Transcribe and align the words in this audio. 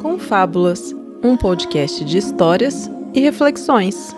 Confábulas, 0.00 0.96
um 1.22 1.36
podcast 1.36 2.02
de 2.06 2.16
histórias 2.16 2.90
e 3.12 3.20
reflexões. 3.20 4.16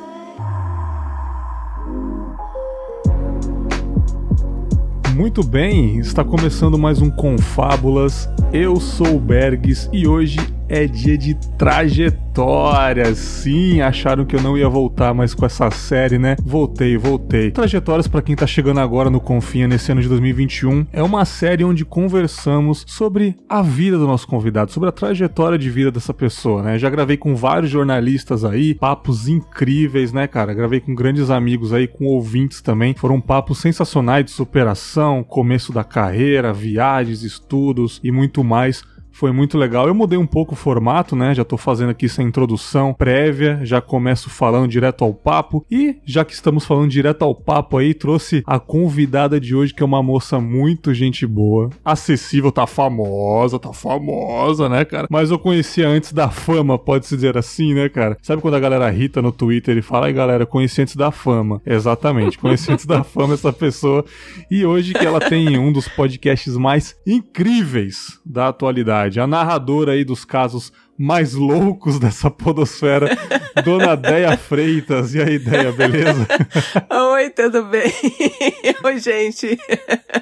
Muito 5.16 5.42
bem, 5.42 5.98
está 5.98 6.22
começando 6.22 6.79
mais 6.79 7.03
um 7.03 7.10
Confábulas. 7.10 8.28
Eu 8.53 8.78
sou 8.78 9.17
o 9.17 9.18
Bergs 9.18 9.90
e 9.92 10.06
hoje 10.06 10.38
é 10.72 10.86
dia 10.86 11.18
de 11.18 11.34
trajetórias. 11.58 13.18
Sim, 13.18 13.82
acharam 13.82 14.24
que 14.24 14.34
eu 14.34 14.40
não 14.40 14.56
ia 14.56 14.71
voltar 14.71 15.12
mais 15.12 15.34
com 15.34 15.44
essa 15.44 15.71
série, 15.71 16.18
né? 16.18 16.34
Voltei, 16.42 16.96
voltei. 16.96 17.50
Trajetórias 17.50 18.09
para 18.09 18.22
quem 18.22 18.34
tá 18.34 18.46
chegando 18.46 18.80
agora 18.80 19.10
no 19.10 19.20
Confinha 19.20 19.68
nesse 19.68 19.92
ano 19.92 20.00
de 20.00 20.08
2021 20.08 20.86
é 20.90 21.02
uma 21.02 21.27
série 21.27 21.62
onde 21.62 21.84
conversamos 21.84 22.84
sobre 22.88 23.36
a 23.46 23.60
vida 23.60 23.98
do 23.98 24.06
nosso 24.06 24.27
convidado, 24.27 24.72
sobre 24.72 24.88
a 24.88 24.92
trajetória 24.92 25.58
de 25.58 25.68
vida 25.68 25.90
dessa 25.90 26.14
pessoa, 26.14 26.62
né? 26.62 26.78
Já 26.78 26.88
gravei 26.88 27.18
com 27.18 27.36
vários 27.36 27.70
jornalistas 27.70 28.42
aí, 28.42 28.74
papos 28.74 29.28
incríveis, 29.28 30.10
né, 30.10 30.27
cara? 30.27 30.54
Gravei 30.54 30.80
com 30.80 30.94
grandes 30.94 31.28
amigos 31.28 31.74
aí, 31.74 31.86
com 31.86 32.06
ouvintes 32.06 32.62
também. 32.62 32.94
Foram 32.96 33.20
papos 33.20 33.58
sensacionais 33.58 34.24
de 34.24 34.30
superação, 34.30 35.22
começo 35.22 35.70
da 35.70 35.84
carreira, 35.84 36.50
viagens, 36.50 37.22
estudos 37.22 38.00
e 38.02 38.10
muito 38.10 38.42
mais. 38.42 38.82
Foi 39.12 39.30
muito 39.30 39.58
legal. 39.58 39.86
Eu 39.86 39.94
mudei 39.94 40.18
um 40.18 40.26
pouco 40.26 40.54
o 40.54 40.56
formato, 40.56 41.14
né? 41.14 41.34
Já 41.34 41.44
tô 41.44 41.56
fazendo 41.56 41.90
aqui 41.90 42.06
essa 42.06 42.22
introdução 42.22 42.94
prévia, 42.94 43.60
já 43.62 43.80
começo 43.80 44.30
falando 44.30 44.68
direto 44.68 45.04
ao 45.04 45.12
papo. 45.12 45.64
E 45.70 45.96
já 46.04 46.24
que 46.24 46.32
estamos 46.32 46.64
falando 46.64 46.90
direto 46.90 47.22
ao 47.22 47.34
papo 47.34 47.76
aí, 47.76 47.94
trouxe 47.94 48.42
a 48.46 48.58
convidada 48.58 49.38
de 49.38 49.54
hoje, 49.54 49.74
que 49.74 49.82
é 49.82 49.86
uma 49.86 50.02
moça 50.02 50.40
muito 50.40 50.94
gente 50.94 51.26
boa, 51.26 51.70
acessível, 51.84 52.50
tá 52.50 52.66
famosa, 52.66 53.58
tá 53.58 53.72
famosa, 53.72 54.68
né, 54.68 54.84
cara? 54.84 55.06
Mas 55.10 55.30
eu 55.30 55.38
conhecia 55.38 55.88
antes 55.88 56.12
da 56.12 56.30
fama, 56.30 56.78
pode-se 56.78 57.14
dizer 57.14 57.36
assim, 57.36 57.74
né, 57.74 57.88
cara? 57.88 58.16
Sabe 58.22 58.41
quando 58.41 58.54
a 58.54 58.60
galera 58.60 58.92
irrita 58.92 59.20
no 59.20 59.30
Twitter 59.30 59.76
e 59.76 59.82
fala, 59.82 60.06
ai 60.06 60.12
galera, 60.12 60.47
conheci 60.47 60.82
antes 60.82 60.97
da 60.97 61.10
fama? 61.10 61.60
Exatamente, 61.66 62.38
conheci 62.38 62.72
antes 62.72 62.86
da 62.86 63.04
fama 63.04 63.34
essa 63.34 63.52
pessoa. 63.52 64.04
E 64.50 64.64
hoje 64.64 64.94
que 64.94 65.04
ela 65.04 65.20
tem 65.20 65.58
um 65.58 65.72
dos 65.72 65.88
podcasts 65.88 66.56
mais 66.56 66.97
incríveis 67.06 68.20
da 68.24 68.48
atualidade 68.48 69.02
a 69.20 69.27
narradora 69.27 69.92
aí 69.92 70.05
dos 70.05 70.25
casos 70.25 70.72
mais 70.98 71.34
loucos 71.34 71.98
dessa 71.98 72.31
podosfera, 72.31 73.09
Dona 73.64 73.97
Deia 73.97 74.36
Freitas. 74.36 75.14
E 75.14 75.20
aí, 75.20 75.39
Deia, 75.39 75.72
beleza? 75.72 76.27
Oi, 77.12 77.31
tudo 77.31 77.64
bem? 77.64 77.92
Oi, 78.84 78.98
gente. 78.98 79.59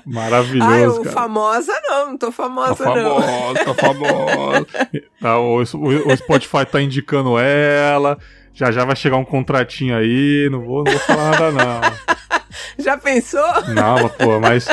Maravilhoso, 0.07 0.99
Ai, 0.99 1.05
cara. 1.05 1.15
famosa 1.15 1.73
não, 1.85 2.07
não 2.13 2.19
tô 2.19 2.33
famosa, 2.33 2.85
tá 2.85 2.95
não. 2.95 3.21
famosa, 3.21 3.65
tá 3.65 3.75
famosa. 3.75 4.67
Tá, 5.21 5.39
o, 5.39 5.57
o, 5.59 6.13
o 6.13 6.17
Spotify 6.17 6.65
tá 6.65 6.81
indicando 6.81 7.39
ela. 7.39 8.19
Já 8.53 8.71
já 8.73 8.85
vai 8.85 8.97
chegar 8.97 9.17
um 9.17 9.25
contratinho 9.25 9.97
aí, 9.97 10.49
não 10.51 10.61
vou, 10.63 10.85
não 10.85 10.93
vou 10.93 11.01
falar 11.01 11.31
nada 11.31 11.51
não. 11.53 11.81
Já 12.79 12.97
pensou? 12.97 13.45
Não, 13.69 14.09
pô, 14.09 14.41
mas 14.41 14.67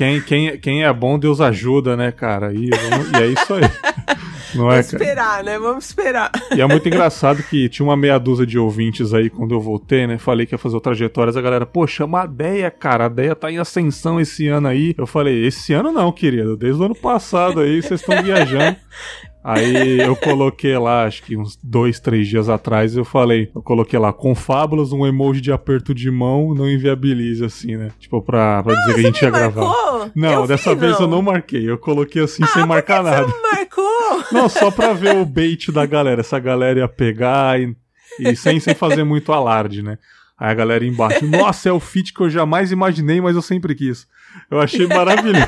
quem, 0.00 0.18
quem, 0.22 0.58
quem 0.58 0.82
é 0.82 0.90
bom, 0.90 1.18
Deus 1.18 1.42
ajuda, 1.42 1.94
né, 1.94 2.10
cara? 2.10 2.54
E, 2.54 2.70
e 2.70 3.22
é 3.22 3.26
isso 3.26 3.52
aí. 3.52 3.60
Não 4.56 4.72
é, 4.72 4.76
Vamos 4.80 4.92
esperar, 4.94 5.44
né? 5.44 5.58
Vamos 5.58 5.84
esperar. 5.84 6.30
E 6.56 6.60
é 6.60 6.66
muito 6.66 6.88
engraçado 6.88 7.42
que 7.42 7.68
tinha 7.68 7.86
uma 7.86 7.98
meia 7.98 8.18
dúzia 8.18 8.46
de 8.46 8.58
ouvintes 8.58 9.12
aí 9.12 9.28
quando 9.28 9.54
eu 9.54 9.60
voltei, 9.60 10.06
né? 10.06 10.16
Falei 10.16 10.46
que 10.46 10.54
ia 10.54 10.58
fazer 10.58 10.76
o 10.76 10.80
trajetórias, 10.80 11.36
a 11.36 11.42
galera, 11.42 11.66
pô, 11.66 11.86
chama 11.86 12.22
a 12.22 12.26
Deia, 12.26 12.70
cara. 12.70 13.04
A 13.04 13.08
Deia 13.08 13.36
tá 13.36 13.52
em 13.52 13.58
ascensão 13.58 14.18
esse 14.18 14.48
ano 14.48 14.68
aí. 14.68 14.94
Eu 14.96 15.06
falei, 15.06 15.46
esse 15.46 15.74
ano 15.74 15.92
não, 15.92 16.10
querido. 16.10 16.56
Desde 16.56 16.80
o 16.80 16.86
ano 16.86 16.94
passado 16.94 17.60
aí, 17.60 17.82
vocês 17.82 18.00
estão 18.00 18.22
viajando. 18.22 18.78
Aí 19.42 20.00
eu 20.00 20.14
coloquei 20.16 20.76
lá, 20.76 21.06
acho 21.06 21.22
que 21.22 21.34
uns 21.34 21.56
dois, 21.62 21.98
três 21.98 22.28
dias 22.28 22.48
atrás, 22.48 22.94
eu 22.94 23.04
falei, 23.06 23.50
eu 23.54 23.62
coloquei 23.62 23.98
lá, 23.98 24.12
com 24.12 24.34
fábulas, 24.34 24.92
um 24.92 25.06
emoji 25.06 25.40
de 25.40 25.50
aperto 25.50 25.94
de 25.94 26.10
mão, 26.10 26.54
não 26.54 26.68
inviabilize, 26.68 27.42
assim, 27.42 27.76
né? 27.76 27.90
Tipo, 27.98 28.20
pra, 28.20 28.62
pra 28.62 28.74
dizer 28.74 28.94
que 28.94 29.00
a 29.00 29.02
gente 29.02 29.22
ia 29.22 29.30
marcou? 29.30 29.52
gravar. 29.52 30.10
Não, 30.14 30.32
eu 30.42 30.46
dessa 30.46 30.74
vi, 30.74 30.80
vez 30.82 30.92
não. 30.94 31.02
eu 31.02 31.08
não 31.08 31.22
marquei, 31.22 31.70
eu 31.70 31.78
coloquei 31.78 32.22
assim 32.22 32.42
ah, 32.44 32.48
sem 32.48 32.66
marcar 32.66 33.02
nada. 33.02 33.26
Você 33.26 33.34
não 33.34 33.42
marcou? 33.42 33.90
Não, 34.32 34.48
só 34.48 34.70
pra 34.70 34.92
ver 34.92 35.16
o 35.16 35.24
bait 35.24 35.70
da 35.72 35.86
galera, 35.86 36.20
essa 36.20 36.38
galera 36.38 36.80
ia 36.80 36.88
pegar 36.88 37.60
e, 37.60 37.74
e 38.18 38.36
sem, 38.36 38.60
sem 38.60 38.74
fazer 38.74 39.04
muito 39.04 39.32
alarde, 39.32 39.82
né? 39.82 39.98
Aí 40.38 40.50
a 40.50 40.54
galera 40.54 40.84
embaixo, 40.84 41.26
nossa, 41.26 41.68
é 41.68 41.72
o 41.72 41.80
feat 41.80 42.12
que 42.12 42.20
eu 42.20 42.30
jamais 42.30 42.72
imaginei, 42.72 43.20
mas 43.20 43.36
eu 43.36 43.42
sempre 43.42 43.74
quis. 43.74 44.06
Eu 44.50 44.60
achei 44.60 44.86
maravilhoso. 44.86 45.46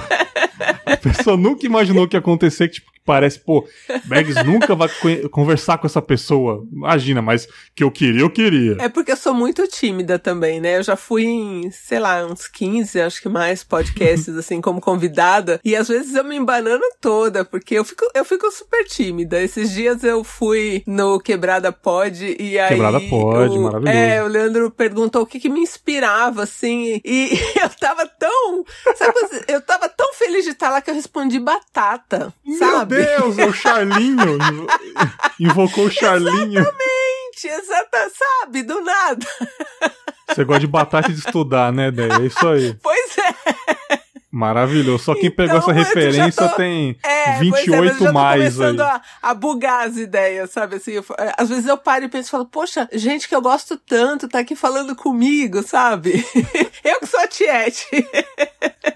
A 0.87 0.97
pessoa 0.97 1.37
nunca 1.37 1.67
imaginou 1.67 2.07
que 2.07 2.17
ia 2.17 2.21
acontecer, 2.21 2.69
que 2.69 2.75
tipo, 2.75 2.92
parece, 3.05 3.39
pô, 3.41 3.67
Bags 4.05 4.35
nunca 4.45 4.75
vai 4.75 4.89
co- 4.89 5.29
conversar 5.31 5.79
com 5.79 5.87
essa 5.87 6.01
pessoa. 6.03 6.65
Imagina, 6.73 7.21
mas 7.23 7.47
que 7.75 7.83
eu 7.83 7.91
queria, 7.91 8.21
eu 8.21 8.31
queria. 8.31 8.77
É 8.81 8.89
porque 8.89 9.13
eu 9.13 9.17
sou 9.17 9.35
muito 9.35 9.67
tímida 9.67 10.19
também, 10.19 10.61
né? 10.61 10.79
Eu 10.79 10.83
já 10.83 10.97
fui 10.97 11.25
em, 11.25 11.71
sei 11.71 11.99
lá, 11.99 12.25
uns 12.25 12.47
15, 12.47 13.01
acho 13.01 13.21
que 13.23 13.29
mais, 13.29 13.65
podcasts, 13.65 14.29
assim, 14.37 14.61
como 14.61 14.81
convidada. 14.81 15.61
E 15.65 15.75
às 15.77 15.89
vezes 15.89 16.15
eu 16.15 16.25
me 16.25 16.37
embanano 16.37 16.83
toda, 17.01 17.45
porque 17.45 17.75
eu 17.75 17.85
fico, 17.85 18.05
eu 18.15 18.25
fico 18.25 18.51
super 18.51 18.85
tímida. 18.85 19.41
Esses 19.43 19.71
dias 19.73 20.03
eu 20.05 20.23
fui 20.25 20.83
no 20.87 21.19
Quebrada 21.21 21.73
Pod 21.73 22.37
e 22.39 22.59
aí. 22.59 22.69
Quebrada 22.69 23.01
Pod, 23.01 23.57
o, 23.59 23.63
maravilhoso. 23.63 23.97
É, 23.99 24.23
o 24.23 24.27
Leandro 24.29 24.71
perguntou 24.71 25.23
o 25.23 25.27
que, 25.27 25.41
que 25.41 25.49
me 25.49 25.61
inspirava, 25.61 26.43
assim. 26.45 27.01
E 27.05 27.31
eu 27.61 27.69
tava 27.81 28.07
tão. 28.07 28.65
Sabe, 28.97 29.15
eu 29.49 29.61
tava 29.61 29.89
tão 29.89 30.13
feliz 30.15 30.45
de 30.45 30.51
estar 30.51 30.71
lá 30.71 30.81
que 30.81 30.91
eu 30.91 30.95
respondi 30.95 31.39
batata. 31.39 32.33
sabe? 32.59 32.92
Meu 32.93 33.33
Deus, 33.35 33.39
é 33.39 33.47
o 33.47 33.53
Charlinho. 33.53 34.39
Invocou 35.41 35.87
o 35.87 35.91
Charlinho. 35.91 36.63
Gente, 36.65 37.49
exata, 37.49 38.11
sabe? 38.15 38.63
Do 38.63 38.81
nada. 38.83 39.27
Você 40.29 40.45
gosta 40.45 40.61
de 40.61 40.67
batata 40.67 41.11
e 41.11 41.15
de 41.15 41.19
estudar, 41.21 41.73
né, 41.73 41.91
Deia? 41.91 42.15
É 42.15 42.27
isso 42.27 42.47
aí. 42.49 42.75
Pois 42.83 43.19
é. 43.19 44.03
Maravilhoso. 44.31 45.05
Só 45.05 45.15
quem 45.15 45.31
pegou 45.31 45.59
Então, 45.59 45.71
essa 45.71 45.71
eu 45.73 45.75
já 45.85 45.89
referência 45.89 46.49
tô- 46.49 46.55
tem 46.57 46.97
É, 47.03 47.39
28 47.39 47.67
pois 47.77 48.01
é, 48.01 48.09
eu 48.09 48.13
mais 48.15 48.41
aí. 48.43 48.51
começando 48.51 48.81
a, 48.81 49.03
a 49.21 49.35
bugar 49.35 49.87
as 49.87 49.99
ideias, 49.99 50.51
sabe? 50.51 50.77
Assim, 50.77 50.93
eu- 50.93 51.05
é, 51.19 51.33
às 51.37 51.51
vezes 51.51 51.67
eu 51.67 51.77
paro 51.77 52.07
e 52.07 52.09
penso 52.09 52.29
e 52.29 52.31
falo, 52.31 52.47
poxa, 52.47 52.89
gente 52.95 53.29
que 53.29 53.35
eu 53.35 53.43
gosto 53.43 53.77
tanto 53.77 54.29
tá 54.29 54.39
aqui 54.39 54.57
falando 54.57 54.97
comigo, 54.97 55.63
sabe? 55.63 56.25
eu 56.83 57.01
que 57.01 57.07
sou 57.07 57.21
a 57.21 57.27
Tiete. 57.29 57.87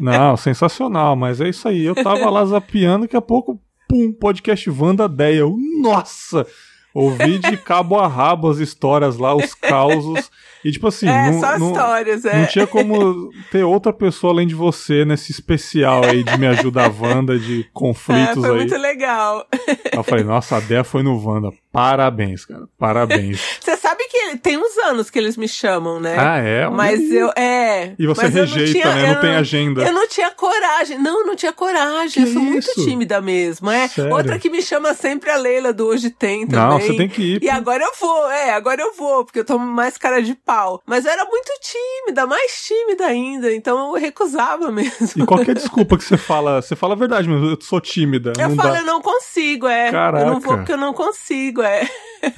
Não, 0.00 0.38
sensacional, 0.38 1.14
mas 1.14 1.38
é 1.40 1.48
isso 1.50 1.68
aí. 1.68 1.84
Eu 1.84 1.94
tava 1.94 2.30
lá 2.30 2.42
zapeando, 2.46 3.02
daqui 3.02 3.16
a 3.16 3.20
pouco, 3.20 3.60
pum, 3.88 4.12
podcast 4.12 4.68
Wanda 4.70 5.08
Deia. 5.08 5.40
Eu, 5.40 5.56
Nossa! 5.80 6.46
Ouvi 6.94 7.38
de 7.38 7.56
cabo 7.60 7.98
a 7.98 8.08
rabo 8.08 8.48
as 8.48 8.58
histórias 8.58 9.18
lá, 9.18 9.34
os 9.34 9.52
causos. 9.54 10.30
E 10.64 10.72
tipo 10.72 10.88
assim, 10.88 11.06
é, 11.06 11.30
não, 11.30 11.40
só 11.40 11.58
não, 11.58 11.68
histórias, 11.70 12.24
é. 12.24 12.40
não 12.40 12.46
tinha 12.46 12.66
como 12.66 13.30
ter 13.52 13.62
outra 13.64 13.92
pessoa 13.92 14.32
além 14.32 14.46
de 14.46 14.54
você 14.54 15.04
nesse 15.04 15.30
especial 15.30 16.02
aí 16.04 16.24
de 16.24 16.38
me 16.38 16.46
ajudar 16.46 16.90
Wanda, 16.90 17.38
de 17.38 17.60
É, 17.60 17.64
conflitos 17.72 18.42
foi 18.42 18.50
aí. 18.50 18.56
muito 18.56 18.76
legal. 18.78 19.46
Eu 19.92 20.02
falei, 20.02 20.24
nossa, 20.24 20.56
a 20.56 20.60
Deia 20.60 20.82
foi 20.84 21.02
no 21.02 21.22
Wanda. 21.22 21.50
Parabéns, 21.76 22.46
cara. 22.46 22.62
Parabéns. 22.78 23.38
Você 23.60 23.76
sabe 23.76 24.04
que 24.08 24.38
tem 24.38 24.56
uns 24.56 24.78
anos 24.78 25.10
que 25.10 25.18
eles 25.18 25.36
me 25.36 25.46
chamam, 25.46 26.00
né? 26.00 26.16
Ah, 26.18 26.38
é? 26.38 26.66
Mas 26.70 27.00
eu, 27.12 27.30
é. 27.36 27.92
E 27.98 28.06
você 28.06 28.22
não 28.28 28.30
rejeita, 28.30 28.72
tinha- 28.72 28.94
né? 28.94 29.02
Não 29.08 29.14
eu 29.14 29.20
tem 29.20 29.36
agenda. 29.36 29.82
Eu 29.82 29.92
não 29.92 30.08
tinha 30.08 30.30
coragem. 30.30 30.98
Não, 30.98 31.20
eu 31.20 31.26
não 31.26 31.36
tinha 31.36 31.52
coragem. 31.52 32.24
Que 32.24 32.28
eu 32.30 32.32
sou 32.32 32.40
muito 32.42 32.66
isso? 32.70 32.82
tímida 32.82 33.20
mesmo. 33.20 33.70
É. 33.70 33.88
Sério? 33.88 34.10
Outra 34.14 34.38
que 34.38 34.48
me 34.48 34.62
chama 34.62 34.94
sempre 34.94 35.28
a 35.30 35.36
Leila 35.36 35.70
do 35.72 35.86
Hoje 35.86 36.08
Tem 36.08 36.46
também. 36.46 36.64
Não, 36.66 36.80
você 36.80 36.94
tem 36.96 37.08
que 37.08 37.34
ir. 37.34 37.42
E 37.42 37.50
agora 37.50 37.84
eu 37.84 37.92
vou, 38.00 38.30
é, 38.30 38.52
agora 38.54 38.80
eu 38.80 38.94
vou, 38.94 39.24
porque 39.26 39.40
eu 39.40 39.44
tomo 39.44 39.66
mais 39.66 39.98
cara 39.98 40.22
de 40.22 40.34
pau. 40.34 40.82
Mas 40.86 41.04
eu 41.04 41.10
era 41.12 41.26
muito 41.26 41.52
tímida, 41.60 42.26
mais 42.26 42.64
tímida 42.64 43.04
ainda, 43.04 43.52
então 43.54 43.94
eu 43.94 44.00
recusava 44.00 44.70
mesmo. 44.72 45.08
E 45.14 45.26
qualquer 45.26 45.54
desculpa 45.54 45.98
que 45.98 46.04
você 46.04 46.16
fala, 46.16 46.62
você 46.62 46.74
fala 46.74 46.94
a 46.94 46.96
verdade 46.96 47.28
mesmo, 47.28 47.50
eu 47.50 47.58
sou 47.60 47.80
tímida. 47.82 48.32
Eu 48.38 48.48
não 48.48 48.56
falo, 48.56 48.72
dá. 48.72 48.78
eu 48.78 48.84
não 48.86 49.02
consigo, 49.02 49.66
é. 49.66 49.90
Caraca. 49.90 50.24
Eu 50.24 50.32
não 50.32 50.40
vou 50.40 50.56
porque 50.56 50.72
eu 50.72 50.78
não 50.78 50.94
consigo, 50.94 51.62
é. 51.62 51.65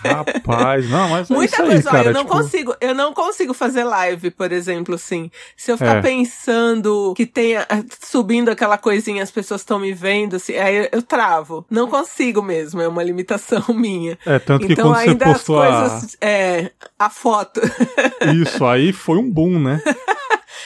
Rapaz, 0.05 0.89
não, 0.91 1.09
mas 1.09 1.31
é 1.31 1.35
Muita 1.39 1.63
aí, 1.63 1.69
coisa, 1.69 1.89
ó, 1.89 1.93
cara. 1.93 2.09
eu 2.09 2.13
não 2.13 2.23
tipo, 2.25 2.37
consigo, 2.37 2.77
eu 2.81 2.95
não 2.95 3.13
consigo 3.15 3.55
fazer 3.55 3.85
live, 3.85 4.31
por 4.31 4.53
exemplo, 4.53 4.95
assim. 4.95 5.31
Se 5.57 5.71
eu 5.71 5.79
ficar 5.79 5.97
É. 5.97 6.03
pensando 6.03 7.15
que 7.17 7.25
tenha 7.25 7.67
subindo 8.05 8.51
aquela 8.51 8.77
coisinha, 8.77 9.23
as 9.23 9.31
pessoas 9.31 9.61
estão 9.63 9.79
me 9.79 9.93
vendo, 9.93 10.37
assim, 10.37 10.55
aí 10.57 10.77
eu, 10.77 10.89
eu 10.93 11.03
travo. 11.03 11.65
Não 11.71 11.89
consigo 11.89 12.43
mesmo, 12.43 12.81
é 12.81 12.89
uma 12.89 13.03
limitação 13.03 13.63
minha. 13.75 14.19
É, 14.27 14.39
tanto 14.39 14.67
que 14.67 14.73
então 14.73 14.89
quando 14.93 14.97
você 15.03 15.09
ainda 15.11 15.25
as 15.27 15.33
postou 15.33 15.63
a- 15.63 15.67
coisas, 15.89 16.17
é, 16.21 16.71
a 16.99 17.09
foto. 17.09 17.61
Isso, 18.43 18.65
aí 18.67 18.93
foi 18.93 19.17
um 19.19 19.31
boom, 19.31 19.59
né? 19.59 19.81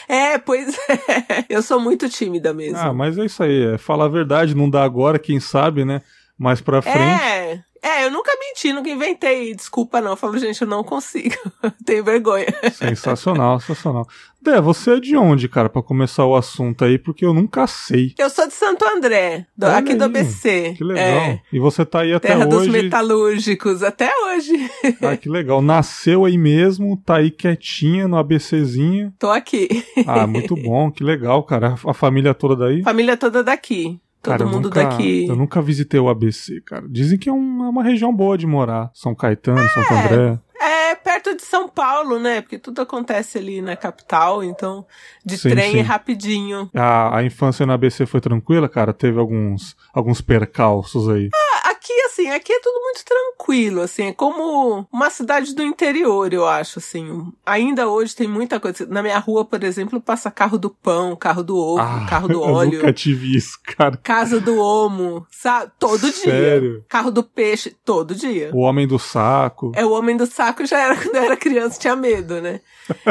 é, 0.09 0.38
pois 0.38 0.75
é. 0.88 1.44
Eu 1.49 1.62
sou 1.62 1.79
muito 1.81 2.09
tímida 2.09 2.53
mesmo. 2.53 2.79
Ah, 2.79 2.93
mas 2.93 3.17
é 3.19 3.25
isso 3.25 3.43
aí, 3.43 3.75
é 3.75 3.79
falar 3.79 4.06
a 4.06 4.09
verdade, 4.09 4.55
não 4.55 4.69
dá 4.69 4.82
agora, 4.82 5.19
quem 5.19 5.38
sabe, 5.38 5.85
né? 5.85 6.03
Mais 6.42 6.60
pra 6.60 6.82
frente. 6.82 6.98
É, 6.98 7.60
é, 7.82 8.04
eu 8.04 8.10
nunca 8.10 8.30
menti, 8.38 8.72
nunca 8.72 8.88
inventei. 8.90 9.54
Desculpa, 9.54 10.00
não. 10.00 10.10
Eu 10.12 10.16
falo, 10.16 10.36
gente, 10.38 10.60
eu 10.62 10.68
não 10.68 10.82
consigo. 10.84 11.34
Tenho 11.86 12.04
vergonha. 12.04 12.46
Sensacional, 12.72 13.58
sensacional. 13.60 14.06
Dé, 14.40 14.60
você 14.60 14.94
é 14.96 15.00
de 15.00 15.16
onde, 15.16 15.48
cara, 15.48 15.68
pra 15.68 15.82
começar 15.82 16.24
o 16.24 16.34
assunto 16.34 16.84
aí? 16.84 16.98
Porque 16.98 17.24
eu 17.24 17.32
nunca 17.32 17.64
sei. 17.68 18.12
Eu 18.18 18.28
sou 18.28 18.46
de 18.48 18.54
Santo 18.54 18.84
André, 18.84 19.46
do- 19.56 19.66
Olha 19.66 19.76
aqui 19.76 19.94
do 19.94 20.02
aí, 20.02 20.10
ABC. 20.10 20.74
Que 20.76 20.82
legal. 20.82 21.04
É, 21.04 21.40
E 21.52 21.60
você 21.60 21.84
tá 21.84 22.00
aí 22.00 22.12
até 22.12 22.28
terra 22.28 22.44
dos 22.46 22.62
hoje. 22.62 22.70
metalúrgicos, 22.70 23.82
até 23.84 24.10
hoje. 24.26 24.52
Ah, 25.00 25.16
que 25.16 25.28
legal. 25.28 25.62
Nasceu 25.62 26.24
aí 26.24 26.36
mesmo, 26.36 26.96
tá 27.04 27.18
aí 27.18 27.30
quietinha 27.30 28.08
no 28.08 28.16
ABCzinho. 28.16 29.12
Tô 29.18 29.30
aqui. 29.30 29.68
Ah, 30.06 30.26
muito 30.26 30.56
bom, 30.56 30.90
que 30.90 31.04
legal, 31.04 31.42
cara. 31.44 31.76
A 31.86 31.94
família 31.94 32.34
toda 32.34 32.56
daí. 32.56 32.82
Família 32.82 33.16
toda 33.16 33.44
daqui. 33.44 34.00
Todo 34.22 34.32
Cara, 34.32 34.42
eu 34.44 34.48
mundo 34.48 34.64
nunca- 34.69 34.84
daqui. 34.84 35.26
Eu 35.26 35.34
nunca 35.34 35.60
visitei 35.60 35.98
o 35.98 36.08
ABC, 36.08 36.60
cara. 36.60 36.86
Dizem 36.88 37.19
que 37.19 37.28
é 37.28 37.32
uma, 37.32 37.69
uma 37.70 37.82
região 37.82 38.14
boa 38.14 38.38
de 38.38 38.46
morar. 38.46 38.90
São 38.94 39.14
Caetano, 39.16 39.69
Santo 39.69 39.92
André. 39.94 40.38
É 40.60 40.94
perto 40.94 41.34
de 41.34 41.42
São 41.42 41.69
Paulo, 41.69 42.20
né? 42.20 42.40
Porque 42.40 42.56
tudo 42.56 42.80
acontece 42.82 43.36
ali 43.38 43.60
na 43.60 43.74
capital, 43.74 44.44
então 44.44 44.86
de 45.24 45.36
Sim, 45.36 45.50
trem 45.50 45.72
sim. 45.72 45.78
é 45.78 45.82
rapidinho. 45.82 46.70
A, 46.72 47.19
a 47.19 47.24
infância 47.24 47.66
no 47.66 47.72
ABC 47.72 48.06
foi 48.06 48.20
tranquila, 48.20 48.69
cara? 48.69 48.92
Teve 48.92 49.19
alguns, 49.19 49.74
alguns 49.92 50.20
percalços 50.20 51.08
aí. 51.08 51.28
Ah, 51.34 51.62
Aqui, 51.82 51.93
assim, 52.02 52.31
aqui 52.31 52.52
é 52.52 52.61
tudo 52.61 52.81
muito 52.81 53.05
tranquilo, 53.05 53.81
assim, 53.81 54.05
é 54.05 54.12
como 54.12 54.87
uma 54.93 55.11
cidade 55.11 55.52
do 55.52 55.64
interior, 55.64 56.32
eu 56.32 56.46
acho, 56.46 56.79
assim. 56.79 57.32
Ainda 57.44 57.88
hoje 57.88 58.14
tem 58.14 58.29
muita 58.29 58.61
coisa. 58.61 58.87
Na 58.87 59.02
minha 59.02 59.19
rua, 59.19 59.44
por 59.44 59.64
exemplo, 59.64 60.00
passa 60.00 60.31
carro 60.31 60.56
do 60.56 60.70
pão, 60.70 61.17
carro 61.17 61.43
do 61.43 61.56
ovo, 61.56 61.81
Ah, 61.81 62.06
carro 62.08 62.29
do 62.29 62.34
eu 62.44 62.52
óleo. 62.52 62.75
nunca 62.79 62.93
tive 62.93 63.37
isso, 63.37 63.58
cara. 63.64 63.96
Casa 63.96 64.40
do 64.40 64.61
Homo, 64.61 65.26
sabe? 65.29 65.73
Todo 65.76 66.02
dia. 66.02 66.12
Sério? 66.12 66.84
Carro 66.88 67.11
do 67.11 67.25
peixe, 67.25 67.76
todo 67.85 68.14
dia. 68.14 68.52
O 68.55 68.61
Homem 68.61 68.87
do 68.87 68.99
Saco. 69.00 69.73
É, 69.75 69.85
o 69.85 69.90
homem 69.90 70.17
do 70.17 70.25
saco 70.26 70.64
já 70.64 70.78
era 70.78 70.94
quando 71.02 71.17
eu 71.17 71.23
era 71.25 71.37
criança, 71.37 71.81
tinha 71.81 71.96
medo, 71.96 72.40
né? 72.40 72.61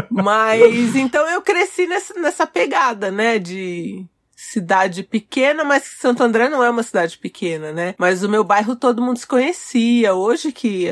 Mas 0.09 0.95
então 0.95 1.27
eu 1.29 1.41
cresci 1.41 1.87
nessa, 1.87 2.13
nessa 2.19 2.47
pegada, 2.47 3.11
né? 3.11 3.37
De 3.37 4.05
cidade 4.41 5.03
pequena, 5.03 5.63
mas 5.63 5.83
Santo 5.83 6.23
André 6.23 6.49
não 6.49 6.63
é 6.63 6.69
uma 6.69 6.81
cidade 6.81 7.15
pequena, 7.17 7.71
né? 7.71 7.93
Mas 7.97 8.23
o 8.23 8.29
meu 8.29 8.43
bairro 8.43 8.75
todo 8.75 9.01
mundo 9.01 9.17
se 9.17 9.27
conhecia. 9.27 10.15
Hoje 10.15 10.51
que 10.51 10.91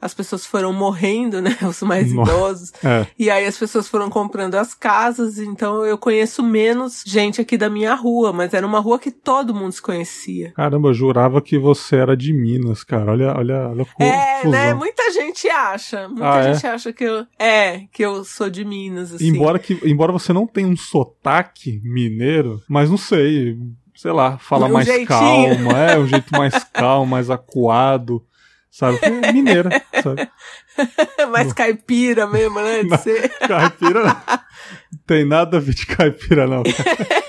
as 0.00 0.12
pessoas 0.14 0.44
foram 0.46 0.72
morrendo, 0.72 1.40
né? 1.40 1.56
Os 1.68 1.80
mais 1.82 2.10
idosos. 2.12 2.72
É. 2.84 3.06
E 3.18 3.30
aí 3.30 3.46
as 3.46 3.56
pessoas 3.56 3.88
foram 3.88 4.08
comprando 4.10 4.54
as 4.54 4.74
casas, 4.74 5.38
então 5.38 5.84
eu 5.84 5.96
conheço 5.98 6.42
menos 6.42 7.02
gente 7.06 7.40
aqui 7.40 7.56
da 7.56 7.68
minha 7.70 7.94
rua, 7.94 8.32
mas 8.32 8.52
era 8.54 8.66
uma 8.66 8.78
rua 8.80 8.98
que 8.98 9.10
todo 9.10 9.54
mundo 9.54 9.72
se 9.72 9.82
conhecia. 9.82 10.52
Caramba, 10.52 10.88
eu 10.90 10.94
jurava 10.94 11.40
que 11.40 11.58
você 11.58 11.96
era 11.96 12.16
de 12.16 12.32
Minas, 12.32 12.84
cara. 12.84 13.12
Olha, 13.12 13.34
olha, 13.36 13.68
olha 13.70 13.82
É, 13.98 14.36
confusão. 14.36 14.50
né? 14.50 14.74
Muita 14.74 15.10
gente 15.12 15.48
acha. 15.48 16.08
Muita 16.08 16.30
Ah, 16.32 16.38
é? 16.40 16.52
gente 16.54 16.66
acha 16.66 16.92
que 16.92 17.04
eu. 17.04 17.26
É, 17.38 17.80
que 17.92 18.02
eu 18.04 18.24
sou 18.24 18.48
de 18.50 18.64
Minas, 18.64 19.14
assim. 19.14 19.26
Embora, 19.28 19.58
que, 19.58 19.78
embora 19.84 20.12
você 20.12 20.32
não 20.32 20.46
tenha 20.46 20.68
um 20.68 20.76
sotaque 20.76 21.80
mineiro, 21.82 22.60
mas 22.68 22.90
não 22.90 22.96
sei, 22.98 23.56
sei 23.94 24.12
lá, 24.12 24.38
fala 24.38 24.66
Um 24.66 24.72
mais 24.72 24.86
jeitinho. 24.86 25.06
calma, 25.08 25.78
é 25.78 25.98
um 25.98 26.06
jeito 26.06 26.30
mais 26.36 26.62
calmo, 26.72 27.06
mais 27.06 27.30
acuado, 27.30 28.22
sabe? 28.76 28.98
É 29.02 29.32
mineira, 29.32 29.70
sabe? 30.02 30.28
Mais 31.32 31.52
caipira 31.54 32.26
mesmo, 32.26 32.60
né? 32.60 32.82
De 32.82 32.90
Não. 32.90 32.98
ser. 32.98 33.30
Caipira 33.38 34.04
não 34.04 34.40
tem 35.06 35.24
nada 35.24 35.56
a 35.56 35.60
ver 35.60 35.74
de 35.74 35.86
caipira, 35.86 36.46
não. 36.46 36.62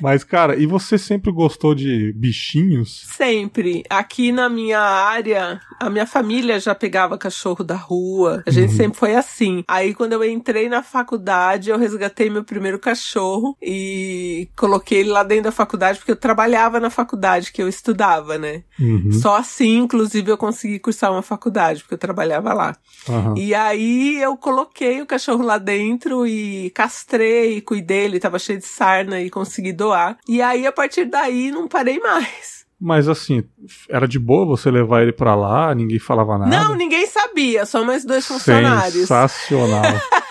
Mas, 0.00 0.24
cara, 0.24 0.56
e 0.56 0.66
você 0.66 0.96
sempre 0.98 1.30
gostou 1.32 1.74
de 1.74 2.12
bichinhos? 2.16 3.04
Sempre. 3.06 3.82
Aqui 3.90 4.32
na 4.32 4.48
minha 4.48 4.80
área, 4.80 5.60
a 5.80 5.88
minha 5.90 6.06
família 6.06 6.58
já 6.60 6.74
pegava 6.74 7.18
cachorro 7.18 7.62
da 7.64 7.74
rua. 7.76 8.42
A 8.46 8.50
gente 8.50 8.70
Uhum. 8.70 8.76
sempre 8.76 8.98
foi 8.98 9.14
assim. 9.14 9.64
Aí, 9.68 9.94
quando 9.94 10.12
eu 10.12 10.24
entrei 10.24 10.68
na 10.68 10.82
faculdade, 10.82 11.70
eu 11.70 11.78
resgatei 11.78 12.30
meu 12.30 12.44
primeiro 12.44 12.78
cachorro 12.78 13.56
e 13.62 14.48
coloquei 14.56 15.00
ele 15.00 15.10
lá 15.10 15.22
dentro 15.22 15.44
da 15.44 15.52
faculdade, 15.52 15.98
porque 15.98 16.12
eu 16.12 16.16
trabalhava 16.16 16.80
na 16.80 16.90
faculdade 16.90 17.52
que 17.52 17.62
eu 17.62 17.68
estudava, 17.68 18.38
né? 18.38 18.62
Uhum. 18.78 19.12
Só 19.12 19.36
assim, 19.36 19.78
inclusive, 19.78 20.30
eu 20.30 20.36
consegui 20.38 20.78
cursar 20.78 21.10
uma 21.12 21.22
faculdade, 21.22 21.80
porque 21.82 21.94
eu 21.94 21.98
trabalhava 21.98 22.52
lá. 22.52 22.76
aham. 23.08 23.34
E 23.36 23.54
aí 23.54 24.20
eu 24.20 24.36
coloquei 24.36 25.00
o 25.00 25.06
cachorro 25.06 25.42
lá 25.42 25.58
dentro 25.58 26.26
e 26.26 26.70
castrei, 26.70 27.60
cuidei, 27.60 28.04
ele 28.04 28.20
tava 28.20 28.38
cheio 28.38 28.58
de 28.58 28.66
sarna 28.66 29.20
e 29.20 29.30
consegui 29.30 29.72
doar. 29.72 29.87
E 30.28 30.40
aí 30.42 30.66
a 30.66 30.72
partir 30.72 31.04
daí 31.06 31.50
não 31.50 31.66
parei 31.68 31.98
mais. 31.98 32.58
Mas 32.80 33.08
assim, 33.08 33.42
era 33.90 34.06
de 34.06 34.18
boa 34.20 34.46
você 34.46 34.70
levar 34.70 35.02
ele 35.02 35.12
pra 35.12 35.34
lá, 35.34 35.74
ninguém 35.74 35.98
falava 35.98 36.38
nada? 36.38 36.50
Não, 36.56 36.76
ninguém 36.76 37.06
sabia, 37.06 37.66
só 37.66 37.84
mais 37.84 38.04
dois 38.04 38.24
funcionários. 38.26 38.92
Sensacional. 39.08 39.82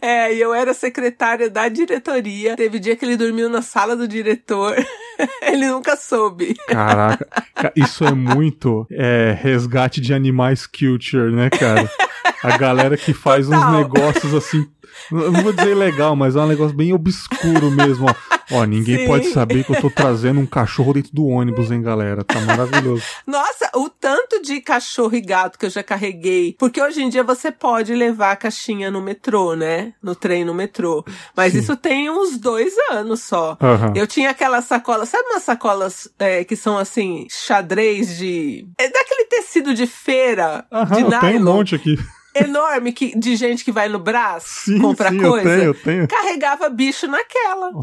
É, 0.00 0.32
e 0.32 0.40
eu 0.40 0.54
era 0.54 0.72
secretária 0.72 1.50
da 1.50 1.68
diretoria. 1.68 2.54
Teve 2.56 2.78
dia 2.78 2.94
que 2.94 3.04
ele 3.04 3.16
dormiu 3.16 3.48
na 3.48 3.60
sala 3.60 3.96
do 3.96 4.06
diretor. 4.06 4.74
ele 5.42 5.66
nunca 5.68 5.96
soube. 5.96 6.54
Caraca, 6.68 7.26
ca- 7.54 7.72
isso 7.74 8.04
é 8.04 8.12
muito 8.12 8.86
é, 8.90 9.36
resgate 9.40 10.00
de 10.00 10.14
animais 10.14 10.64
culture, 10.66 11.32
né, 11.34 11.50
cara? 11.50 11.90
A 12.42 12.56
galera 12.56 12.96
que 12.96 13.12
faz 13.12 13.48
uns 13.48 13.56
Total. 13.56 13.72
negócios 13.72 14.32
assim. 14.34 14.64
Não 15.10 15.42
vou 15.42 15.52
dizer 15.52 15.74
legal, 15.74 16.14
mas 16.14 16.36
é 16.36 16.40
um 16.40 16.46
negócio 16.46 16.76
bem 16.76 16.92
obscuro 16.92 17.70
mesmo, 17.70 18.06
ó. 18.08 18.14
Ó, 18.50 18.64
ninguém 18.64 18.98
Sim. 18.98 19.06
pode 19.06 19.28
saber 19.28 19.64
que 19.64 19.72
eu 19.72 19.80
tô 19.80 19.90
trazendo 19.90 20.40
um 20.40 20.46
cachorro 20.46 20.92
dentro 20.94 21.12
do 21.12 21.26
ônibus, 21.26 21.70
hein, 21.70 21.82
galera? 21.82 22.24
Tá 22.24 22.40
maravilhoso. 22.40 23.02
Nossa, 23.26 23.70
o 23.74 23.88
tanto 23.88 24.42
de 24.42 24.60
cachorro 24.60 25.14
e 25.14 25.20
gato 25.20 25.58
que 25.58 25.66
eu 25.66 25.70
já 25.70 25.82
carreguei. 25.82 26.56
Porque 26.58 26.82
hoje 26.82 27.02
em 27.02 27.08
dia 27.08 27.22
você 27.22 27.50
pode 27.50 27.94
levar 27.94 28.32
a 28.32 28.36
caixinha 28.36 28.90
no 28.90 29.00
metrô, 29.00 29.54
né? 29.54 29.92
No 30.02 30.14
trem 30.14 30.44
no 30.44 30.54
metrô. 30.54 31.04
Mas 31.36 31.52
Sim. 31.52 31.60
isso 31.60 31.76
tem 31.76 32.10
uns 32.10 32.38
dois 32.38 32.74
anos 32.90 33.22
só. 33.22 33.56
Aham. 33.60 33.92
Eu 33.94 34.06
tinha 34.06 34.30
aquelas 34.30 34.64
sacolas, 34.64 35.08
sabe 35.08 35.28
umas 35.30 35.42
sacolas 35.42 36.08
é, 36.18 36.44
que 36.44 36.56
são 36.56 36.76
assim, 36.76 37.26
xadrez 37.30 38.16
de. 38.18 38.66
É 38.78 38.88
daquele 38.88 39.24
tecido 39.24 39.74
de 39.74 39.86
feira, 39.86 40.66
Aham, 40.72 40.96
de 40.96 41.02
eu 41.02 41.20
tenho 41.20 41.22
um 41.22 41.44
nylon, 41.44 41.56
monte 41.56 41.74
aqui. 41.74 41.96
Enorme, 42.34 42.92
que, 42.92 43.18
de 43.18 43.36
gente 43.36 43.64
que 43.64 43.72
vai 43.72 43.88
no 43.88 43.98
braço 43.98 44.64
Sim, 44.66 44.78
comprar 44.80 45.10
sim, 45.10 45.18
coisa. 45.20 45.48
eu 45.48 45.54
tenho, 45.56 45.64
eu 45.70 45.74
tenho. 45.74 46.08
Carregava 46.08 46.68
bicho 46.68 47.06
naquela. 47.06 47.70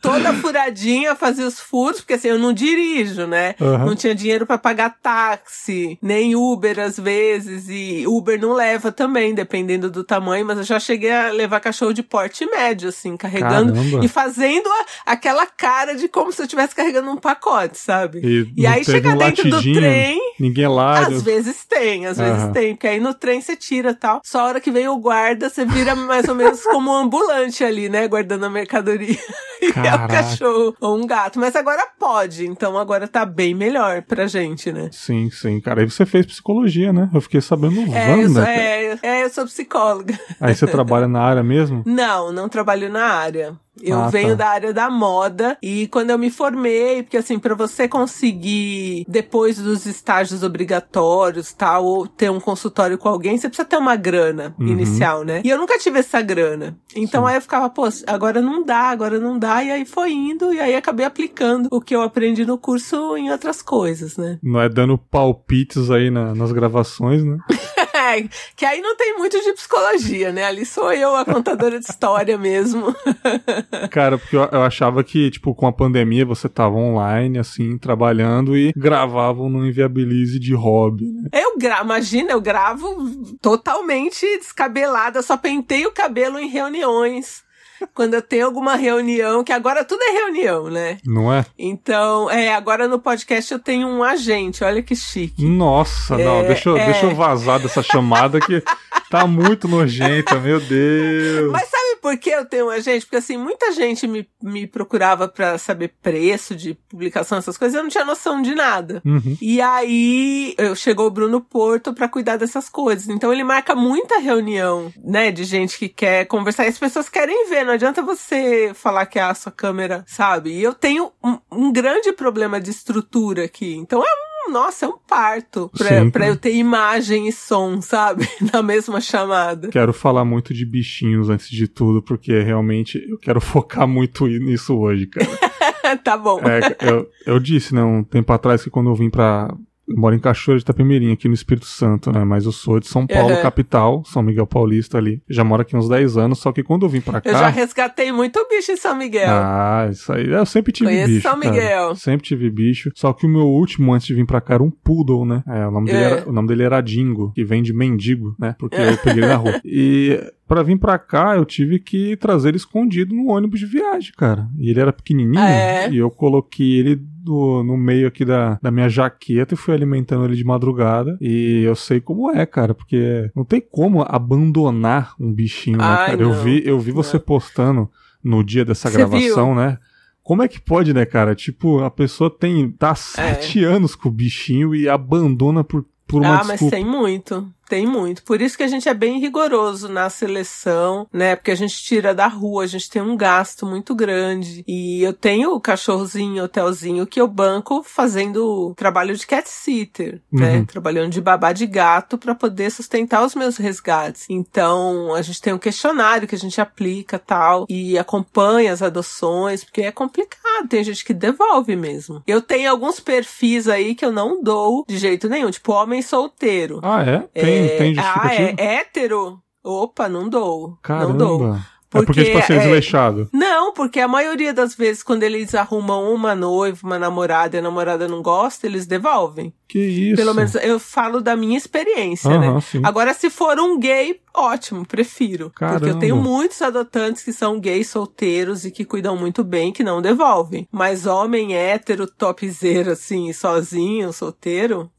Toda 0.00 0.32
furadinha, 0.34 1.16
fazia 1.16 1.46
os 1.46 1.58
furos, 1.58 2.00
porque 2.00 2.12
assim, 2.14 2.28
eu 2.28 2.38
não 2.38 2.52
dirijo, 2.52 3.26
né? 3.26 3.54
Aham. 3.60 3.86
Não 3.86 3.96
tinha 3.96 4.14
dinheiro 4.14 4.46
pra 4.46 4.56
pagar 4.56 4.96
táxi, 5.02 5.98
nem 6.00 6.36
Uber 6.36 6.78
às 6.78 6.98
vezes, 6.98 7.66
e 7.68 8.04
Uber 8.06 8.38
não 8.40 8.52
leva 8.52 8.92
também, 8.92 9.34
dependendo 9.34 9.90
do 9.90 10.04
tamanho, 10.04 10.46
mas 10.46 10.58
eu 10.58 10.64
já 10.64 10.78
cheguei 10.78 11.10
a 11.10 11.30
levar 11.30 11.58
cachorro 11.60 11.92
de 11.92 12.02
porte 12.02 12.46
médio, 12.46 12.90
assim, 12.90 13.16
carregando 13.16 13.72
Caramba. 13.72 14.04
e 14.04 14.08
fazendo 14.08 14.68
a- 14.68 15.12
aquela 15.12 15.46
cara 15.46 15.96
de 15.96 16.06
como 16.06 16.30
se 16.30 16.40
eu 16.42 16.44
estivesse 16.44 16.74
carregando 16.74 17.10
um 17.10 17.16
pacote, 17.16 17.76
sabe? 17.78 18.20
E, 18.22 18.52
E 18.62 18.66
aí 18.66 18.84
teve 18.84 18.98
chega 18.98 19.14
um 19.14 19.18
dentro 19.18 19.50
do 19.50 19.60
trem, 19.60 20.20
Ninguém 20.38 20.68
lá. 20.68 21.00
às 21.06 21.22
vezes 21.22 21.64
tem, 21.64 22.06
às 22.06 22.18
vezes 22.18 22.42
Aham. 22.44 22.52
Tem, 22.74 22.76
porque 22.76 22.86
aí 22.88 23.00
no 23.00 23.14
trem 23.14 23.40
você 23.40 23.56
tira 23.56 23.94
tal. 23.94 24.20
Só 24.24 24.40
a 24.40 24.44
hora 24.44 24.60
que 24.60 24.70
vem 24.70 24.88
o 24.88 24.96
guarda, 24.98 25.48
você 25.48 25.64
vira 25.64 25.94
mais 25.94 26.28
ou 26.28 26.34
menos 26.34 26.62
como 26.64 26.90
um 26.90 26.96
ambulante 26.96 27.62
ali, 27.64 27.88
né? 27.88 28.06
Guardando 28.08 28.44
a 28.44 28.50
mercadoria. 28.50 29.16
E 29.62 29.66
é 29.66 29.70
o 29.70 29.72
Caraca. 29.72 30.08
cachorro 30.08 30.76
ou 30.78 30.98
um 30.98 31.06
gato. 31.06 31.38
Mas 31.40 31.56
agora 31.56 31.86
pode, 31.98 32.44
então 32.46 32.76
agora 32.76 33.08
tá 33.08 33.24
bem 33.24 33.54
melhor 33.54 34.02
pra 34.02 34.26
gente, 34.26 34.70
né? 34.70 34.90
Sim, 34.92 35.30
sim, 35.30 35.58
cara. 35.58 35.80
Aí 35.80 35.88
você 35.90 36.04
fez 36.04 36.26
psicologia, 36.26 36.92
né? 36.92 37.08
Eu 37.14 37.20
fiquei 37.22 37.40
sabendo 37.40 37.80
É, 37.94 38.08
eu 38.12 38.18
Wanda. 38.18 38.28
sou, 38.34 38.42
é, 38.42 38.98
é, 39.02 39.24
eu 39.24 39.30
sou 39.30 39.46
psicóloga. 39.46 40.18
Aí 40.38 40.54
você 40.54 40.66
trabalha 40.68 41.08
na 41.08 41.22
área 41.22 41.42
mesmo? 41.42 41.82
Não, 41.86 42.30
não 42.30 42.46
trabalho 42.46 42.90
na 42.90 43.06
área. 43.06 43.54
Eu 43.82 43.98
Ah, 44.00 44.08
venho 44.08 44.30
tá. 44.30 44.34
da 44.44 44.48
área 44.48 44.72
da 44.72 44.88
moda 44.90 45.56
e 45.62 45.88
quando 45.88 46.10
eu 46.10 46.18
me 46.18 46.30
formei, 46.30 47.02
porque 47.02 47.16
assim, 47.16 47.38
pra 47.38 47.54
você 47.54 47.88
conseguir 47.88 49.04
depois 49.08 49.58
dos 49.58 49.86
estágios 49.86 50.42
obrigatórios, 50.42 51.52
tal, 51.52 51.84
ou 51.84 52.06
ter 52.06 52.30
um 52.30 52.40
consultório 52.40 52.96
com 52.98 53.08
alguém, 53.08 53.36
você 53.36 53.48
precisa 53.48 53.66
ter 53.68 53.76
uma 53.76 53.96
grana 53.96 54.54
Uhum. 54.60 54.68
inicial, 54.68 55.24
né? 55.24 55.42
E 55.44 55.50
eu 55.50 55.58
nunca 55.58 55.78
tive 55.78 55.98
essa 55.98 56.20
grana. 56.22 56.76
Então 56.94 57.22
Sim. 57.24 57.28
aí 57.30 57.36
eu 57.36 57.40
ficava, 57.42 57.68
pô, 57.68 57.82
agora 58.06 58.40
não 58.40 58.62
dá, 58.62 58.90
agora 58.90 59.18
não 59.18 59.38
dá, 59.38 59.62
e 59.64 59.70
aí 59.70 59.84
foi 59.84 60.12
indo 60.12 60.52
e 60.52 60.60
aí 60.60 60.74
acabei 60.74 61.04
aplicando 61.06 61.68
o 61.70 61.80
que 61.80 61.94
eu 61.94 62.02
aprendi 62.02 62.44
no 62.44 62.56
curso 62.58 63.16
em 63.16 63.30
outras 63.30 63.60
coisas, 63.62 64.16
né? 64.16 64.38
Não 64.42 64.60
é 64.60 64.68
dando 64.68 64.96
palpites 64.96 65.90
aí 65.90 66.10
na- 66.10 66.34
nas 66.34 66.52
gravações, 66.52 67.24
né? 67.24 67.36
É, 68.14 68.28
que 68.56 68.64
aí 68.64 68.80
não 68.80 68.96
tem 68.96 69.16
muito 69.16 69.40
de 69.40 69.52
psicologia, 69.52 70.32
né? 70.32 70.44
Ali 70.44 70.64
sou 70.64 70.92
eu, 70.92 71.14
a 71.14 71.24
contadora 71.24 71.78
de 71.78 71.86
história 71.86 72.38
mesmo. 72.38 72.94
Cara, 73.90 74.18
porque 74.18 74.36
eu, 74.36 74.48
eu 74.50 74.62
achava 74.62 75.02
que, 75.02 75.30
tipo, 75.30 75.54
com 75.54 75.66
a 75.66 75.72
pandemia 75.72 76.24
você 76.24 76.48
tava 76.48 76.76
online, 76.76 77.38
assim, 77.38 77.76
trabalhando 77.78 78.56
e 78.56 78.72
gravavam 78.76 79.48
no 79.48 79.66
Inviabilize 79.66 80.38
de 80.38 80.54
hobby, 80.54 81.04
né? 81.12 81.28
Eu 81.32 81.56
gravo, 81.58 81.84
imagina, 81.84 82.32
eu 82.32 82.40
gravo 82.40 83.36
totalmente 83.40 84.26
descabelada, 84.38 85.22
só 85.22 85.36
pentei 85.36 85.86
o 85.86 85.92
cabelo 85.92 86.38
em 86.38 86.48
reuniões. 86.48 87.43
Quando 87.92 88.14
eu 88.14 88.22
tenho 88.22 88.46
alguma 88.46 88.76
reunião, 88.76 89.42
que 89.44 89.52
agora 89.52 89.84
tudo 89.84 90.02
é 90.02 90.10
reunião, 90.12 90.70
né? 90.70 90.98
Não 91.04 91.32
é? 91.32 91.44
Então, 91.58 92.30
é, 92.30 92.54
agora 92.54 92.86
no 92.88 92.98
podcast 92.98 93.52
eu 93.52 93.58
tenho 93.58 93.86
um 93.88 94.02
agente, 94.02 94.62
olha 94.64 94.82
que 94.82 94.94
chique. 94.96 95.44
Nossa, 95.44 96.16
não, 96.16 96.38
É, 96.40 96.44
deixa, 96.44 96.68
eu- 96.68 96.76
é. 96.76 96.84
deixa 96.86 97.06
eu 97.06 97.14
vazar 97.14 97.58
dessa 97.60 97.82
chamada 97.82 98.40
que 98.40 98.62
tá 99.10 99.26
muito 99.26 99.68
nojenta, 99.68 100.36
meu 100.36 100.60
Deus. 100.64 101.50
Mas 101.52 101.68
por 102.04 102.18
que 102.18 102.28
eu 102.28 102.44
tenho 102.44 102.66
um 102.66 102.70
agente? 102.70 103.06
Porque 103.06 103.16
assim, 103.16 103.38
muita 103.38 103.72
gente 103.72 104.06
me, 104.06 104.28
me 104.42 104.66
procurava 104.66 105.26
pra 105.26 105.56
saber 105.56 105.94
preço 106.02 106.54
de 106.54 106.74
publicação, 106.74 107.38
essas 107.38 107.56
coisas, 107.56 107.74
eu 107.74 107.82
não 107.82 107.88
tinha 107.88 108.04
noção 108.04 108.42
de 108.42 108.54
nada. 108.54 109.00
Uhum. 109.06 109.38
E 109.40 109.58
aí 109.58 110.54
eu, 110.58 110.76
chegou 110.76 111.06
o 111.06 111.10
Bruno 111.10 111.40
Porto 111.40 111.94
pra 111.94 112.06
cuidar 112.06 112.36
dessas 112.36 112.68
coisas. 112.68 113.08
Então 113.08 113.32
ele 113.32 113.42
marca 113.42 113.74
muita 113.74 114.18
reunião, 114.18 114.92
né, 115.02 115.32
de 115.32 115.44
gente 115.44 115.78
que 115.78 115.88
quer 115.88 116.26
conversar. 116.26 116.66
E 116.66 116.68
as 116.68 116.78
pessoas 116.78 117.08
querem 117.08 117.48
ver. 117.48 117.64
Não 117.64 117.72
adianta 117.72 118.02
você 118.02 118.72
falar 118.74 119.06
que 119.06 119.18
é 119.18 119.22
a 119.22 119.34
sua 119.34 119.50
câmera, 119.50 120.04
sabe? 120.06 120.50
E 120.50 120.62
eu 120.62 120.74
tenho 120.74 121.10
um, 121.24 121.38
um 121.50 121.72
grande 121.72 122.12
problema 122.12 122.60
de 122.60 122.70
estrutura 122.70 123.46
aqui. 123.46 123.76
Então 123.76 124.02
é 124.02 124.33
um, 124.46 124.52
nossa, 124.52 124.86
é 124.86 124.88
um 124.88 124.98
parto 124.98 125.70
pra, 125.76 126.00
Sim. 126.00 126.10
pra 126.10 126.26
eu 126.26 126.36
ter 126.36 126.54
imagem 126.54 127.28
e 127.28 127.32
som, 127.32 127.80
sabe? 127.80 128.28
Na 128.52 128.62
mesma 128.62 129.00
chamada. 129.00 129.68
Quero 129.68 129.92
falar 129.92 130.24
muito 130.24 130.52
de 130.54 130.64
bichinhos 130.64 131.28
antes 131.30 131.48
de 131.48 131.66
tudo, 131.68 132.02
porque 132.02 132.40
realmente 132.40 133.04
eu 133.08 133.18
quero 133.18 133.40
focar 133.42 133.86
muito 133.86 134.26
nisso 134.26 134.78
hoje, 134.78 135.06
cara. 135.06 135.96
tá 136.02 136.16
bom. 136.16 136.40
É, 136.40 136.76
eu, 136.88 137.08
eu 137.26 137.38
disse, 137.38 137.74
né, 137.74 137.82
um 137.82 138.02
tempo 138.02 138.32
atrás 138.32 138.62
que 138.62 138.70
quando 138.70 138.90
eu 138.90 138.94
vim 138.94 139.10
pra. 139.10 139.54
Eu 139.86 139.96
moro 139.98 140.14
em 140.14 140.18
Cachoeira 140.18 140.58
de 140.58 140.62
Itapemirim, 140.62 141.12
aqui 141.12 141.28
no 141.28 141.34
Espírito 141.34 141.66
Santo, 141.66 142.10
né? 142.10 142.24
Mas 142.24 142.44
eu 142.46 142.52
sou 142.52 142.80
de 142.80 142.86
São 142.86 143.06
Paulo, 143.06 143.34
Uhum. 143.34 143.42
capital, 143.42 144.02
São 144.06 144.22
Miguel 144.22 144.46
Paulista 144.46 144.96
ali. 144.98 145.22
Já 145.28 145.44
moro 145.44 145.62
aqui 145.62 145.76
uns 145.76 145.88
10 145.88 146.16
anos, 146.16 146.38
só 146.38 146.52
que 146.52 146.62
quando 146.62 146.84
eu 146.86 146.88
vim 146.88 147.00
pra 147.00 147.20
cá. 147.20 147.30
Eu 147.30 147.34
já 147.38 147.48
resgatei 147.48 148.10
muito 148.10 148.38
bicho 148.48 148.72
em 148.72 148.76
São 148.76 148.96
Miguel. 148.96 149.28
Ah, 149.28 149.88
isso 149.90 150.12
aí. 150.12 150.28
Eu 150.30 150.46
sempre 150.46 150.72
tive 150.72 150.88
Conheço 150.90 151.08
bicho. 151.08 151.22
São 151.28 151.38
cara. 151.40 151.52
Miguel. 151.52 151.94
Sempre 151.96 152.26
tive 152.26 152.50
bicho. 152.50 152.90
Só 152.94 153.12
que 153.12 153.26
o 153.26 153.28
meu 153.28 153.46
último 153.46 153.92
antes 153.92 154.06
de 154.06 154.14
vir 154.14 154.24
pra 154.26 154.40
cá 154.40 154.54
era 154.54 154.62
um 154.62 154.70
poodle, 154.70 155.24
né? 155.26 155.42
É, 155.46 155.66
o 155.66 155.70
nome 155.70 155.86
dele, 155.86 155.98
É. 155.98 156.02
era, 156.04 156.28
o 156.28 156.32
nome 156.32 156.48
dele 156.48 156.62
era 156.62 156.80
Dingo, 156.80 157.32
que 157.34 157.44
vem 157.44 157.62
de 157.62 157.72
mendigo, 157.74 158.34
né? 158.38 158.54
Porque 158.58 158.76
eu 158.80 158.96
peguei 158.98 159.22
ele 159.22 159.26
na 159.32 159.36
rua. 159.36 159.60
E 159.64 160.18
pra 160.48 160.62
vir 160.62 160.78
pra 160.78 160.98
cá, 160.98 161.36
eu 161.36 161.44
tive 161.44 161.78
que 161.78 162.16
trazer 162.16 162.48
ele 162.48 162.56
escondido 162.56 163.14
no 163.14 163.28
ônibus 163.30 163.58
de 163.60 163.66
viagem, 163.66 164.12
cara. 164.16 164.46
E 164.58 164.70
ele 164.70 164.80
era 164.80 164.92
pequenininho. 164.92 165.38
É. 165.42 165.90
E 165.90 165.98
eu 165.98 166.10
coloquei 166.10 166.78
ele 166.78 167.02
do- 167.24 167.62
no 167.64 167.76
meio 167.76 168.06
aqui 168.06 168.24
da, 168.24 168.58
da 168.62 168.70
minha 168.70 168.88
jaqueta 168.88 169.54
e 169.54 169.56
fui 169.56 169.72
alimentando 169.74 170.24
ele 170.24 170.36
de 170.36 170.44
madrugada. 170.44 171.16
E 171.20 171.62
eu 171.64 171.74
sei 171.74 172.00
como 172.00 172.30
é, 172.30 172.44
cara, 172.44 172.74
porque 172.74 173.30
não 173.34 173.44
tem 173.44 173.60
como 173.60 174.02
abandonar 174.06 175.14
um 175.18 175.32
bichinho, 175.32 175.78
né, 175.78 175.84
Ai, 175.84 176.10
cara? 176.10 176.22
Eu 176.22 176.32
vi, 176.34 176.62
eu 176.64 176.78
vi 176.78 176.90
você 176.92 177.18
postando 177.18 177.90
no 178.22 178.44
dia 178.44 178.64
dessa 178.64 178.90
Você 178.90 178.96
gravação, 178.98 179.54
né? 179.54 179.78
Como 180.22 180.42
é 180.42 180.48
que 180.48 180.60
pode, 180.60 180.94
né, 180.94 181.04
cara? 181.04 181.34
Tipo, 181.34 181.80
a 181.80 181.90
pessoa 181.90 182.30
tem 182.30 182.70
tá 182.70 182.90
É. 182.92 182.94
sete 182.94 183.62
anos 183.64 183.94
com 183.94 184.08
o 184.08 184.12
bichinho 184.12 184.74
e 184.74 184.88
abandona 184.88 185.62
por, 185.62 185.84
por 186.06 186.22
uma 186.22 186.34
ah, 186.36 186.38
mas 186.38 186.48
desculpa. 186.52 186.76
tem 186.76 186.84
muito. 186.84 187.46
Tem 187.68 187.86
muito. 187.86 188.22
Por 188.22 188.40
isso 188.40 188.56
que 188.56 188.62
a 188.62 188.68
gente 188.68 188.88
é 188.88 188.94
bem 188.94 189.18
rigoroso 189.18 189.88
na 189.88 190.10
seleção, 190.10 191.06
né? 191.12 191.36
Porque 191.36 191.50
a 191.50 191.56
gente 191.56 191.82
tira 191.82 192.14
da 192.14 192.26
rua, 192.26 192.64
a 192.64 192.66
gente 192.66 192.90
tem 192.90 193.02
um 193.02 193.16
gasto 193.16 193.66
muito 193.66 193.94
grande. 193.94 194.64
E 194.66 195.02
eu 195.02 195.12
tenho 195.12 195.54
o 195.54 195.60
cachorrozinho, 195.60 196.44
hotelzinho 196.44 197.06
que 197.06 197.20
eu 197.20 197.28
banco 197.28 197.82
fazendo 197.82 198.74
trabalho 198.76 199.16
de 199.16 199.26
cat 199.26 199.48
sitter, 199.48 200.20
né? 200.32 200.58
Uhum. 200.58 200.64
Trabalhando 200.64 201.10
de 201.10 201.20
babá 201.20 201.52
de 201.52 201.66
gato 201.66 202.18
para 202.18 202.34
poder 202.34 202.70
sustentar 202.70 203.24
os 203.24 203.34
meus 203.34 203.56
resgates. 203.56 204.26
Então, 204.28 205.14
a 205.14 205.22
gente 205.22 205.40
tem 205.40 205.52
um 205.52 205.58
questionário 205.58 206.28
que 206.28 206.34
a 206.34 206.38
gente 206.38 206.60
aplica 206.60 207.18
tal 207.18 207.66
e 207.68 207.98
acompanha 207.98 208.72
as 208.72 208.82
adoções, 208.82 209.64
porque 209.64 209.82
é 209.82 209.92
complicado, 209.92 210.68
tem 210.68 210.84
gente 210.84 211.04
que 211.04 211.14
devolve 211.14 211.76
mesmo. 211.76 212.22
Eu 212.26 212.40
tenho 212.42 212.70
alguns 212.70 213.00
perfis 213.00 213.68
aí 213.68 213.94
que 213.94 214.04
eu 214.04 214.12
não 214.12 214.42
dou 214.42 214.84
de 214.86 214.98
jeito 214.98 215.28
nenhum, 215.28 215.50
tipo 215.50 215.72
homem 215.72 216.02
solteiro. 216.02 216.80
Ah, 216.82 217.02
é? 217.02 217.18
Tem, 217.32 217.53
É, 217.53 217.53
tem 217.78 217.94
Ah, 217.98 218.02
justificativo? 218.02 218.56
é 218.60 218.64
hétero? 218.76 219.38
Opa, 219.62 220.08
não 220.08 220.28
dou. 220.28 220.76
Caramba. 220.82 221.08
Não 221.08 221.16
dou. 221.16 221.54
é 221.54 222.02
porque, 222.02 222.24
tipo 222.24 222.38
assim, 222.38 222.54
é 222.54 222.56
é- 222.56 222.58
desleixado. 222.58 223.28
Não, 223.32 223.72
porque 223.72 224.00
a 224.00 224.08
maioria 224.08 224.52
das 224.52 224.74
vezes, 224.74 225.00
quando 225.02 225.22
eles 225.22 225.54
arrumam 225.54 226.12
uma 226.12 226.34
noiva, 226.34 226.80
uma 226.82 226.98
namorada, 226.98 227.56
e 227.56 227.60
a 227.60 227.62
namorada 227.62 228.08
não 228.08 228.20
gosta, 228.20 228.66
eles 228.66 228.84
devolvem. 228.84 229.54
Que 229.68 229.78
isso? 229.78 230.16
Pelo 230.16 230.34
menos 230.34 230.56
eu 230.56 230.80
falo 230.80 231.20
da 231.20 231.36
minha 231.36 231.56
experiência, 231.56 232.36
né? 232.36 232.60
sim. 232.60 232.80
Agora, 232.84 233.14
se 233.14 233.30
for 233.30 233.58
um 233.60 233.78
gay, 233.78 234.20
ótimo, 234.34 234.84
prefiro. 234.84 235.50
Porque 235.50 235.60
Caramba. 235.64 235.88
eu 235.88 235.98
tenho 236.00 236.16
muitos 236.16 236.60
adotantes 236.62 237.22
que 237.22 237.32
são 237.32 237.60
gays 237.60 237.88
solteiros 237.88 238.64
e 238.64 238.72
que 238.72 238.84
cuidam 238.84 239.16
muito 239.16 239.44
bem, 239.44 239.72
que 239.72 239.84
não 239.84 240.02
devolvem. 240.02 240.66
Mas 240.72 241.06
homem 241.06 241.54
hétero, 241.56 242.08
topzera, 242.08 242.92
assim, 242.92 243.32
sozinho, 243.32 244.12
solteiro, 244.12 244.90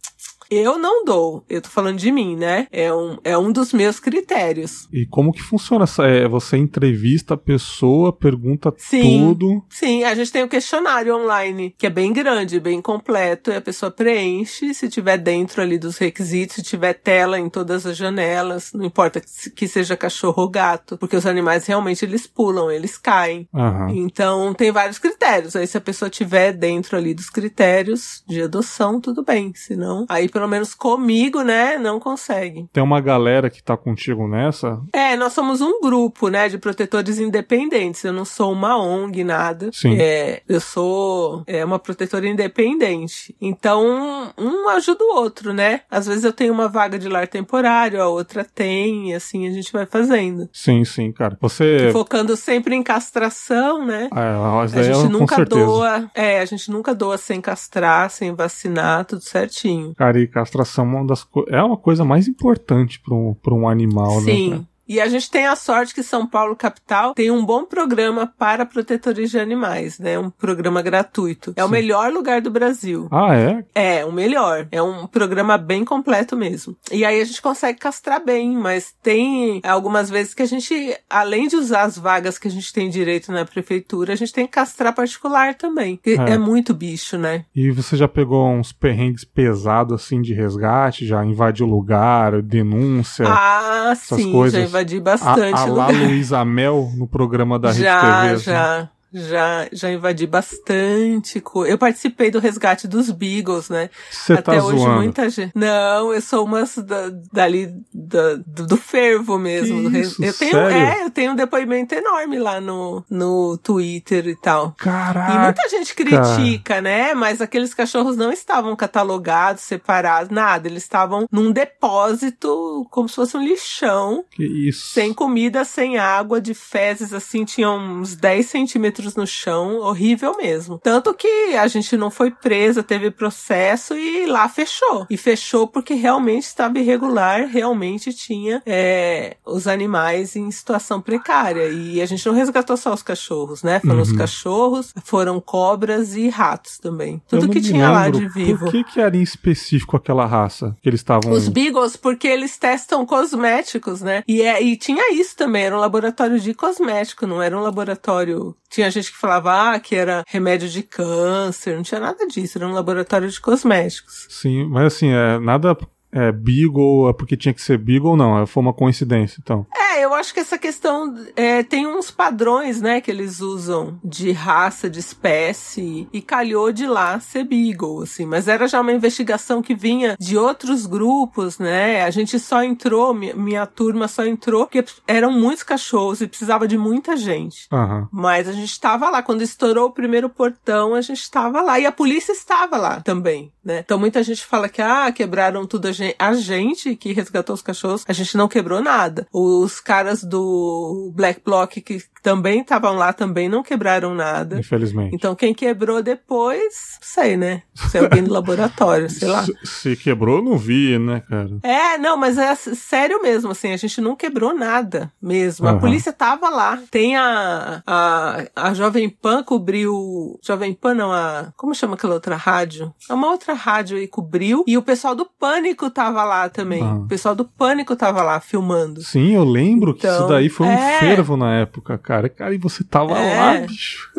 eu 0.49 0.77
não 0.77 1.03
dou. 1.05 1.43
Eu 1.49 1.61
tô 1.61 1.69
falando 1.69 1.97
de 1.97 2.11
mim, 2.11 2.35
né? 2.35 2.67
É 2.71 2.93
um, 2.93 3.17
é 3.23 3.37
um 3.37 3.51
dos 3.51 3.73
meus 3.73 3.99
critérios. 3.99 4.87
E 4.91 5.05
como 5.05 5.31
que 5.31 5.41
funciona 5.41 5.83
essa? 5.83 6.05
É, 6.05 6.27
você 6.27 6.57
entrevista 6.57 7.33
a 7.33 7.37
pessoa, 7.37 8.11
pergunta 8.13 8.73
Sim. 8.77 9.19
tudo. 9.29 9.63
Sim, 9.69 10.03
a 10.03 10.13
gente 10.15 10.31
tem 10.31 10.43
o 10.43 10.47
questionário 10.47 11.15
online, 11.15 11.73
que 11.77 11.87
é 11.87 11.89
bem 11.89 12.11
grande, 12.13 12.59
bem 12.59 12.81
completo, 12.81 13.51
e 13.51 13.55
a 13.55 13.61
pessoa 13.61 13.91
preenche, 13.91 14.73
se 14.73 14.89
tiver 14.89 15.17
dentro 15.17 15.61
ali 15.61 15.77
dos 15.77 15.97
requisitos, 15.97 16.55
se 16.57 16.63
tiver 16.63 16.93
tela 16.93 17.39
em 17.39 17.49
todas 17.49 17.85
as 17.85 17.95
janelas, 17.97 18.71
não 18.73 18.85
importa 18.85 19.19
que 19.19 19.29
se- 19.29 19.49
que 19.51 19.67
seja 19.67 19.97
cachorro 19.97 20.43
ou 20.43 20.49
gato, 20.49 20.97
porque 20.97 21.15
os 21.15 21.25
animais 21.25 21.65
realmente 21.65 22.05
eles 22.05 22.27
pulam, 22.27 22.69
eles 22.71 22.97
caem. 22.97 23.47
Então 23.89 24.53
tem 24.53 24.71
vários 24.71 24.97
critérios. 24.99 25.55
Aí 25.55 25.67
se 25.67 25.77
a 25.77 25.81
pessoa 25.81 26.09
tiver 26.09 26.51
dentro 26.53 26.97
ali 26.97 27.13
dos 27.13 27.29
critérios 27.29 28.23
de 28.27 28.41
adoção, 28.41 28.99
tudo 28.99 29.23
bem. 29.23 29.53
Se 29.55 29.75
não, 29.75 30.05
aí 30.09 30.27
pelo 30.35 30.49
menos 30.49 30.73
comigo, 30.75 31.43
né, 31.43 31.77
não 31.77 31.97
consegue. 31.97 32.67
Tem 32.73 32.83
uma 32.83 32.99
galera 32.99 33.49
que 33.49 33.63
tá 33.63 33.77
contigo 33.77 34.27
nessa. 34.27 34.81
É, 34.91 35.15
nós 35.15 35.31
somos 35.31 35.61
um 35.61 35.79
grupo, 35.79 36.27
né, 36.27 36.49
de 36.49 36.57
protetores 36.57 37.19
independentes. 37.19 38.03
Eu 38.03 38.11
não 38.11 38.25
sou 38.25 38.51
uma 38.51 38.77
ONG, 38.77 39.23
nada. 39.23 39.69
Sim. 39.71 39.95
É, 39.97 40.41
eu 40.45 40.59
sou 40.59 41.41
é, 41.47 41.63
uma 41.63 41.79
protetora 41.79 42.27
independente. 42.27 43.33
Então, 43.39 44.33
um 44.37 44.67
ajuda 44.67 45.05
o 45.05 45.15
outro, 45.15 45.53
né? 45.53 45.83
Às 45.89 46.05
vezes 46.05 46.25
eu 46.25 46.33
tenho 46.33 46.53
uma 46.53 46.67
vaga 46.67 46.99
de 46.99 47.07
lar 47.07 47.29
temporário, 47.29 48.01
a 48.01 48.09
outra 48.09 48.43
tem, 48.43 49.11
e 49.11 49.13
assim 49.13 49.47
a 49.47 49.51
gente 49.51 49.71
vai 49.71 49.85
fazendo. 49.85 50.49
Sim, 50.51 50.83
sim, 50.83 51.13
cara. 51.13 51.37
Você. 51.39 51.91
Focando 51.93 52.35
sempre 52.35 52.75
em 52.75 52.83
castração, 52.83 53.85
né? 53.85 54.09
Ah, 54.11 54.51
mas 54.55 54.73
A 54.73 54.81
daí 54.81 54.93
gente 54.93 55.09
nunca 55.09 55.37
certeza. 55.37 55.65
doa, 55.65 56.11
é, 56.13 56.41
a 56.41 56.45
gente 56.45 56.69
nunca 56.69 56.93
doa 56.93 57.17
sem 57.17 57.39
castrar, 57.39 58.09
sem 58.09 58.35
vacinar, 58.35 59.05
tudo 59.05 59.21
certinho. 59.21 59.95
Cara, 59.95 60.19
e 60.19 60.24
castração 60.27 60.85
é 60.85 60.87
uma, 60.87 61.05
das 61.05 61.27
é 61.47 61.61
uma 61.61 61.77
coisa 61.77 62.03
mais 62.05 62.27
importante 62.27 62.99
pra 62.99 63.13
um, 63.13 63.33
pra 63.33 63.53
um 63.53 63.67
animal, 63.67 64.21
né? 64.21 64.31
Sim. 64.33 64.49
cara? 64.51 64.74
E 64.87 65.01
a 65.01 65.07
gente 65.07 65.29
tem 65.29 65.47
a 65.47 65.55
sorte 65.55 65.93
que 65.93 66.03
São 66.03 66.27
Paulo 66.27 66.55
capital 66.55 67.13
tem 67.13 67.31
um 67.31 67.45
bom 67.45 67.65
programa 67.65 68.31
para 68.37 68.65
protetores 68.65 69.31
de 69.31 69.39
animais, 69.39 69.99
né? 69.99 70.17
Um 70.19 70.29
programa 70.29 70.81
gratuito. 70.81 71.53
É 71.55 71.63
o 71.63 71.67
Sim. 71.67 71.71
melhor 71.71 72.11
lugar 72.11 72.41
do 72.41 72.51
Brasil. 72.51 73.07
Ah, 73.11 73.35
é? 73.35 73.65
É, 73.73 74.05
o 74.05 74.11
melhor. 74.11 74.67
É 74.71 74.81
um 74.81 75.07
programa 75.07 75.57
bem 75.57 75.83
completo 75.83 76.35
mesmo. 76.35 76.75
E 76.91 77.03
aí 77.03 77.19
a 77.19 77.25
gente 77.25 77.41
consegue 77.41 77.79
castrar 77.79 78.23
bem, 78.23 78.55
mas 78.55 78.93
tem 79.01 79.61
algumas 79.63 80.09
vezes 80.09 80.33
que 80.33 80.43
a 80.43 80.47
gente, 80.47 80.95
além 81.09 81.47
de 81.47 81.55
usar 81.55 81.83
as 81.83 81.97
vagas 81.97 82.37
que 82.37 82.47
a 82.47 82.51
gente 82.51 82.71
tem 82.71 82.89
direito 82.89 83.31
na 83.31 83.45
prefeitura, 83.45 84.13
a 84.13 84.15
gente 84.15 84.33
tem 84.33 84.45
que 84.45 84.53
castrar 84.53 84.93
particular 84.93 85.55
também. 85.55 85.99
É. 86.05 86.33
É, 86.33 86.37
muito 86.37 86.73
bicho, 86.73 87.17
né? 87.17 87.45
E 87.55 87.71
você 87.71 87.95
já 87.95 88.07
pegou 88.07 88.47
uns 88.47 88.71
perrengues 88.71 89.23
pesados 89.23 90.01
assim 90.01 90.21
de 90.21 90.33
resgate? 90.33 91.05
Já 91.05 91.23
invadiu 91.25 91.65
lugar, 91.65 92.41
denúncia? 92.41 93.25
Ah, 93.27 93.89
essas 93.91 94.19
sim, 94.19 94.31
coisas. 94.31 94.74
Já 94.83 94.95
invadi 94.95 94.97
a, 94.97 95.01
bastante 95.01 95.53
a 95.61 95.65
lá. 95.65 95.87
Luísa 95.87 96.43
Mel 96.45 96.91
no 96.95 97.07
programa 97.07 97.57
da 97.59 97.69
Rede 97.73 97.81
já, 97.83 98.21
TV. 98.21 98.33
assim. 98.33 98.43
já. 98.45 98.89
Já, 99.17 99.67
já 99.71 99.89
invadi 99.91 100.27
bastante. 100.27 101.41
Eu 101.67 101.77
participei 101.77 102.29
do 102.29 102.39
resgate 102.39 102.87
dos 102.87 103.09
Beagles, 103.09 103.69
né? 103.69 103.89
Você 104.11 104.33
Até 104.33 104.57
tá 104.57 104.63
hoje 104.65 104.79
zoando. 104.79 104.95
muita 104.95 105.29
gente. 105.29 105.51
Não, 105.55 106.13
eu 106.13 106.21
sou 106.21 106.43
uma 106.43 106.65
da, 106.77 107.09
dali 107.31 107.73
da- 107.93 108.35
do, 108.45 108.67
do 108.67 108.77
fervo 108.77 109.37
mesmo. 109.39 109.89
Do 109.89 109.97
isso, 109.97 110.23
eu 110.23 110.33
tenho, 110.33 110.51
sério? 110.51 110.75
é, 110.75 111.03
eu 111.05 111.09
tenho 111.09 111.31
um 111.31 111.35
depoimento 111.35 111.95
enorme 111.95 112.37
lá 112.39 112.59
no, 112.59 113.05
no 113.09 113.57
Twitter 113.57 114.27
e 114.27 114.35
tal. 114.35 114.73
E 114.79 114.83
Caraca! 114.83 115.39
muita 115.39 115.69
gente 115.69 115.95
critica, 115.95 116.81
né? 116.81 117.13
Mas 117.13 117.39
aqueles 117.39 117.73
cachorros 117.73 118.17
não 118.17 118.31
estavam 118.33 118.75
catalogados, 118.75 119.63
separados, 119.63 120.29
nada. 120.29 120.67
Eles 120.67 120.83
estavam 120.83 121.25
num 121.31 121.51
depósito, 121.51 122.85
como 122.91 123.07
se 123.07 123.15
fosse 123.15 123.37
um 123.37 123.43
lixão, 123.43 124.25
Que 124.31 124.43
isso. 124.67 124.87
sem 124.93 125.13
comida, 125.13 125.63
sem 125.63 125.97
água, 125.97 126.41
de 126.41 126.53
fezes, 126.53 127.13
assim, 127.13 127.45
tinha 127.45 127.69
uns 127.69 128.15
10 128.15 128.45
centímetros 128.45 129.04
outros 129.05 129.15
no 129.15 129.27
chão, 129.27 129.79
horrível 129.79 130.35
mesmo. 130.37 130.79
Tanto 130.79 131.13
que 131.13 131.55
a 131.55 131.67
gente 131.67 131.95
não 131.95 132.09
foi 132.09 132.31
presa, 132.31 132.83
teve 132.83 133.11
processo 133.11 133.95
e 133.95 134.25
lá 134.25 134.49
fechou. 134.49 135.05
E 135.09 135.17
fechou 135.17 135.67
porque 135.67 135.93
realmente 135.93 136.43
estava 136.43 136.79
irregular, 136.79 137.47
realmente 137.47 138.13
tinha 138.13 138.61
é, 138.65 139.37
os 139.45 139.67
animais 139.67 140.35
em 140.35 140.49
situação 140.49 140.99
precária. 140.99 141.69
E 141.69 142.01
a 142.01 142.05
gente 142.05 142.25
não 142.25 142.33
resgatou 142.33 142.75
só 142.75 142.93
os 142.93 143.03
cachorros, 143.03 143.63
né? 143.63 143.79
Foram 143.79 143.97
uhum. 143.97 144.01
os 144.01 144.11
cachorros, 144.11 144.93
foram 145.03 145.39
cobras 145.39 146.15
e 146.15 146.29
ratos 146.29 146.77
também. 146.79 147.21
Tudo 147.27 147.49
que 147.49 147.61
tinha 147.61 147.89
lá 147.89 148.09
de 148.09 148.27
vivo. 148.27 148.65
Por 148.65 148.71
que, 148.71 148.83
que 148.83 148.99
era 148.99 149.15
em 149.15 149.21
específico 149.21 149.95
aquela 149.95 150.25
raça 150.25 150.75
que 150.81 150.89
eles 150.89 150.99
estavam. 150.99 151.31
Os 151.31 151.47
Beagles, 151.47 151.95
porque 151.95 152.27
eles 152.27 152.57
testam 152.57 153.05
cosméticos, 153.05 154.01
né? 154.01 154.23
E, 154.27 154.41
é, 154.41 154.61
e 154.61 154.75
tinha 154.75 155.13
isso 155.13 155.35
também, 155.35 155.65
era 155.65 155.75
um 155.75 155.79
laboratório 155.79 156.39
de 156.39 156.53
cosmético, 156.53 157.27
não 157.27 157.41
era 157.41 157.57
um 157.57 157.61
laboratório. 157.61 158.55
Tinha 158.75 158.91
gente 158.91 159.09
que 159.09 159.17
falava 159.17 159.71
ah, 159.71 159.79
que 159.79 159.95
era 159.95 160.21
remédio 160.27 160.67
de 160.67 160.83
câncer, 160.83 161.77
não 161.77 161.81
tinha 161.81 162.01
nada 162.01 162.27
disso, 162.27 162.57
era 162.57 162.67
um 162.67 162.73
laboratório 162.73 163.29
de 163.29 163.39
cosméticos. 163.39 164.27
Sim, 164.29 164.65
mas 164.65 164.87
assim, 164.87 165.11
é 165.11 165.39
nada 165.39 165.77
é, 166.15 166.31
Beagle 166.31 167.09
é 167.09 167.13
porque 167.13 167.35
tinha 167.35 167.53
que 167.53 167.61
ser 167.61 167.77
Beagle, 167.77 168.15
não, 168.15 168.39
é, 168.41 168.45
foi 168.45 168.63
uma 168.63 168.73
coincidência, 168.73 169.37
então. 169.43 169.67
É, 169.75 169.99
eu 170.05 170.13
acho 170.13 170.33
que 170.33 170.39
essa 170.39 170.57
questão 170.57 171.13
é, 171.35 171.61
tem 171.61 171.85
uns 171.85 172.09
padrões, 172.09 172.81
né, 172.81 173.01
que 173.01 173.11
eles 173.11 173.41
usam 173.41 173.99
de 174.01 174.31
raça, 174.31 174.89
de 174.89 174.99
espécie, 174.99 176.07
e 176.13 176.21
calhou 176.21 176.71
de 176.71 176.87
lá 176.87 177.19
ser 177.19 177.43
Beagle, 177.43 178.03
assim, 178.03 178.25
mas 178.25 178.47
era 178.47 178.65
já 178.65 178.79
uma 178.79 178.93
investigação 178.93 179.61
que 179.61 179.75
vinha 179.75 180.15
de 180.17 180.37
outros 180.37 180.85
grupos, 180.85 181.59
né, 181.59 182.01
a 182.03 182.09
gente 182.09 182.39
só 182.39 182.63
entrou, 182.63 183.13
minha, 183.13 183.35
minha 183.35 183.65
turma 183.65 184.07
só 184.07 184.25
entrou 184.25 184.65
porque 184.65 184.85
eram 185.05 185.33
muitos 185.33 185.63
cachorros 185.63 186.21
e 186.21 186.27
precisava 186.27 186.65
de 186.65 186.77
muita 186.77 187.17
gente. 187.17 187.67
Uhum. 187.73 188.07
Mas 188.09 188.47
a 188.47 188.53
gente 188.53 188.71
estava 188.71 189.09
lá, 189.09 189.21
quando 189.21 189.41
estourou 189.41 189.89
o 189.89 189.91
primeiro 189.91 190.29
portão, 190.29 190.95
a 190.95 191.01
gente 191.01 191.19
estava 191.19 191.61
lá, 191.61 191.77
e 191.77 191.85
a 191.85 191.91
polícia 191.91 192.31
estava 192.31 192.77
lá 192.77 193.01
também, 193.01 193.51
né, 193.61 193.81
então 193.83 193.99
muita 193.99 194.23
gente 194.23 194.45
fala 194.45 194.69
que, 194.69 194.81
ah, 194.81 195.11
quebraram 195.11 195.65
tudo 195.65 195.87
a 195.87 195.91
gente 195.91 196.04
a 196.19 196.33
gente 196.33 196.95
que 196.95 197.13
resgatou 197.13 197.53
os 197.53 197.61
cachorros, 197.61 198.03
a 198.07 198.13
gente 198.13 198.37
não 198.37 198.47
quebrou 198.47 198.81
nada. 198.81 199.27
Os 199.31 199.79
caras 199.79 200.23
do 200.23 201.11
Black 201.15 201.41
Bloc 201.43 201.71
que 201.81 202.03
também 202.25 202.61
estavam 202.61 202.95
lá 202.95 203.13
também 203.13 203.47
não 203.47 203.61
quebraram 203.61 204.15
nada. 204.15 204.59
Infelizmente. 204.59 205.15
Então 205.15 205.35
quem 205.35 205.53
quebrou 205.53 206.01
depois, 206.01 206.97
sei, 206.99 207.37
né? 207.37 207.61
Se 207.75 207.99
alguém 207.99 208.23
do 208.23 208.33
laboratório, 208.33 209.07
sei 209.07 209.27
lá. 209.27 209.43
Se, 209.43 209.53
se, 209.63 209.95
quebrou, 209.95 210.41
não 210.41 210.57
vi, 210.57 210.97
né, 210.97 211.21
cara? 211.29 211.51
É, 211.61 211.99
não, 211.99 212.17
mas 212.17 212.39
é 212.39 212.55
sério 212.55 213.21
mesmo, 213.21 213.51
assim, 213.51 213.71
a 213.71 213.77
gente 213.77 214.01
não 214.01 214.15
quebrou 214.15 214.55
nada 214.55 215.11
mesmo. 215.21 215.67
Uhum. 215.67 215.75
A 215.75 215.77
polícia 215.77 216.11
tava 216.11 216.49
lá. 216.49 216.79
Tem 216.89 217.15
a, 217.15 217.83
a, 217.85 218.45
a 218.55 218.73
Jovem 218.73 219.07
Pan 219.07 219.43
cobriu. 219.43 220.39
Jovem 220.41 220.73
Pan 220.73 220.95
não, 220.95 221.11
a. 221.11 221.53
Como 221.55 221.75
chama 221.75 221.93
aquela 221.93 222.15
outra 222.15 222.35
rádio? 222.35 222.91
É 223.07 223.13
uma 223.13 223.29
outra 223.29 223.53
rádio 223.53 223.97
aí 223.97 224.07
cobriu. 224.07 224.63
E 224.65 224.75
o 224.77 224.81
pessoal 224.81 225.13
do 225.13 225.25
Pânico 225.25 225.91
tava 225.91 226.23
lá 226.23 226.49
também. 226.49 226.81
Ah. 226.81 226.95
O 226.95 227.07
pessoal 227.07 227.35
do 227.35 227.45
Pânico 227.45 227.95
tava 227.95 228.23
lá 228.23 228.39
filmando. 228.39 229.03
Sim, 229.03 229.35
eu 229.35 229.43
lembro 229.43 229.91
então, 229.91 229.99
que 229.99 230.07
isso 230.07 230.15
então, 230.15 230.27
daí 230.27 230.49
foi 230.49 230.65
um 230.65 230.71
é... 230.71 230.99
fervo 230.99 231.37
na 231.37 231.53
época, 231.55 231.97
cara. 231.99 232.14
Cara, 232.29 232.53
e 232.53 232.57
você 232.57 232.83
tava 232.83 233.17
é... 233.17 233.37
lá, 233.37 233.57
bicho. 233.67 234.11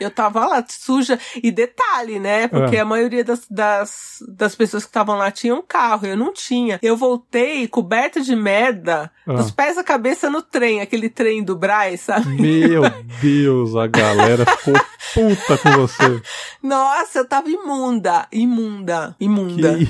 Eu 0.00 0.10
tava 0.10 0.46
lá 0.46 0.64
suja. 0.68 1.18
E 1.42 1.50
detalhe, 1.50 2.18
né? 2.18 2.48
Porque 2.48 2.76
é. 2.76 2.80
a 2.80 2.84
maioria 2.84 3.22
das, 3.22 3.46
das, 3.48 4.22
das 4.28 4.54
pessoas 4.54 4.84
que 4.84 4.90
estavam 4.90 5.16
lá 5.16 5.30
tinham 5.30 5.62
carro. 5.62 6.06
Eu 6.06 6.16
não 6.16 6.32
tinha. 6.32 6.78
Eu 6.82 6.96
voltei 6.96 7.68
coberta 7.68 8.20
de 8.20 8.34
merda, 8.34 9.10
ah. 9.26 9.34
dos 9.34 9.50
pés 9.50 9.78
à 9.78 9.84
cabeça 9.84 10.30
no 10.30 10.42
trem, 10.42 10.80
aquele 10.80 11.08
trem 11.08 11.42
do 11.42 11.56
Braz, 11.56 12.00
sabe? 12.00 12.40
Meu 12.40 12.82
Deus, 13.20 13.76
a 13.76 13.86
galera 13.86 14.44
ficou 14.46 14.74
puta 15.14 15.58
com 15.58 15.70
você. 15.72 16.22
Nossa, 16.62 17.20
eu 17.20 17.28
tava 17.28 17.48
imunda. 17.48 18.26
Imunda. 18.32 19.16
Imunda. 19.20 19.76
Que 19.78 19.88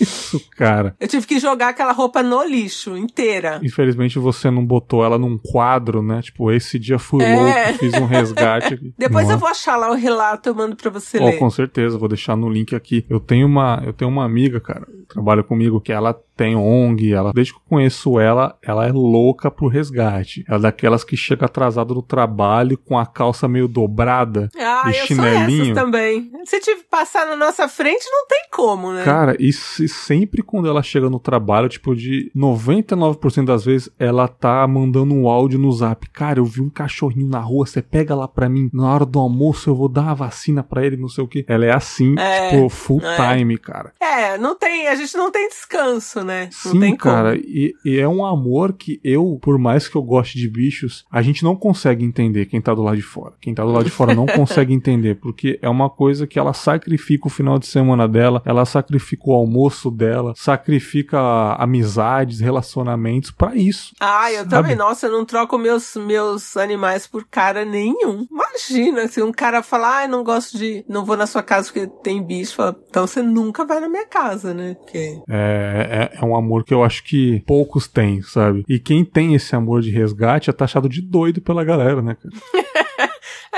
isso, 0.00 0.40
cara. 0.56 0.94
Eu 0.98 1.08
tive 1.08 1.26
que 1.26 1.38
jogar 1.38 1.68
aquela 1.68 1.92
roupa 1.92 2.22
no 2.22 2.42
lixo 2.42 2.96
inteira. 2.96 3.60
Infelizmente 3.62 4.18
você 4.18 4.50
não 4.50 4.64
botou 4.64 5.04
ela 5.04 5.18
num 5.18 5.38
quadro, 5.38 6.02
né? 6.02 6.20
Tipo, 6.22 6.50
esse 6.50 6.78
dia 6.78 6.98
fui 6.98 7.24
é. 7.24 7.34
louco, 7.34 7.78
fiz 7.78 7.94
um 7.94 8.06
resgate. 8.06 8.80
Depois 8.98 9.24
Nossa. 9.24 9.34
eu 9.34 9.38
vou 9.38 9.48
achar 9.52 9.76
lá 9.76 9.90
o 9.90 9.94
relato, 9.94 10.48
eu 10.48 10.54
mando 10.54 10.76
pra 10.76 10.90
você 10.90 11.18
oh, 11.18 11.26
ler. 11.26 11.38
Com 11.38 11.48
certeza, 11.48 11.96
vou 11.96 12.08
deixar 12.08 12.36
no 12.36 12.48
link 12.48 12.74
aqui. 12.74 13.06
Eu 13.08 13.20
tenho 13.20 13.46
uma, 13.46 13.82
eu 13.84 13.92
tenho 13.92 14.10
uma 14.10 14.24
amiga, 14.24 14.60
cara, 14.60 14.86
trabalha 15.08 15.42
comigo, 15.42 15.80
que 15.80 15.92
ela 15.92 16.18
tem 16.36 16.56
ONG, 16.56 17.12
ela, 17.12 17.32
desde 17.32 17.52
que 17.52 17.58
eu 17.58 17.62
conheço 17.68 18.18
ela, 18.18 18.56
ela 18.62 18.86
é 18.86 18.92
louca 18.92 19.50
pro 19.50 19.68
resgate. 19.68 20.44
Ela 20.48 20.58
é 20.58 20.62
daquelas 20.62 21.04
que 21.04 21.16
chega 21.16 21.46
atrasada 21.46 21.92
no 21.92 22.02
trabalho 22.02 22.78
com 22.78 22.98
a 22.98 23.06
calça 23.06 23.46
meio 23.46 23.68
dobrada 23.68 24.48
ah, 24.58 24.84
e 24.88 24.94
chinelinho. 24.94 25.66
Sou 25.66 25.74
também. 25.74 26.32
Se 26.44 26.58
tiver 26.58 26.82
passar 26.90 27.26
na 27.26 27.36
nossa 27.36 27.68
frente, 27.68 28.04
não 28.10 28.26
tem 28.26 28.44
como, 28.50 28.92
né? 28.92 29.04
Cara, 29.04 29.36
e, 29.38 29.50
e 29.50 29.52
sempre 29.88 30.42
quando 30.42 30.68
ela 30.68 30.82
chega 30.82 31.08
no 31.08 31.20
trabalho, 31.20 31.68
tipo, 31.68 31.94
de 31.94 32.30
99% 32.36 33.44
das 33.44 33.64
vezes, 33.64 33.90
ela 33.98 34.26
tá 34.26 34.66
mandando 34.66 35.14
um 35.14 35.28
áudio 35.28 35.58
no 35.58 35.70
zap. 35.70 36.08
Cara, 36.10 36.40
eu 36.40 36.44
vi 36.44 36.60
um 36.60 36.70
cachorrinho 36.70 37.28
na 37.28 37.40
rua, 37.40 37.66
você 37.66 37.82
pega 37.82 38.14
lá 38.14 38.26
pra 38.26 38.48
mim, 38.48 38.70
na 38.72 38.92
hora 38.92 39.04
do 39.04 39.18
almoço 39.18 39.41
eu 39.70 39.74
vou 39.74 39.88
dar 39.88 40.10
a 40.10 40.14
vacina 40.14 40.62
pra 40.62 40.84
ele, 40.84 40.96
não 40.96 41.08
sei 41.08 41.24
o 41.24 41.28
que. 41.28 41.44
Ela 41.48 41.66
é 41.66 41.72
assim, 41.72 42.14
é, 42.18 42.50
tipo, 42.50 42.68
full 42.68 43.00
é. 43.02 43.36
time, 43.36 43.58
cara. 43.58 43.92
É, 44.00 44.38
não 44.38 44.54
tem, 44.54 44.88
a 44.88 44.94
gente 44.94 45.16
não 45.16 45.30
tem 45.30 45.48
descanso, 45.48 46.22
né? 46.22 46.48
Sim, 46.50 46.78
tem 46.78 46.96
cara, 46.96 47.36
e, 47.36 47.74
e, 47.84 47.98
é 47.98 48.06
um 48.06 48.24
amor 48.24 48.72
que 48.72 49.00
eu, 49.02 49.38
por 49.40 49.58
mais 49.58 49.88
que 49.88 49.96
eu 49.96 50.02
goste 50.02 50.38
de 50.38 50.48
bichos, 50.48 51.04
a 51.10 51.22
gente 51.22 51.42
não 51.42 51.56
consegue 51.56 52.04
entender 52.04 52.46
quem 52.46 52.60
tá 52.60 52.74
do 52.74 52.82
lado 52.82 52.96
de 52.96 53.02
fora. 53.02 53.34
Quem 53.40 53.54
tá 53.54 53.64
do 53.64 53.72
lado 53.72 53.84
de 53.84 53.90
fora 53.90 54.14
não 54.14 54.26
consegue 54.26 54.72
entender, 54.72 55.16
porque 55.16 55.58
é 55.62 55.68
uma 55.68 55.90
coisa 55.90 56.26
que 56.26 56.38
ela 56.38 56.52
sacrifica 56.52 57.26
o 57.26 57.30
final 57.30 57.58
de 57.58 57.66
semana 57.66 58.06
dela, 58.06 58.42
ela 58.44 58.64
sacrifica 58.64 59.24
o 59.26 59.32
almoço 59.32 59.90
dela, 59.90 60.34
sacrifica 60.36 61.18
amizades, 61.58 62.40
relacionamentos 62.40 63.30
para 63.30 63.54
isso. 63.56 63.94
Ah, 64.00 64.30
eu 64.30 64.38
sabe? 64.38 64.50
também. 64.50 64.76
Nossa, 64.76 65.06
eu 65.06 65.12
não 65.12 65.24
troco 65.24 65.58
meus, 65.58 65.96
meus 65.96 66.56
animais 66.56 67.06
por 67.06 67.24
cara 67.24 67.64
nenhum. 67.64 68.26
Imagina, 68.30 69.08
se 69.08 69.22
um 69.22 69.31
cara 69.32 69.62
falar, 69.62 70.04
ah, 70.04 70.08
não 70.08 70.22
gosto 70.22 70.56
de. 70.56 70.84
não 70.88 71.04
vou 71.04 71.16
na 71.16 71.26
sua 71.26 71.42
casa 71.42 71.72
porque 71.72 71.86
tem 72.02 72.22
bicho, 72.22 72.56
fala, 72.56 72.76
então 72.88 73.06
você 73.06 73.22
nunca 73.22 73.64
vai 73.64 73.80
na 73.80 73.88
minha 73.88 74.06
casa, 74.06 74.54
né? 74.54 74.74
Porque... 74.74 75.20
É, 75.28 76.10
é, 76.14 76.18
é 76.20 76.24
um 76.24 76.36
amor 76.36 76.64
que 76.64 76.74
eu 76.74 76.84
acho 76.84 77.02
que 77.04 77.42
poucos 77.46 77.88
têm, 77.88 78.22
sabe? 78.22 78.64
E 78.68 78.78
quem 78.78 79.04
tem 79.04 79.34
esse 79.34 79.54
amor 79.54 79.82
de 79.82 79.90
resgate 79.90 80.50
é 80.50 80.52
taxado 80.52 80.88
de 80.88 81.02
doido 81.02 81.40
pela 81.40 81.64
galera, 81.64 82.02
né, 82.02 82.16
cara? 82.16 82.72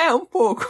É, 0.05 0.13
um 0.13 0.25
pouco. 0.27 0.67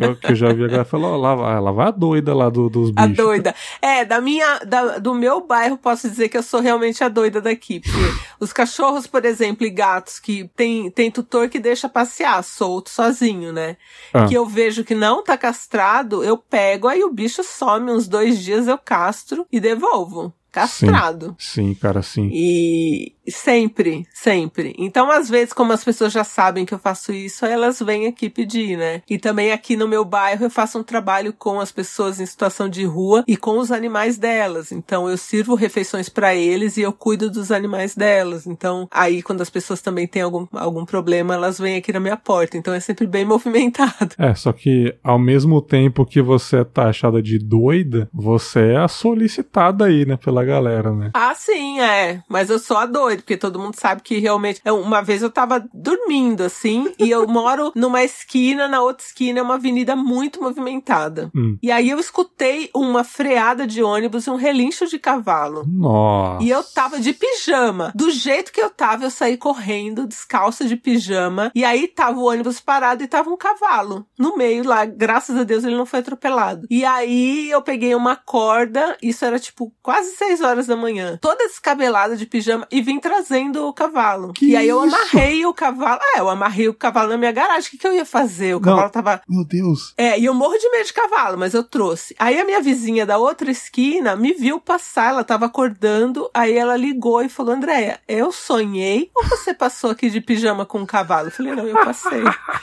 Eu, 0.00 0.16
que 0.16 0.32
eu 0.32 0.34
já 0.34 0.52
vi 0.52 0.64
a 0.64 0.66
galera 0.66 0.84
falar, 0.84 1.16
lá, 1.16 1.60
lá 1.60 1.72
vai 1.72 1.88
a 1.88 1.90
doida 1.90 2.34
lá 2.34 2.48
do, 2.48 2.70
dos 2.70 2.90
bichos. 2.90 3.10
A 3.10 3.22
doida. 3.22 3.54
É, 3.82 4.04
da 4.04 4.20
minha, 4.20 4.60
da, 4.60 4.98
do 4.98 5.14
meu 5.14 5.46
bairro, 5.46 5.76
posso 5.76 6.08
dizer 6.08 6.28
que 6.30 6.38
eu 6.38 6.42
sou 6.42 6.60
realmente 6.60 7.04
a 7.04 7.08
doida 7.08 7.40
daqui. 7.40 7.80
Porque 7.80 7.98
os 8.40 8.52
cachorros, 8.52 9.06
por 9.06 9.26
exemplo, 9.26 9.66
e 9.66 9.70
gatos, 9.70 10.18
que 10.18 10.50
tem, 10.56 10.90
tem 10.90 11.10
tutor 11.10 11.48
que 11.48 11.58
deixa 11.58 11.88
passear 11.88 12.42
solto, 12.42 12.88
sozinho, 12.88 13.52
né? 13.52 13.76
Ah. 14.12 14.26
Que 14.26 14.34
eu 14.34 14.46
vejo 14.46 14.84
que 14.84 14.94
não 14.94 15.22
tá 15.22 15.36
castrado, 15.36 16.24
eu 16.24 16.38
pego, 16.38 16.88
aí 16.88 17.04
o 17.04 17.12
bicho 17.12 17.42
some 17.44 17.90
uns 17.90 18.08
dois 18.08 18.38
dias, 18.38 18.66
eu 18.66 18.78
castro 18.78 19.46
e 19.52 19.60
devolvo 19.60 20.32
castrado. 20.50 21.36
Sim, 21.38 21.68
sim, 21.68 21.74
cara, 21.74 22.02
sim. 22.02 22.30
E 22.32 23.14
sempre, 23.30 24.06
sempre. 24.12 24.74
Então, 24.78 25.10
às 25.10 25.28
vezes, 25.28 25.52
como 25.52 25.72
as 25.72 25.84
pessoas 25.84 26.12
já 26.12 26.24
sabem 26.24 26.64
que 26.64 26.74
eu 26.74 26.78
faço 26.78 27.12
isso, 27.12 27.44
elas 27.44 27.80
vêm 27.80 28.06
aqui 28.06 28.28
pedir, 28.28 28.76
né? 28.76 29.02
E 29.08 29.18
também 29.18 29.52
aqui 29.52 29.76
no 29.76 29.88
meu 29.88 30.04
bairro 30.04 30.44
eu 30.44 30.50
faço 30.50 30.78
um 30.78 30.82
trabalho 30.82 31.32
com 31.32 31.60
as 31.60 31.72
pessoas 31.72 32.20
em 32.20 32.26
situação 32.26 32.68
de 32.68 32.84
rua 32.84 33.24
e 33.26 33.36
com 33.36 33.58
os 33.58 33.70
animais 33.70 34.18
delas. 34.18 34.72
Então, 34.72 35.08
eu 35.08 35.16
sirvo 35.16 35.54
refeições 35.54 36.08
para 36.08 36.34
eles 36.34 36.76
e 36.76 36.82
eu 36.82 36.92
cuido 36.92 37.30
dos 37.30 37.50
animais 37.50 37.94
delas. 37.94 38.46
Então, 38.46 38.88
aí 38.90 39.22
quando 39.22 39.40
as 39.40 39.50
pessoas 39.50 39.80
também 39.80 40.06
têm 40.06 40.22
algum, 40.22 40.46
algum 40.52 40.84
problema, 40.84 41.34
elas 41.34 41.58
vêm 41.58 41.76
aqui 41.76 41.92
na 41.92 42.00
minha 42.00 42.16
porta. 42.16 42.56
Então, 42.56 42.74
é 42.74 42.80
sempre 42.80 43.06
bem 43.06 43.24
movimentado. 43.26 44.14
É, 44.18 44.34
só 44.34 44.52
que 44.52 44.94
ao 45.02 45.18
mesmo 45.18 45.60
tempo 45.60 46.04
que 46.04 46.22
você 46.22 46.58
é 46.58 46.64
taxada 46.64 47.22
de 47.22 47.38
doida, 47.38 48.08
você 48.12 48.72
é 48.72 48.76
a 48.76 48.88
solicitada 48.88 49.86
aí, 49.86 50.04
né, 50.04 50.16
pela 50.16 50.44
galera, 50.44 50.92
né? 50.92 51.10
Ah, 51.14 51.34
sim, 51.34 51.80
é. 51.80 52.22
Mas 52.28 52.50
eu 52.50 52.58
sou 52.58 52.76
a 52.76 52.86
doida, 52.86 53.17
porque 53.22 53.36
todo 53.36 53.58
mundo 53.58 53.74
sabe 53.78 54.02
que 54.02 54.18
realmente. 54.18 54.60
É, 54.64 54.72
uma 54.72 55.02
vez 55.02 55.22
eu 55.22 55.30
tava 55.30 55.66
dormindo, 55.72 56.42
assim, 56.42 56.92
e 56.98 57.10
eu 57.10 57.26
moro 57.28 57.72
numa 57.74 58.02
esquina, 58.02 58.68
na 58.68 58.80
outra 58.80 59.04
esquina 59.04 59.40
é 59.40 59.42
uma 59.42 59.54
avenida 59.54 59.94
muito 59.94 60.42
movimentada. 60.42 61.30
Hum. 61.34 61.58
E 61.62 61.70
aí 61.70 61.90
eu 61.90 61.98
escutei 61.98 62.70
uma 62.74 63.04
freada 63.04 63.66
de 63.66 63.82
ônibus 63.82 64.26
e 64.26 64.30
um 64.30 64.36
relincho 64.36 64.86
de 64.86 64.98
cavalo. 64.98 65.64
Nossa. 65.66 66.42
E 66.42 66.50
eu 66.50 66.62
tava 66.62 67.00
de 67.00 67.12
pijama. 67.12 67.92
Do 67.94 68.10
jeito 68.10 68.52
que 68.52 68.60
eu 68.60 68.70
tava, 68.70 69.04
eu 69.04 69.10
saí 69.10 69.36
correndo, 69.36 70.06
descalça 70.06 70.64
de 70.64 70.76
pijama. 70.76 71.50
E 71.54 71.64
aí 71.64 71.88
tava 71.88 72.18
o 72.18 72.24
ônibus 72.24 72.60
parado 72.60 73.02
e 73.02 73.08
tava 73.08 73.30
um 73.30 73.36
cavalo 73.36 74.06
no 74.18 74.36
meio 74.36 74.64
lá. 74.66 74.84
Graças 74.84 75.36
a 75.36 75.44
Deus 75.44 75.64
ele 75.64 75.76
não 75.76 75.86
foi 75.86 76.00
atropelado. 76.00 76.66
E 76.70 76.84
aí 76.84 77.50
eu 77.50 77.62
peguei 77.62 77.94
uma 77.94 78.16
corda, 78.16 78.96
isso 79.02 79.24
era 79.24 79.38
tipo 79.38 79.72
quase 79.82 80.16
seis 80.16 80.40
horas 80.40 80.66
da 80.66 80.76
manhã, 80.76 81.18
toda 81.20 81.46
descabelada 81.46 82.16
de 82.16 82.26
pijama 82.26 82.66
e 82.70 82.80
vim 82.80 83.00
trazendo 83.08 83.66
o 83.66 83.72
cavalo. 83.72 84.32
Que 84.32 84.50
e 84.50 84.56
aí 84.56 84.68
eu 84.68 84.84
isso? 84.84 84.94
amarrei 84.94 85.46
o 85.46 85.54
cavalo. 85.54 86.00
É, 86.14 86.20
eu 86.20 86.28
amarrei 86.28 86.68
o 86.68 86.74
cavalo 86.74 87.08
na 87.08 87.16
minha 87.16 87.32
garagem. 87.32 87.68
O 87.68 87.70
que, 87.70 87.78
que 87.78 87.86
eu 87.86 87.92
ia 87.94 88.04
fazer? 88.04 88.54
O 88.54 88.60
Não. 88.60 88.64
cavalo 88.64 88.90
tava. 88.90 89.22
Meu 89.28 89.44
Deus. 89.44 89.94
É, 89.96 90.18
e 90.18 90.26
eu 90.26 90.34
morro 90.34 90.58
de 90.58 90.68
medo 90.70 90.84
de 90.86 90.92
cavalo, 90.92 91.38
mas 91.38 91.54
eu 91.54 91.64
trouxe. 91.64 92.14
Aí 92.18 92.38
a 92.38 92.44
minha 92.44 92.60
vizinha 92.60 93.06
da 93.06 93.16
outra 93.18 93.50
esquina 93.50 94.14
me 94.14 94.32
viu 94.34 94.60
passar, 94.60 95.10
ela 95.10 95.24
tava 95.24 95.46
acordando, 95.46 96.30
aí 96.34 96.56
ela 96.56 96.76
ligou 96.76 97.22
e 97.22 97.28
falou: 97.28 97.54
Andréia, 97.54 97.98
eu 98.06 98.30
sonhei 98.30 99.10
ou 99.14 99.24
você 99.24 99.54
passou 99.54 99.90
aqui 99.90 100.10
de 100.10 100.20
pijama 100.20 100.66
com 100.66 100.78
um 100.80 100.86
cavalo? 100.86 101.28
Eu 101.28 101.32
falei: 101.32 101.54
não, 101.54 101.66
eu 101.66 101.74
passei. 101.84 102.22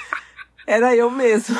Era 0.67 0.95
eu 0.95 1.09
mesmo. 1.09 1.57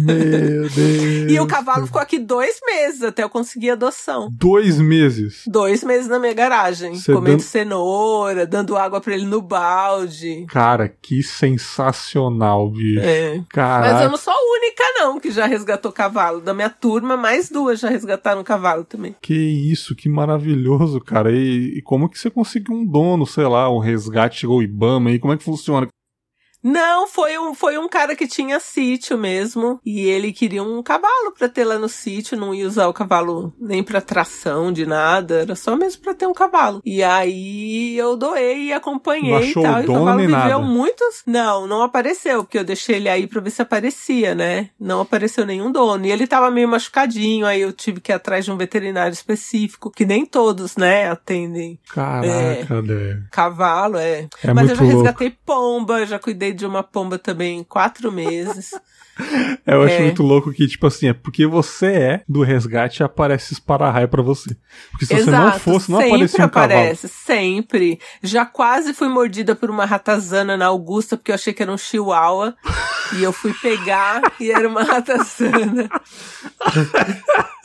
Meu 0.00 0.68
Deus. 0.68 1.30
E 1.30 1.38
o 1.38 1.46
cavalo 1.46 1.86
ficou 1.86 2.00
aqui 2.00 2.18
dois 2.18 2.58
meses 2.66 3.02
até 3.02 3.22
eu 3.22 3.30
conseguir 3.30 3.70
adoção. 3.70 4.28
Dois 4.32 4.80
meses. 4.80 5.42
Dois 5.46 5.84
meses 5.84 6.08
na 6.08 6.18
minha 6.18 6.34
garagem, 6.34 6.94
Você 6.96 7.12
comendo 7.12 7.36
dando- 7.36 7.42
cenoura, 7.42 8.46
dando 8.46 8.76
água 8.76 9.00
pra 9.00 9.14
ele 9.14 9.26
no 9.26 9.40
balde. 9.40 10.44
Cara, 10.48 10.88
que 10.88 11.22
sensacional, 11.22 12.70
bicho. 12.70 13.00
É. 13.00 13.42
Caraca. 13.48 13.92
Mas 13.94 14.02
eu 14.04 14.10
não 14.10 14.16
sou 14.18 14.32
a 14.32 14.36
única, 14.36 14.82
não, 14.96 15.20
que 15.20 15.30
já 15.30 15.46
resgatou 15.46 15.92
cavalo. 15.92 16.40
Da 16.40 16.52
minha 16.54 16.70
turma, 16.70 17.16
mais 17.16 17.48
duas 17.48 17.78
já 17.80 17.88
resgataram 17.88 18.42
cavalo 18.42 18.84
também. 18.84 19.14
Que 19.22 19.34
isso, 19.34 19.94
que 19.94 20.08
maravilhoso, 20.08 21.00
cara. 21.00 21.30
E, 21.32 21.78
e 21.78 21.82
como 21.82 22.08
que 22.08 22.18
você 22.18 22.30
conseguiu 22.30 22.74
um 22.74 22.84
dono, 22.84 23.26
sei 23.26 23.46
lá, 23.46 23.70
um 23.72 23.78
resgate, 23.78 24.40
chegou 24.40 24.58
o 24.58 24.62
Ibama 24.62 25.10
aí, 25.10 25.18
como 25.18 25.32
é 25.32 25.36
que 25.36 25.44
funciona? 25.44 25.86
Não, 26.62 27.06
foi 27.08 27.38
um, 27.38 27.54
foi 27.54 27.78
um 27.78 27.88
cara 27.88 28.14
que 28.14 28.26
tinha 28.26 28.60
sítio 28.60 29.16
mesmo. 29.16 29.80
E 29.84 30.00
ele 30.06 30.32
queria 30.32 30.62
um 30.62 30.82
cavalo 30.82 31.32
pra 31.36 31.48
ter 31.48 31.64
lá 31.64 31.78
no 31.78 31.88
sítio. 31.88 32.36
Não 32.38 32.54
ia 32.54 32.66
usar 32.66 32.86
o 32.88 32.92
cavalo 32.92 33.52
nem 33.58 33.82
pra 33.82 34.00
tração 34.00 34.72
de 34.72 34.84
nada. 34.86 35.40
Era 35.42 35.54
só 35.56 35.74
mesmo 35.76 36.02
pra 36.02 36.14
ter 36.14 36.26
um 36.26 36.32
cavalo. 36.34 36.80
E 36.84 37.02
aí 37.02 37.96
eu 37.96 38.16
doei 38.16 38.64
e 38.68 38.72
acompanhei 38.72 39.30
Não 39.32 39.40
e 39.40 39.50
achou 39.50 39.62
tal. 39.62 39.74
o 39.76 39.80
e 39.80 39.84
o 39.84 39.86
cavalo 39.94 40.18
viveu 40.18 40.36
nada? 40.36 40.58
muitos. 40.58 41.22
Não, 41.26 41.66
não 41.66 41.82
apareceu, 41.82 42.44
porque 42.44 42.58
eu 42.58 42.64
deixei 42.64 42.96
ele 42.96 43.08
aí 43.08 43.26
pra 43.26 43.40
ver 43.40 43.50
se 43.50 43.62
aparecia, 43.62 44.34
né? 44.34 44.70
Não 44.78 45.00
apareceu 45.00 45.46
nenhum 45.46 45.72
dono. 45.72 46.04
E 46.06 46.10
ele 46.12 46.26
tava 46.26 46.50
meio 46.50 46.68
machucadinho. 46.68 47.46
Aí 47.46 47.60
eu 47.60 47.72
tive 47.72 48.00
que 48.00 48.12
ir 48.12 48.14
atrás 48.14 48.44
de 48.44 48.52
um 48.52 48.56
veterinário 48.56 49.12
específico. 49.12 49.90
Que 49.90 50.04
nem 50.04 50.26
todos, 50.26 50.76
né, 50.76 51.08
atendem 51.10 51.78
Caraca, 51.92 52.82
Dé. 52.82 53.18
cavalo, 53.30 53.96
é. 53.96 54.28
É 54.44 54.52
Mas 54.52 54.68
eu 54.70 54.76
já 54.76 54.82
louco. 54.82 54.96
resgatei 54.98 55.30
pomba, 55.44 56.04
já 56.06 56.18
cuidei 56.18 56.49
de 56.52 56.66
uma 56.66 56.82
pomba 56.82 57.18
também 57.18 57.58
em 57.58 57.64
quatro 57.64 58.10
meses. 58.12 58.72
Eu 59.66 59.82
acho 59.82 59.94
É. 59.94 60.00
muito 60.02 60.22
louco 60.22 60.52
que, 60.52 60.66
tipo 60.66 60.86
assim, 60.86 61.08
é 61.08 61.12
porque 61.12 61.46
você 61.46 61.86
é 61.86 62.22
do 62.28 62.42
resgate 62.42 63.02
aparece 63.02 63.52
espararraio 63.52 64.08
pra 64.08 64.22
você. 64.22 64.56
Porque 64.90 65.06
se 65.06 65.14
você 65.14 65.30
não 65.30 65.52
fosse, 65.58 65.90
não 65.90 65.98
sempre 65.98 66.14
aparecia 66.14 66.44
um 66.46 66.48
cavalo. 66.48 66.72
aparece, 66.72 67.08
sempre. 67.08 67.98
Já 68.22 68.44
quase 68.46 68.92
fui 68.94 69.08
mordida 69.08 69.54
por 69.54 69.70
uma 69.70 69.84
ratazana 69.84 70.56
na 70.56 70.66
Augusta, 70.66 71.16
porque 71.16 71.30
eu 71.30 71.34
achei 71.34 71.52
que 71.52 71.62
era 71.62 71.72
um 71.72 71.78
chihuahua. 71.78 72.54
e 73.18 73.22
eu 73.22 73.32
fui 73.32 73.52
pegar 73.54 74.22
e 74.38 74.50
era 74.52 74.68
uma 74.68 74.82
ratazana. 74.84 75.88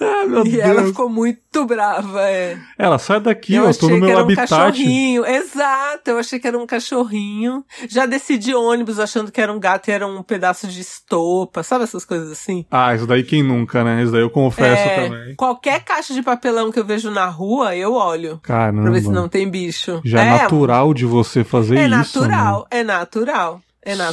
Ah, 0.01 0.25
meu 0.27 0.45
e 0.45 0.49
Deus. 0.51 0.63
ela 0.63 0.83
ficou 0.85 1.09
muito 1.09 1.65
brava, 1.65 2.21
é. 2.29 2.57
Ela, 2.77 2.97
sai 2.99 3.19
daqui, 3.19 3.55
eu 3.55 3.63
eu, 3.63 3.69
achei 3.69 3.79
tô 3.81 3.89
no 3.89 3.95
que 3.95 4.01
meu 4.01 4.09
era 4.09 4.19
um 4.19 4.23
habitat. 4.23 4.49
cachorrinho. 4.49 5.25
Exato, 5.25 6.09
eu 6.11 6.17
achei 6.19 6.39
que 6.39 6.47
era 6.47 6.57
um 6.57 6.65
cachorrinho. 6.65 7.63
Já 7.87 8.05
desci 8.05 8.37
de 8.37 8.53
ônibus 8.53 8.99
achando 8.99 9.31
que 9.31 9.39
era 9.39 9.51
um 9.51 9.59
gato 9.59 9.87
e 9.87 9.91
era 9.91 10.05
um 10.05 10.21
pedaço 10.21 10.67
de 10.67 10.81
estopa, 10.81 11.44
sabe 11.63 11.83
essas 11.83 12.05
coisas 12.05 12.31
assim? 12.31 12.65
Ah, 12.69 12.93
isso 12.95 13.05
daí 13.07 13.23
quem 13.23 13.43
nunca, 13.43 13.83
né? 13.83 14.01
Isso 14.03 14.11
daí 14.11 14.21
eu 14.21 14.29
confesso 14.29 14.87
É, 14.87 15.07
também. 15.09 15.35
Qualquer 15.35 15.83
caixa 15.83 16.13
de 16.13 16.21
papelão 16.21 16.71
que 16.71 16.79
eu 16.79 16.85
vejo 16.85 17.09
na 17.11 17.25
rua, 17.27 17.75
eu 17.75 17.93
olho. 17.93 18.39
Caramba. 18.43 18.83
Pra 18.83 18.91
ver 18.91 19.01
se 19.01 19.09
não 19.11 19.27
tem 19.29 19.49
bicho. 19.49 20.01
Já 20.03 20.23
é, 20.23 20.29
natural 20.41 20.93
de 20.93 21.05
você 21.05 21.43
fazer 21.43 21.77
É 21.77 21.81
isso. 21.87 21.89
natural, 22.19 22.67
né? 22.71 22.79
é 22.79 22.83
natural. 22.83 23.05
É 23.15 23.25
natural. 23.25 23.61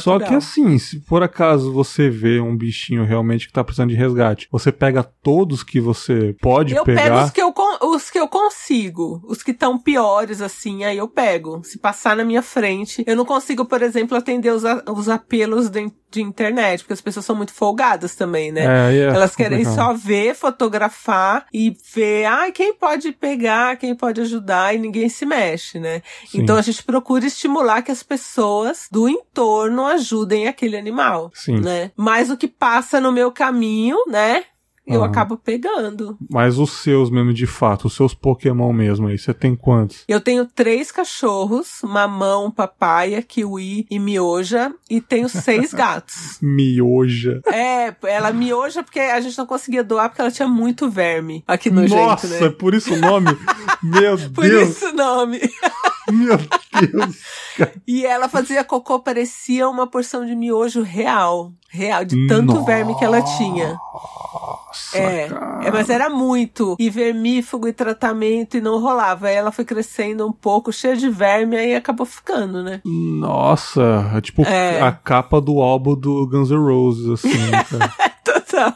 Só 0.01 0.17
que 0.19 0.35
assim, 0.35 0.77
se 0.77 0.99
por 1.01 1.23
acaso 1.23 1.73
você 1.73 2.09
vê 2.09 2.39
um 2.39 2.55
bichinho 2.55 3.03
realmente 3.05 3.47
que 3.47 3.53
tá 3.53 3.63
precisando 3.63 3.89
de 3.89 3.95
resgate, 3.95 4.47
você 4.51 4.71
pega 4.71 5.03
todos 5.03 5.63
que 5.63 5.79
você 5.79 6.35
pode 6.41 6.75
eu 6.75 6.83
pego 6.83 6.99
pegar. 7.01 7.25
os 7.25 7.31
que 7.31 7.41
eu, 7.41 7.53
os 7.81 8.09
que 8.11 8.19
eu 8.19 8.27
consigo. 8.27 9.21
Os 9.27 9.41
que 9.41 9.51
estão 9.51 9.77
piores, 9.77 10.41
assim, 10.41 10.83
aí 10.83 10.97
eu 10.97 11.07
pego. 11.07 11.61
Se 11.63 11.77
passar 11.79 12.15
na 12.15 12.23
minha 12.23 12.41
frente. 12.41 13.03
Eu 13.07 13.15
não 13.15 13.25
consigo, 13.25 13.65
por 13.65 13.81
exemplo, 13.81 14.17
atender 14.17 14.51
os, 14.51 14.63
a- 14.65 14.83
os 14.89 15.09
apelos 15.09 15.69
de, 15.69 15.91
de 16.11 16.21
internet, 16.21 16.81
porque 16.81 16.93
as 16.93 17.01
pessoas 17.01 17.25
são 17.25 17.35
muito 17.35 17.53
folgadas 17.53 18.15
também, 18.15 18.51
né? 18.51 18.91
É, 18.93 18.97
é 18.97 19.03
Elas 19.05 19.35
querem 19.35 19.63
só 19.65 19.93
ver, 19.93 20.35
fotografar 20.35 21.45
e 21.53 21.75
ver, 21.93 22.25
ah, 22.25 22.51
quem 22.51 22.73
pode 22.73 23.11
pegar, 23.11 23.77
quem 23.77 23.95
pode 23.95 24.21
ajudar 24.21 24.75
e 24.75 24.79
ninguém 24.79 25.09
se 25.09 25.25
mexe, 25.25 25.79
né? 25.79 26.01
Sim. 26.27 26.41
Então 26.41 26.55
a 26.57 26.61
gente 26.61 26.83
procura 26.83 27.25
estimular 27.25 27.81
que 27.81 27.91
as 27.91 28.03
pessoas 28.03 28.87
do 28.91 29.07
entorno 29.07 29.62
ajudem 29.85 30.47
aquele 30.47 30.77
animal, 30.77 31.31
Sim. 31.33 31.59
né? 31.59 31.91
Mas 31.95 32.29
o 32.29 32.37
que 32.37 32.47
passa 32.47 32.99
no 32.99 33.11
meu 33.11 33.31
caminho, 33.31 33.97
né? 34.07 34.43
Eu 34.85 35.01
Aham. 35.01 35.05
acabo 35.05 35.37
pegando. 35.37 36.17
Mas 36.29 36.59
os 36.59 36.69
seus 36.81 37.09
mesmo, 37.09 37.33
de 37.33 37.47
fato, 37.47 37.85
os 37.85 37.95
seus 37.95 38.13
Pokémon 38.13 38.73
mesmo 38.73 39.07
aí, 39.07 39.17
você 39.17 39.33
tem 39.33 39.55
quantos? 39.55 40.03
Eu 40.09 40.19
tenho 40.19 40.45
três 40.45 40.91
cachorros, 40.91 41.79
mamão, 41.83 42.51
papaya, 42.51 43.21
kiwi 43.21 43.87
e 43.89 43.97
mioja, 43.97 44.73
e 44.89 44.99
tenho 44.99 45.29
seis 45.29 45.71
gatos. 45.73 46.37
Mioja. 46.41 47.39
É, 47.45 47.95
ela 48.03 48.33
mioja 48.33 48.83
porque 48.83 48.99
a 48.99 49.21
gente 49.21 49.37
não 49.37 49.45
conseguia 49.45 49.85
doar 49.85 50.09
porque 50.09 50.21
ela 50.21 50.31
tinha 50.31 50.49
muito 50.49 50.89
verme 50.89 51.45
aqui 51.47 51.69
no 51.71 51.87
Nossa, 51.87 52.27
jeito, 52.27 52.43
é 52.43 52.49
né? 52.49 52.55
por 52.59 52.73
isso 52.73 52.93
o 52.93 52.97
nome? 52.97 53.37
Meu 53.81 54.17
Por 54.35 54.43
Deus, 54.43 54.69
isso 54.69 54.87
o 54.89 54.93
nome. 54.93 55.39
meu 56.11 56.37
Deus. 56.37 57.17
E 57.87 58.05
ela 58.05 58.27
fazia 58.27 58.63
cocô, 58.63 58.99
parecia 58.99 59.67
uma 59.69 59.87
porção 59.87 60.25
de 60.25 60.35
miojo 60.35 60.81
real. 60.81 61.51
Real, 61.69 62.05
de 62.05 62.27
tanto 62.27 62.53
Nossa, 62.53 62.65
verme 62.65 62.95
que 62.95 63.03
ela 63.03 63.21
tinha. 63.21 63.75
É, 64.93 65.27
é, 65.65 65.71
mas 65.71 65.89
era 65.89 66.09
muito. 66.09 66.75
E 66.79 66.89
vermífugo 66.89 67.67
e 67.67 67.73
tratamento 67.73 68.57
e 68.57 68.61
não 68.61 68.79
rolava. 68.79 69.27
Aí 69.27 69.35
ela 69.35 69.51
foi 69.51 69.65
crescendo 69.65 70.27
um 70.27 70.31
pouco, 70.31 70.71
cheia 70.71 70.95
de 70.95 71.09
verme, 71.09 71.55
aí 71.57 71.75
acabou 71.75 72.05
ficando, 72.05 72.63
né? 72.63 72.81
Nossa, 72.85 74.11
é 74.15 74.21
tipo 74.21 74.43
É. 74.43 74.81
a 74.81 74.91
capa 74.91 75.39
do 75.41 75.61
álbum 75.61 75.95
do 75.95 76.27
Guns 76.27 76.49
N' 76.51 76.57
Roses, 76.57 77.09
assim, 77.09 77.51
cara. 77.51 77.93
Total. 78.23 78.73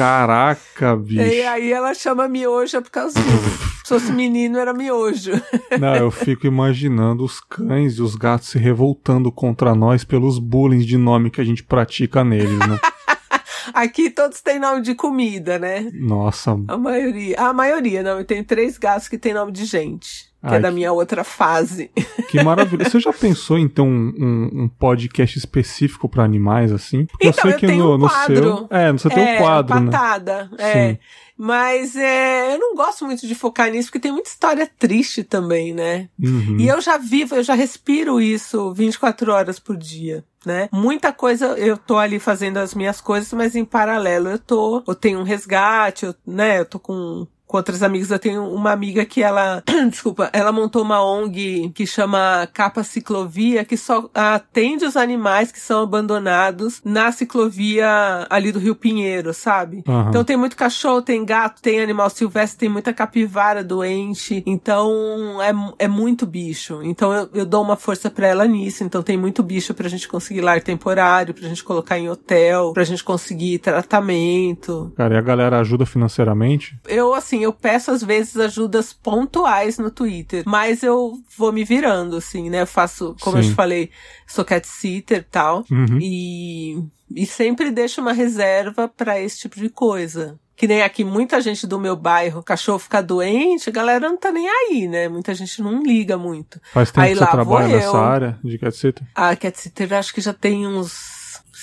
Caraca, 0.00 0.96
bicho. 0.96 1.20
E 1.20 1.42
aí 1.42 1.70
ela 1.70 1.92
chama 1.92 2.26
mioja 2.26 2.80
por 2.80 2.90
causa 2.90 3.20
disso. 3.20 3.70
Se 3.84 3.88
fosse 3.88 4.10
menino, 4.12 4.58
era 4.58 4.72
miojo. 4.72 5.32
Não, 5.78 5.94
eu 5.94 6.10
fico 6.10 6.46
imaginando 6.46 7.22
os 7.22 7.38
cães 7.38 7.98
e 7.98 8.02
os 8.02 8.14
gatos 8.14 8.48
se 8.48 8.58
revoltando 8.58 9.30
contra 9.30 9.74
nós 9.74 10.02
pelos 10.02 10.38
bullying 10.38 10.78
de 10.78 10.96
nome 10.96 11.30
que 11.30 11.38
a 11.38 11.44
gente 11.44 11.62
pratica 11.62 12.24
neles, 12.24 12.58
né? 12.60 12.78
Aqui 13.74 14.08
todos 14.08 14.40
têm 14.40 14.58
nome 14.58 14.80
de 14.80 14.94
comida, 14.94 15.58
né? 15.58 15.90
Nossa, 15.92 16.52
A 16.66 16.78
maioria. 16.78 17.36
A 17.38 17.52
maioria, 17.52 18.02
não. 18.02 18.18
Eu 18.18 18.24
tenho 18.24 18.42
três 18.42 18.78
gatos 18.78 19.06
que 19.06 19.18
têm 19.18 19.34
nome 19.34 19.52
de 19.52 19.66
gente. 19.66 20.29
Que 20.40 20.46
Ai, 20.46 20.56
é 20.56 20.60
da 20.60 20.70
minha 20.70 20.90
outra 20.90 21.22
fase. 21.22 21.90
que 22.30 22.42
maravilha. 22.42 22.88
Você 22.88 22.98
já 22.98 23.12
pensou 23.12 23.58
em 23.58 23.68
ter 23.68 23.82
um, 23.82 24.12
um, 24.18 24.62
um 24.62 24.68
podcast 24.68 25.38
específico 25.38 26.08
pra 26.08 26.24
animais, 26.24 26.72
assim? 26.72 27.04
Porque 27.04 27.28
Então, 27.28 27.38
eu 27.38 27.42
sei 27.42 27.52
eu 27.52 27.58
que 27.58 27.66
tenho 27.66 27.84
no, 27.84 27.94
um 27.94 27.98
no 27.98 28.08
quadro. 28.08 28.34
seu. 28.34 28.66
É, 28.70 28.90
você 28.92 29.08
tem 29.10 29.22
é, 29.28 29.34
um 29.34 29.38
quadro, 29.42 29.80
né? 29.80 29.90
patada. 29.90 30.50
É. 30.56 30.72
Sim. 30.92 30.98
Mas 31.36 31.96
é, 31.96 32.54
eu 32.54 32.58
não 32.58 32.74
gosto 32.74 33.04
muito 33.06 33.26
de 33.26 33.34
focar 33.34 33.70
nisso, 33.70 33.88
porque 33.88 33.98
tem 34.00 34.12
muita 34.12 34.28
história 34.30 34.70
triste 34.78 35.24
também, 35.24 35.72
né? 35.74 36.08
Uhum. 36.22 36.56
E 36.58 36.68
eu 36.68 36.80
já 36.80 36.98
vivo, 36.98 37.34
eu 37.34 37.42
já 37.42 37.54
respiro 37.54 38.20
isso 38.20 38.72
24 38.74 39.32
horas 39.32 39.58
por 39.58 39.76
dia. 39.76 40.24
Né? 40.44 40.70
Muita 40.72 41.12
coisa 41.12 41.48
eu 41.58 41.76
tô 41.76 41.98
ali 41.98 42.18
fazendo 42.18 42.56
as 42.56 42.74
minhas 42.74 42.98
coisas, 42.98 43.30
mas 43.34 43.54
em 43.54 43.62
paralelo 43.64 44.30
eu 44.30 44.38
tô, 44.38 44.82
eu 44.88 44.94
tenho 44.94 45.18
um 45.20 45.22
resgate, 45.22 46.06
eu, 46.06 46.14
né? 46.26 46.60
Eu 46.60 46.64
tô 46.64 46.78
com 46.78 47.26
com 47.50 47.56
outras 47.56 47.82
amigas, 47.82 48.12
eu 48.12 48.18
tenho 48.18 48.44
uma 48.44 48.70
amiga 48.70 49.04
que 49.04 49.24
ela, 49.24 49.60
desculpa, 49.90 50.30
ela 50.32 50.52
montou 50.52 50.82
uma 50.82 51.04
ONG 51.04 51.72
que 51.74 51.84
chama 51.84 52.48
Capa 52.52 52.84
Ciclovia, 52.84 53.64
que 53.64 53.76
só 53.76 54.08
atende 54.14 54.84
os 54.84 54.96
animais 54.96 55.50
que 55.50 55.58
são 55.58 55.82
abandonados 55.82 56.80
na 56.84 57.10
ciclovia 57.10 58.24
ali 58.30 58.52
do 58.52 58.60
Rio 58.60 58.76
Pinheiro, 58.76 59.34
sabe? 59.34 59.82
Aham. 59.88 60.10
Então 60.10 60.22
tem 60.22 60.36
muito 60.36 60.56
cachorro, 60.56 61.02
tem 61.02 61.24
gato, 61.24 61.60
tem 61.60 61.80
animal 61.80 62.08
silvestre, 62.08 62.56
tem 62.56 62.68
muita 62.68 62.92
capivara 62.92 63.64
doente. 63.64 64.44
Então 64.46 65.42
é, 65.42 65.84
é 65.84 65.88
muito 65.88 66.24
bicho. 66.26 66.80
Então 66.84 67.12
eu, 67.12 67.28
eu 67.34 67.46
dou 67.46 67.64
uma 67.64 67.76
força 67.76 68.08
pra 68.08 68.28
ela 68.28 68.46
nisso. 68.46 68.84
Então 68.84 69.02
tem 69.02 69.16
muito 69.16 69.42
bicho 69.42 69.74
pra 69.74 69.88
gente 69.88 70.06
conseguir 70.06 70.40
lar 70.40 70.62
temporário, 70.62 71.34
pra 71.34 71.48
gente 71.48 71.64
colocar 71.64 71.98
em 71.98 72.08
hotel, 72.08 72.72
pra 72.72 72.84
gente 72.84 73.02
conseguir 73.02 73.58
tratamento. 73.58 74.92
Cara, 74.96 75.14
e 75.14 75.18
a 75.18 75.22
galera 75.22 75.58
ajuda 75.58 75.84
financeiramente? 75.84 76.78
Eu, 76.86 77.12
assim, 77.12 77.39
eu 77.42 77.52
peço 77.52 77.90
às 77.90 78.02
vezes 78.02 78.36
ajudas 78.36 78.92
pontuais 78.92 79.78
no 79.78 79.90
Twitter, 79.90 80.42
mas 80.46 80.82
eu 80.82 81.18
vou 81.36 81.52
me 81.52 81.64
virando, 81.64 82.16
assim, 82.16 82.48
né? 82.50 82.62
Eu 82.62 82.66
faço, 82.66 83.16
como 83.20 83.38
eu 83.38 83.42
Sim. 83.42 83.50
te 83.50 83.54
falei, 83.54 83.90
sou 84.26 84.44
cat 84.44 84.66
sitter 84.66 85.18
e 85.18 85.22
tal. 85.22 85.64
Uhum. 85.70 85.98
E, 86.00 86.82
e 87.14 87.26
sempre 87.26 87.70
deixo 87.70 88.00
uma 88.00 88.12
reserva 88.12 88.88
pra 88.88 89.20
esse 89.20 89.38
tipo 89.38 89.56
de 89.58 89.68
coisa. 89.68 90.38
que 90.56 90.66
nem 90.68 90.82
aqui 90.82 91.02
muita 91.04 91.40
gente 91.40 91.66
do 91.66 91.80
meu 91.80 91.96
bairro, 91.96 92.42
cachorro 92.42 92.78
fica 92.78 93.02
doente, 93.02 93.70
a 93.70 93.72
galera 93.72 94.06
não 94.08 94.18
tá 94.18 94.30
nem 94.30 94.46
aí, 94.46 94.86
né? 94.86 95.08
Muita 95.08 95.34
gente 95.34 95.62
não 95.62 95.82
liga 95.82 96.18
muito. 96.18 96.60
Faz 96.72 96.90
tempo 96.90 97.06
Aí 97.06 97.14
que 97.14 97.18
você 97.18 97.30
trabalha 97.30 97.68
nessa 97.68 97.86
eu. 97.86 97.96
área 97.96 98.38
de 98.44 98.58
cat 98.58 98.76
sitter? 98.76 99.02
A 99.14 99.34
cat 99.34 99.58
sitter 99.58 99.92
acho 99.94 100.12
que 100.12 100.20
já 100.20 100.34
tem 100.34 100.66
uns 100.66 101.19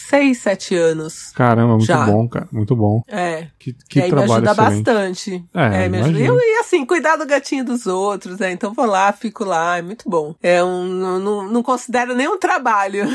seis, 0.10 0.39
sete 0.39 0.76
anos. 0.76 1.32
Caramba, 1.34 1.74
muito 1.74 1.86
Já. 1.86 2.06
bom, 2.06 2.28
cara. 2.28 2.48
Muito 2.52 2.76
bom. 2.76 3.02
É. 3.08 3.48
Que, 3.60 3.74
que 3.74 4.00
e 4.00 4.04
aí 4.04 4.12
me 4.12 4.24
ajuda 4.24 4.52
excelente. 4.52 4.84
bastante. 4.84 5.46
É, 5.54 5.89
me 5.89 5.98
ajuda. 6.00 6.20
Eu, 6.20 6.38
e 6.38 6.60
assim, 6.60 6.86
cuidar 6.86 7.17
do 7.17 7.26
gatinho 7.26 7.65
dos 7.65 7.86
outros, 7.86 8.39
né? 8.39 8.52
Então 8.52 8.74
vou 8.74 8.86
lá, 8.86 9.12
fico 9.12 9.43
lá, 9.43 9.78
é 9.78 9.82
muito 9.82 10.10
bom. 10.10 10.36
É 10.41 10.63
um, 10.63 10.86
não, 10.86 11.20
não, 11.20 11.50
não 11.50 11.63
considero 11.63 12.15
nenhum 12.15 12.38
trabalho. 12.38 13.06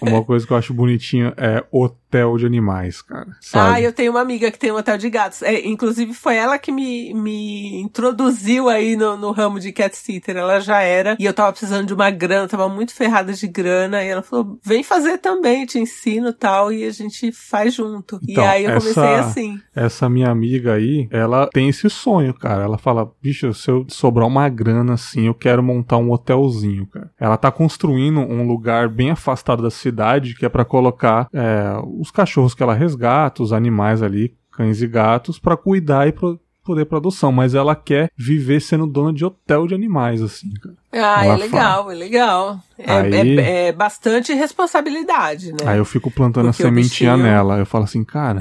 Uma 0.00 0.24
coisa 0.24 0.46
que 0.46 0.52
eu 0.52 0.56
acho 0.56 0.74
bonitinho 0.74 1.32
é 1.36 1.64
hotel 2.08 2.36
de 2.38 2.46
animais, 2.46 3.02
cara. 3.02 3.26
Ah, 3.30 3.36
Sabe? 3.40 3.82
eu 3.84 3.92
tenho 3.92 4.10
uma 4.12 4.20
amiga 4.20 4.50
que 4.50 4.58
tem 4.58 4.72
um 4.72 4.76
hotel 4.76 4.96
de 4.96 5.10
gatos. 5.10 5.42
É, 5.42 5.66
inclusive, 5.66 6.14
foi 6.14 6.36
ela 6.36 6.58
que 6.58 6.72
me, 6.72 7.12
me 7.14 7.80
introduziu 7.82 8.68
aí 8.68 8.96
no, 8.96 9.16
no 9.16 9.30
ramo 9.30 9.60
de 9.60 9.72
cat 9.72 9.94
sitter. 9.96 10.36
Ela 10.36 10.60
já 10.60 10.80
era. 10.80 11.16
E 11.18 11.24
eu 11.24 11.34
tava 11.34 11.52
precisando 11.52 11.86
de 11.86 11.94
uma 11.94 12.10
grana, 12.10 12.48
tava 12.48 12.68
muito 12.68 12.94
ferrada 12.94 13.32
de 13.32 13.46
grana. 13.46 14.02
E 14.02 14.08
ela 14.08 14.22
falou: 14.22 14.58
vem 14.64 14.82
fazer 14.82 15.18
também, 15.18 15.66
te 15.66 15.78
ensino 15.78 16.28
e 16.28 16.32
tal. 16.32 16.72
E 16.72 16.84
a 16.84 16.90
gente 16.90 17.30
faz 17.32 17.74
junto. 17.74 18.18
Então, 18.22 18.42
e 18.44 18.46
aí 18.46 18.64
eu 18.64 18.70
comecei 18.78 19.02
essa- 19.02 19.28
assim. 19.28 19.60
Essa 19.74 20.08
minha 20.08 20.30
amiga 20.30 20.74
aí, 20.74 21.08
ela 21.10 21.48
tem 21.52 21.68
esse 21.68 21.88
sonho, 21.90 22.32
cara. 22.32 22.64
Ela 22.64 22.78
fala, 22.78 23.10
bicho, 23.22 23.52
se 23.52 23.70
eu 23.70 23.84
sobrar 23.88 24.26
uma 24.26 24.48
grana 24.48 24.94
assim, 24.94 25.26
eu 25.26 25.34
quero 25.34 25.62
montar 25.62 25.98
um 25.98 26.10
hotelzinho, 26.10 26.86
cara. 26.86 27.10
Ela 27.20 27.36
tá 27.36 27.50
construindo 27.50 28.20
um 28.20 28.46
lugar 28.46 28.88
bem 28.88 29.10
afastado 29.10 29.62
da 29.62 29.70
cidade, 29.70 30.34
que 30.34 30.46
é 30.46 30.48
pra 30.48 30.64
colocar 30.64 31.28
é, 31.32 31.72
os 32.00 32.10
cachorros 32.10 32.54
que 32.54 32.62
ela 32.62 32.74
resgata, 32.74 33.42
os 33.42 33.52
animais 33.52 34.02
ali, 34.02 34.34
cães 34.52 34.80
e 34.82 34.86
gatos, 34.86 35.38
pra 35.38 35.56
cuidar 35.56 36.06
e 36.08 36.12
pro, 36.12 36.40
poder 36.64 36.84
pra 36.84 36.98
adoção. 36.98 37.32
Mas 37.32 37.54
ela 37.54 37.74
quer 37.74 38.10
viver 38.16 38.60
sendo 38.60 38.86
dona 38.86 39.12
de 39.12 39.24
hotel 39.24 39.66
de 39.66 39.74
animais, 39.74 40.20
assim, 40.22 40.50
cara. 40.62 40.76
Ah, 40.92 41.24
Ela 41.24 41.34
é 41.34 41.36
legal, 41.36 41.90
é 41.90 41.94
legal. 41.94 42.60
É, 42.78 42.92
Aí- 42.92 43.38
é- 43.38 43.68
é 43.68 43.72
bastante 43.72 44.32
responsabilidade, 44.32 45.52
né? 45.52 45.58
Aí 45.66 45.78
eu 45.78 45.84
fico 45.84 46.10
plantando 46.10 46.46
Porque 46.46 46.62
a 46.62 46.66
sementinha 46.66 47.12
bichinho- 47.12 47.30
nela. 47.30 47.58
Eu 47.58 47.66
falo 47.66 47.84
assim, 47.84 48.04
cara, 48.04 48.40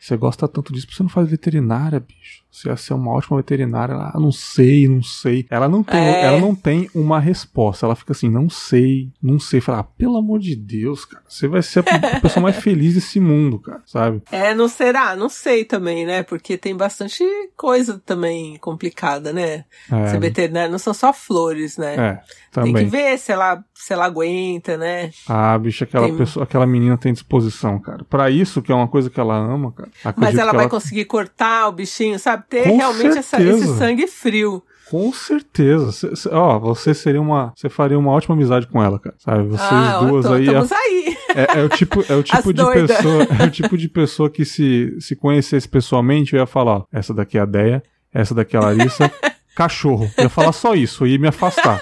você 0.00 0.16
gosta 0.16 0.46
tanto 0.48 0.72
disso, 0.72 0.86
por 0.86 0.90
que 0.92 0.96
você 0.96 1.02
não 1.02 1.10
faz 1.10 1.28
veterinária, 1.28 2.00
bicho? 2.00 2.41
Você 2.52 2.68
ia 2.68 2.76
ser 2.76 2.92
uma 2.92 3.10
ótima 3.12 3.38
veterinária. 3.38 3.94
Ela, 3.94 4.12
ah, 4.14 4.20
não 4.20 4.30
sei, 4.30 4.86
não 4.86 5.02
sei. 5.02 5.46
Ela 5.48 5.70
não 5.70 5.82
tem, 5.82 5.98
É. 6.00 6.24
ela 6.26 6.38
não 6.38 6.54
tem 6.54 6.90
uma 6.94 7.18
resposta. 7.18 7.86
Ela 7.86 7.96
fica 7.96 8.12
assim, 8.12 8.28
não 8.28 8.50
sei, 8.50 9.10
não 9.22 9.38
sei. 9.38 9.58
Fala, 9.60 9.78
ah, 9.78 9.82
pelo 9.84 10.18
amor 10.18 10.38
de 10.38 10.54
Deus, 10.54 11.06
cara. 11.06 11.24
Você 11.26 11.48
vai 11.48 11.62
ser 11.62 11.78
a 11.80 11.82
pessoa 12.20 12.42
mais 12.42 12.56
feliz 12.56 12.92
desse 12.94 13.18
mundo, 13.18 13.58
cara, 13.58 13.80
sabe? 13.86 14.20
É, 14.30 14.54
não 14.54 14.68
será? 14.68 15.16
Não 15.16 15.30
sei 15.30 15.64
também, 15.64 16.04
né? 16.04 16.22
Porque 16.22 16.58
tem 16.58 16.76
bastante 16.76 17.24
coisa 17.56 18.00
também 18.04 18.58
complicada, 18.58 19.32
né? 19.32 19.64
Ser 19.88 20.16
É, 20.16 20.18
veterinário 20.18 20.70
não 20.70 20.78
são 20.78 20.92
só 20.92 21.10
flores, 21.10 21.78
né? 21.78 21.94
é 21.94 22.12
Tem 22.52 22.64
que 22.64 22.72
também. 22.72 22.86
ver 22.86 23.18
se 23.18 23.32
ela, 23.32 23.64
se 23.74 23.94
ela 23.94 24.04
aguenta, 24.04 24.76
né? 24.76 25.10
Ah, 25.26 25.56
bicho, 25.58 25.84
aquela 25.84 26.06
Tem- 26.06 26.16
pessoa, 26.18 26.44
aquela 26.44 26.66
menina 26.66 26.98
tem 26.98 27.14
disposição, 27.14 27.78
cara. 27.78 28.04
Pra 28.04 28.28
isso, 28.30 28.60
que 28.60 28.70
é 28.70 28.74
uma 28.74 28.88
coisa 28.88 29.08
que 29.08 29.18
ela 29.18 29.34
ama, 29.38 29.72
cara. 29.72 29.90
Mas 30.18 30.36
ela 30.36 30.50
que 30.50 30.56
vai 30.58 30.68
conseguir 30.68 31.06
cortar 31.06 31.66
o 31.68 31.72
bichinho, 31.72 32.18
sabe? 32.18 32.41
Ter 32.48 32.64
Com 32.64 32.76
realmente 32.76 33.18
essa- 33.18 33.42
esse 33.42 33.66
sangue 33.78 34.06
frio. 34.06 34.62
Com 34.90 35.10
certeza. 35.12 35.90
Cê- 36.14 36.28
ó, 36.30 36.58
você 36.58 36.92
seria 36.92 37.20
uma. 37.20 37.52
Você 37.56 37.68
faria 37.70 37.98
uma 37.98 38.10
ótima 38.12 38.34
amizade 38.34 38.66
com 38.66 38.82
ela, 38.82 38.98
cara. 38.98 39.16
Sabe? 39.18 39.44
Vocês 39.48 39.60
ah, 39.72 40.00
duas 40.00 40.26
tô- 40.26 40.32
aí. 40.34 40.44
Estamos 40.46 40.72
aí. 40.72 41.16
É, 41.34 41.60
é 41.60 41.64
o 41.64 41.68
tipo, 41.70 42.04
é 42.12 42.14
o 42.14 42.22
tipo 42.24 42.36
As 42.38 42.44
de 42.44 42.52
doidas. 42.52 42.96
pessoa. 42.98 43.26
É 43.40 43.44
o 43.44 43.50
tipo 43.50 43.78
de 43.78 43.88
pessoa 43.88 44.28
que 44.28 44.44
se, 44.44 44.94
se 45.00 45.16
conhecesse 45.16 45.66
pessoalmente, 45.66 46.34
eu 46.34 46.40
ia 46.40 46.46
falar, 46.46 46.72
ó, 46.78 46.84
essa 46.92 47.14
daqui 47.14 47.38
é 47.38 47.40
a 47.40 47.46
Deia, 47.46 47.82
essa 48.12 48.34
daqui 48.34 48.54
é 48.54 48.58
a 48.58 48.64
Larissa, 48.64 49.10
cachorro. 49.56 50.10
Eu 50.18 50.24
ia 50.24 50.28
falar 50.28 50.52
só 50.52 50.74
isso, 50.74 51.04
eu 51.04 51.08
ia 51.08 51.18
me 51.18 51.28
afastar. 51.28 51.80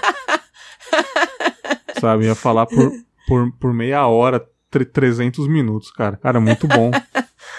Sabe? 1.99 2.23
Eu 2.25 2.29
ia 2.29 2.35
falar 2.35 2.65
por, 2.65 2.91
por, 3.27 3.51
por 3.59 3.73
meia 3.73 4.07
hora, 4.07 4.41
tre- 4.69 4.85
300 4.85 5.47
minutos, 5.47 5.91
cara. 5.91 6.15
Cara, 6.17 6.39
muito 6.39 6.67
bom. 6.67 6.91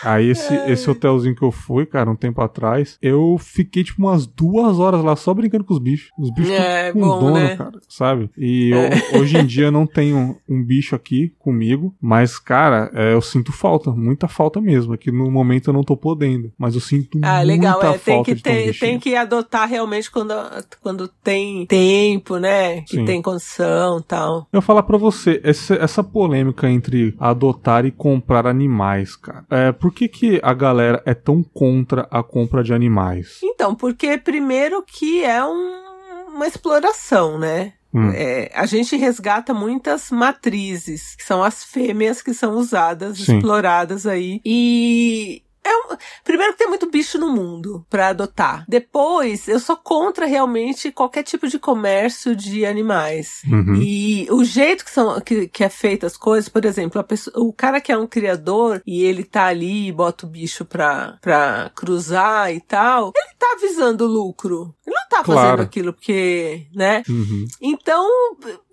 Aí 0.03 0.29
esse, 0.31 0.55
esse 0.71 0.91
hotelzinho 0.91 1.35
que 1.35 1.43
eu 1.43 1.51
fui, 1.53 1.87
cara, 1.87 2.11
um 2.11 2.17
tempo 2.17 2.41
atrás, 2.41 2.99
eu 3.01 3.37
fiquei 3.39 3.85
tipo 3.85 4.03
umas 4.03 4.27
duas 4.27 4.79
horas 4.79 5.03
lá 5.03 5.15
só 5.17 5.33
brincando 5.35 5.65
com 5.65 5.75
os 5.75 5.81
bichos. 5.81 6.11
Os 6.19 6.31
bichos 6.31 6.53
É, 6.53 6.93
com 6.93 7.01
bom, 7.01 7.19
dono, 7.19 7.35
né? 7.35 7.57
cara, 7.57 7.81
sabe? 7.89 8.31
E 8.37 8.71
eu- 8.71 9.19
hoje 9.21 9.37
em 9.39 9.47
dia 9.47 9.67
eu 9.67 9.73
não 9.73 9.87
tenho 9.87 10.37
um 10.49 10.63
bicho 10.63 10.95
aqui 10.95 11.33
comigo, 11.39 11.95
mas, 12.01 12.39
cara, 12.39 12.91
é, 12.95 13.13
eu 13.15 13.21
sinto 13.23 13.53
falta, 13.53 13.91
muita 13.91 14.29
falta 14.29 14.61
mesmo. 14.61 14.93
Aqui 14.93 15.11
no 15.11 15.31
momento 15.31 15.69
eu 15.71 15.75
não 15.75 15.83
tô 15.85 15.97
podendo, 15.97 16.53
mas 16.59 16.75
eu 16.75 16.81
sinto 16.81 17.19
Ah, 17.23 17.37
muita 17.37 17.43
legal. 17.45 17.83
É, 17.83 17.99
falta 17.99 18.05
tem 18.05 18.23
que, 18.25 18.43
ter 18.43 18.79
tem 18.79 18.99
que 18.99 19.15
adotar 19.15 19.69
realmente 19.69 20.11
quando, 20.11 20.33
quando 20.81 21.09
tem 21.09 21.67
tempo, 21.67 22.39
né? 22.39 22.85
Sim. 22.87 23.03
E 23.03 23.05
tem 23.05 23.23
condição 23.23 23.99
e 23.99 24.03
tal. 24.03 24.47
Eu 24.53 24.63
falar 24.63 24.83
pra 24.83 24.97
você, 24.99 25.41
essa, 25.45 25.75
essa 25.75 26.03
polêmica 26.03 26.69
entre 26.69 27.15
adotar 27.19 27.85
e 27.85 27.91
comprar 27.91 28.47
animais, 28.47 29.17
cara. 29.17 29.45
É, 29.51 29.73
por 29.93 29.99
que, 29.99 30.09
que 30.09 30.41
a 30.43 30.55
galera 30.55 31.03
é 31.07 31.15
tão 31.15 31.43
contra 31.43 32.07
a 32.11 32.23
compra 32.23 32.63
de 32.65 32.73
animais? 32.73 33.39
Então, 33.43 33.75
porque 33.75 34.17
primeiro 34.19 34.83
que 34.87 35.23
é 35.25 35.45
um- 35.45 36.35
uma 36.35 36.47
exploração, 36.47 37.39
né? 37.39 37.75
Hum. 37.95 38.11
É, 38.15 38.51
a 38.55 38.65
gente 38.65 38.97
resgata 38.97 39.53
muitas 39.53 40.11
matrizes, 40.11 41.15
que 41.15 41.23
são 41.23 41.43
as 41.45 41.63
fêmeas 41.63 42.23
que 42.23 42.33
são 42.33 42.55
usadas, 42.57 43.19
Sim. 43.19 43.37
exploradas 43.37 44.07
aí. 44.07 44.41
E. 44.45 45.43
É 45.65 45.71
um- 45.77 45.97
primeiro 46.25 46.53
que 46.53 46.59
tem 46.59 46.69
muito 46.69 46.91
bicho 46.91 47.19
no 47.19 47.31
mundo 47.31 47.87
pra 47.89 48.09
adotar. 48.09 48.65
Depois, 48.69 49.47
eu 49.47 49.61
sou 49.61 49.77
contra 49.77 50.27
realmente 50.27 50.91
qualquer 50.91 51.23
tipo 51.23 51.47
de 51.47 51.59
comércio 51.59 52.35
de 52.35 52.67
animais. 52.67 53.43
Uhum. 53.47 53.77
E 53.77 54.27
o 54.31 54.43
jeito 54.45 54.85
que, 54.85 54.91
são, 54.91 55.21
que, 55.21 55.47
que 55.49 55.63
é 55.63 55.69
feito 55.69 56.05
as 56.05 56.17
coisas, 56.17 56.49
por 56.49 56.65
exemplo, 56.65 57.01
a 57.01 57.05
pessoa- 57.05 57.35
o 57.41 57.53
cara 57.53 57.81
que 57.81 57.93
é 57.93 57.97
um 57.97 58.07
criador 58.09 58.83
e 58.87 59.05
ele 59.05 59.23
tá 59.23 59.47
ali 59.47 59.89
e 59.89 59.93
bota 59.93 60.27
o 60.27 60.29
bicho 60.29 60.65
pra, 60.65 61.19
pra 61.21 61.71
cruzar 61.77 62.53
e 62.53 62.61
tal, 62.61 63.13
ele 63.15 63.35
tá 63.39 63.57
visando 63.61 64.05
lucro. 64.07 64.75
Ele 64.87 64.97
não 64.97 65.09
tá 65.09 65.23
Claro. 65.23 65.41
fazendo 65.41 65.63
aquilo 65.63 65.93
porque, 65.93 66.67
né? 66.75 67.03
Uhum. 67.09 67.45
Então, 67.61 68.09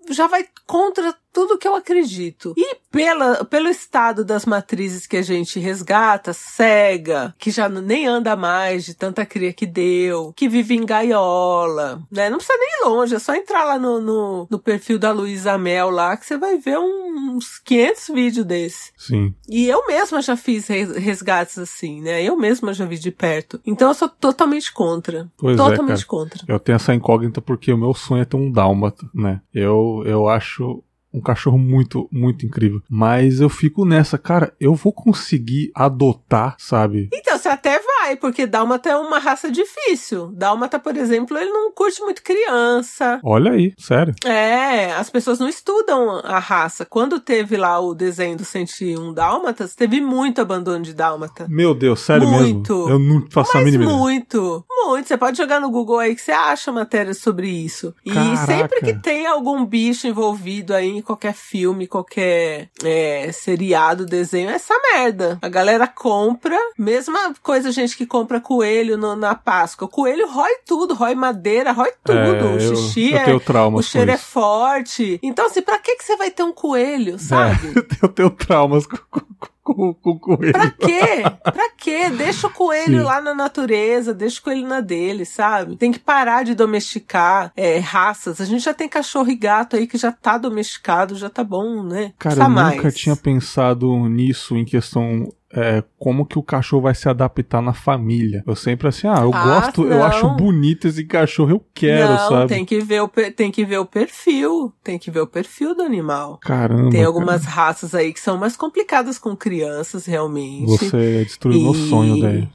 já 0.10 0.26
vai 0.26 0.48
contra 0.66 1.14
tudo 1.34 1.58
que 1.58 1.68
eu 1.68 1.76
acredito. 1.76 2.54
E 2.58 2.76
pela, 2.92 3.46
pelo 3.46 3.70
estado 3.70 4.26
das 4.26 4.46
matrizes 4.46 5.06
que 5.06 5.18
a 5.18 5.22
gente 5.22 5.60
resgata, 5.60 6.34
cega, 6.34 7.34
que 7.38 7.52
já 7.52 7.70
nem 7.70 8.08
anda 8.08 8.36
mais 8.36 8.84
de 8.86 8.94
tanta 8.94 9.26
cria 9.26 9.54
que 9.54 9.66
deu, 9.66 10.34
que 10.36 10.50
vive 10.50 10.76
em 10.76 10.86
gaiola, 10.86 12.02
né? 12.12 12.30
Não 12.30 12.38
precisa 12.38 12.58
nem 12.58 12.68
ir 12.68 12.86
longe, 12.86 13.16
é 13.16 13.20
só 13.20 13.36
entrar 13.36 13.64
lá 13.64 13.78
no, 13.80 14.00
no, 14.02 14.48
no 14.50 14.60
perfil 14.60 14.98
da 14.98 15.12
Luísa 15.12 15.58
Mel 15.58 15.90
lá, 15.90 16.18
que 16.18 16.26
você 16.26 16.38
vai 16.38 16.58
ver 16.58 16.78
uns 16.80 17.60
500 17.60 18.08
vídeos 18.14 18.46
desse. 18.46 18.92
Sim. 18.98 19.34
E 19.48 19.68
eu 19.68 19.86
mesma 19.88 20.22
já 20.22 20.36
fiz 20.36 20.68
res- 20.68 20.96
resgates 20.96 21.58
assim, 21.58 22.02
né? 22.02 22.24
Eu 22.24 22.36
mesma 22.36 22.74
já 22.74 22.86
vi 22.86 22.98
de 22.98 23.12
perto. 23.12 23.60
Então 23.66 23.90
eu 23.90 23.94
sou 23.94 24.10
totalmente 24.10 24.72
contra. 24.74 25.30
Pois 25.38 25.56
é, 25.56 25.58
totalmente 25.58 26.06
cara. 26.06 26.08
contra. 26.08 26.44
Eu 26.48 26.60
tenho 26.60 26.76
essa 26.76 26.94
incógnita 26.94 27.42
porque 27.42 27.72
o 27.72 27.78
meu 27.78 27.94
sonho 27.94 28.22
é 28.22 28.26
ter 28.26 28.36
um 28.38 28.52
dálmata, 28.52 29.08
né? 29.14 29.42
Eu, 29.54 30.04
eu 30.06 30.28
acho 30.28 30.84
um 31.14 31.22
cachorro 31.22 31.58
muito, 31.58 32.08
muito 32.12 32.46
incrível. 32.46 32.82
Mas 32.90 33.40
eu 33.42 33.50
fico 33.50 33.86
nessa, 33.86 34.18
cara, 34.18 34.54
eu 34.60 34.76
vou 34.76 34.94
conseguir 34.94 35.72
adotar, 35.74 36.56
sabe? 36.60 37.10
Então, 37.14 37.38
você 37.38 37.50
até 37.50 37.80
vai, 37.80 38.16
porque 38.16 38.46
Dálmata 38.46 38.90
é 38.90 38.96
uma 38.96 39.20
raça 39.20 39.50
difícil. 39.52 40.28
Dálmata, 40.34 40.78
por 40.80 40.96
exemplo, 40.96 41.38
ele 41.38 41.50
não 41.52 41.72
curte 41.72 42.02
muito 42.02 42.22
criança. 42.22 43.20
Olha 43.24 43.52
aí, 43.52 43.74
sério. 43.78 44.14
É, 44.26 44.92
as 44.94 45.10
pessoas 45.10 45.40
não 45.40 45.48
estudam 45.48 46.20
a 46.24 46.40
raça. 46.40 46.86
Quando 46.86 47.20
teve 47.20 47.58
lá 47.58 47.80
o 47.80 47.94
desenho 47.94 48.38
do 48.38 48.46
101 48.46 49.14
Dálmatas, 49.14 49.76
teve 49.76 50.00
muito 50.02 50.42
abandono 50.42 50.84
de 50.84 50.94
Dálmata. 50.94 51.48
Meu 51.50 51.74
Deus, 51.74 52.02
sério 52.02 52.28
Muito. 52.28 52.74
mesmo? 52.74 52.90
Eu 52.90 53.00
não 53.00 53.26
faço 53.30 53.52
a 53.52 53.62
Mas 53.62 53.66
mínima 53.66 53.86
ideia. 53.86 53.98
muito, 53.98 54.66
muito. 54.70 55.08
Você 55.08 55.18
pode 55.18 55.38
jogar 55.38 55.60
no 55.60 55.72
Google 55.72 56.00
aí 56.00 56.16
que 56.16 56.22
você 56.22 56.32
acha 56.32 56.72
matéria 56.72 57.14
sobre 57.14 57.48
isso. 57.50 57.94
E 58.06 58.12
Caraca. 58.12 58.46
sempre 58.46 58.80
que 58.82 58.94
tem 58.94 59.26
algum 59.26 59.66
bicho 59.66 60.08
envolvido 60.08 60.74
aí 60.74 60.99
em 61.00 61.04
qualquer 61.04 61.34
filme, 61.34 61.88
qualquer 61.88 62.70
é, 62.84 63.32
seriado, 63.32 64.06
desenho, 64.06 64.50
é 64.50 64.54
essa 64.54 64.74
merda. 64.94 65.38
A 65.42 65.50
galera 65.50 65.88
compra, 65.88 66.58
mesma 66.78 67.34
coisa, 67.42 67.72
gente 67.72 67.96
que 67.98 68.06
compra 68.06 68.40
coelho 68.40 68.98
no- 68.98 69.16
na 69.16 69.36
Páscoa. 69.36 69.86
O 69.88 69.90
coelho 69.92 70.30
rói 70.30 70.52
tudo, 70.66 70.94
rói 70.94 71.16
madeira, 71.16 71.72
rói 71.72 71.92
tudo. 72.04 72.18
É, 72.18 72.44
o 72.44 72.60
eu- 72.60 72.76
xixi 72.76 73.12
eu 73.12 73.18
é. 73.18 73.26
tenho 73.26 73.40
traumas 73.40 73.86
O 73.86 73.90
cheiro 73.90 74.12
é 74.12 74.18
forte. 74.18 75.20
Então, 75.24 75.46
assim, 75.48 75.62
pra 75.62 75.78
que, 75.80 75.96
que 75.96 76.04
você 76.04 76.16
vai 76.18 76.32
ter 76.32 76.44
um 76.44 76.52
coelho, 76.54 77.18
sabe? 77.20 77.68
É, 77.70 77.74
eu 78.06 78.10
tenho 78.10 78.30
traumas 78.30 78.86
com, 78.86 78.98
com, 79.10 79.20
com, 79.40 79.48
com 79.74 80.12
o 80.12 80.20
coelho. 80.20 80.54
Pra 80.54 80.72
quê? 80.72 81.24
Pra 81.44 81.70
quê? 81.78 82.10
Deixa 82.10 82.48
o 82.48 82.54
coelho 82.54 83.00
Sim. 83.00 83.04
lá 83.04 83.22
na 83.22 83.34
natureza, 83.34 84.14
deixa 84.14 84.40
o 84.40 84.44
coelho 84.44 84.68
na 84.68 84.82
dele, 84.82 85.26
sabe? 85.26 85.76
Tem 85.76 85.92
que 85.92 86.00
parar 86.00 86.44
de 86.44 86.54
domesticar 86.56 87.52
é, 87.56 87.80
raças. 87.80 88.42
A 88.42 88.46
gente 88.46 88.64
já 88.64 88.74
tem 88.74 88.88
cachorro 88.88 89.30
e 89.30 89.36
gato 89.36 89.76
aí 89.76 89.88
que 89.88 89.98
já 89.98 90.12
tá 90.12 90.38
domesticado, 90.38 91.16
já 91.16 91.30
tá 91.30 91.44
bom, 91.44 91.84
né? 91.84 92.14
Cara, 92.18 92.36
Precisa 92.36 92.44
eu 92.44 92.50
nunca 92.50 92.84
mais. 92.84 92.96
tinha 92.96 93.16
pensado 93.16 93.88
nisso 94.08 94.56
em 94.56 94.66
questão 94.66 95.28
é, 95.52 95.84
como 95.98 96.26
que 96.26 96.38
o 96.38 96.44
cachorro 96.44 96.84
vai 96.84 96.94
se 96.96 97.10
adaptar 97.10 97.62
na 97.62 97.74
família. 97.74 98.44
Eu 98.46 98.56
sempre 98.56 98.88
assim, 98.88 99.08
ah, 99.08 99.22
eu 99.22 99.32
Ah, 99.34 99.44
gosto, 99.44 99.84
eu 99.84 99.90
não. 99.98 100.04
acho 100.04 100.30
bonito 100.36 100.88
esse 100.88 101.04
cachorro, 101.06 101.52
eu 101.52 101.66
quero, 101.74 102.14
não, 102.14 102.30
sabe? 102.30 102.48
tem 102.50 102.64
que 102.66 102.80
ver 102.82 103.02
o 103.02 103.08
tem 103.08 103.52
que 103.52 103.66
ver 103.66 103.78
o 103.80 103.86
perfil, 103.86 104.72
tem 104.84 105.00
que 105.00 105.10
ver 105.10 105.22
o 105.22 105.28
perfil 105.28 105.74
do 105.76 105.82
animal. 105.82 106.38
Caramba. 106.42 106.90
Tem 106.92 107.00
cara. 107.02 107.08
algumas 107.08 107.46
raças 107.46 107.96
aí 107.96 108.14
que 108.14 108.20
são 108.20 108.38
mais 108.38 108.56
complicadas 108.56 109.18
com 109.18 109.36
crianças, 109.36 110.06
realmente. 110.06 110.68
Você 110.68 111.24
destruiu 111.24 111.62
meu 111.62 111.72
E- 111.74 111.90
sonho, 111.90 112.20
daí. 112.20 112.48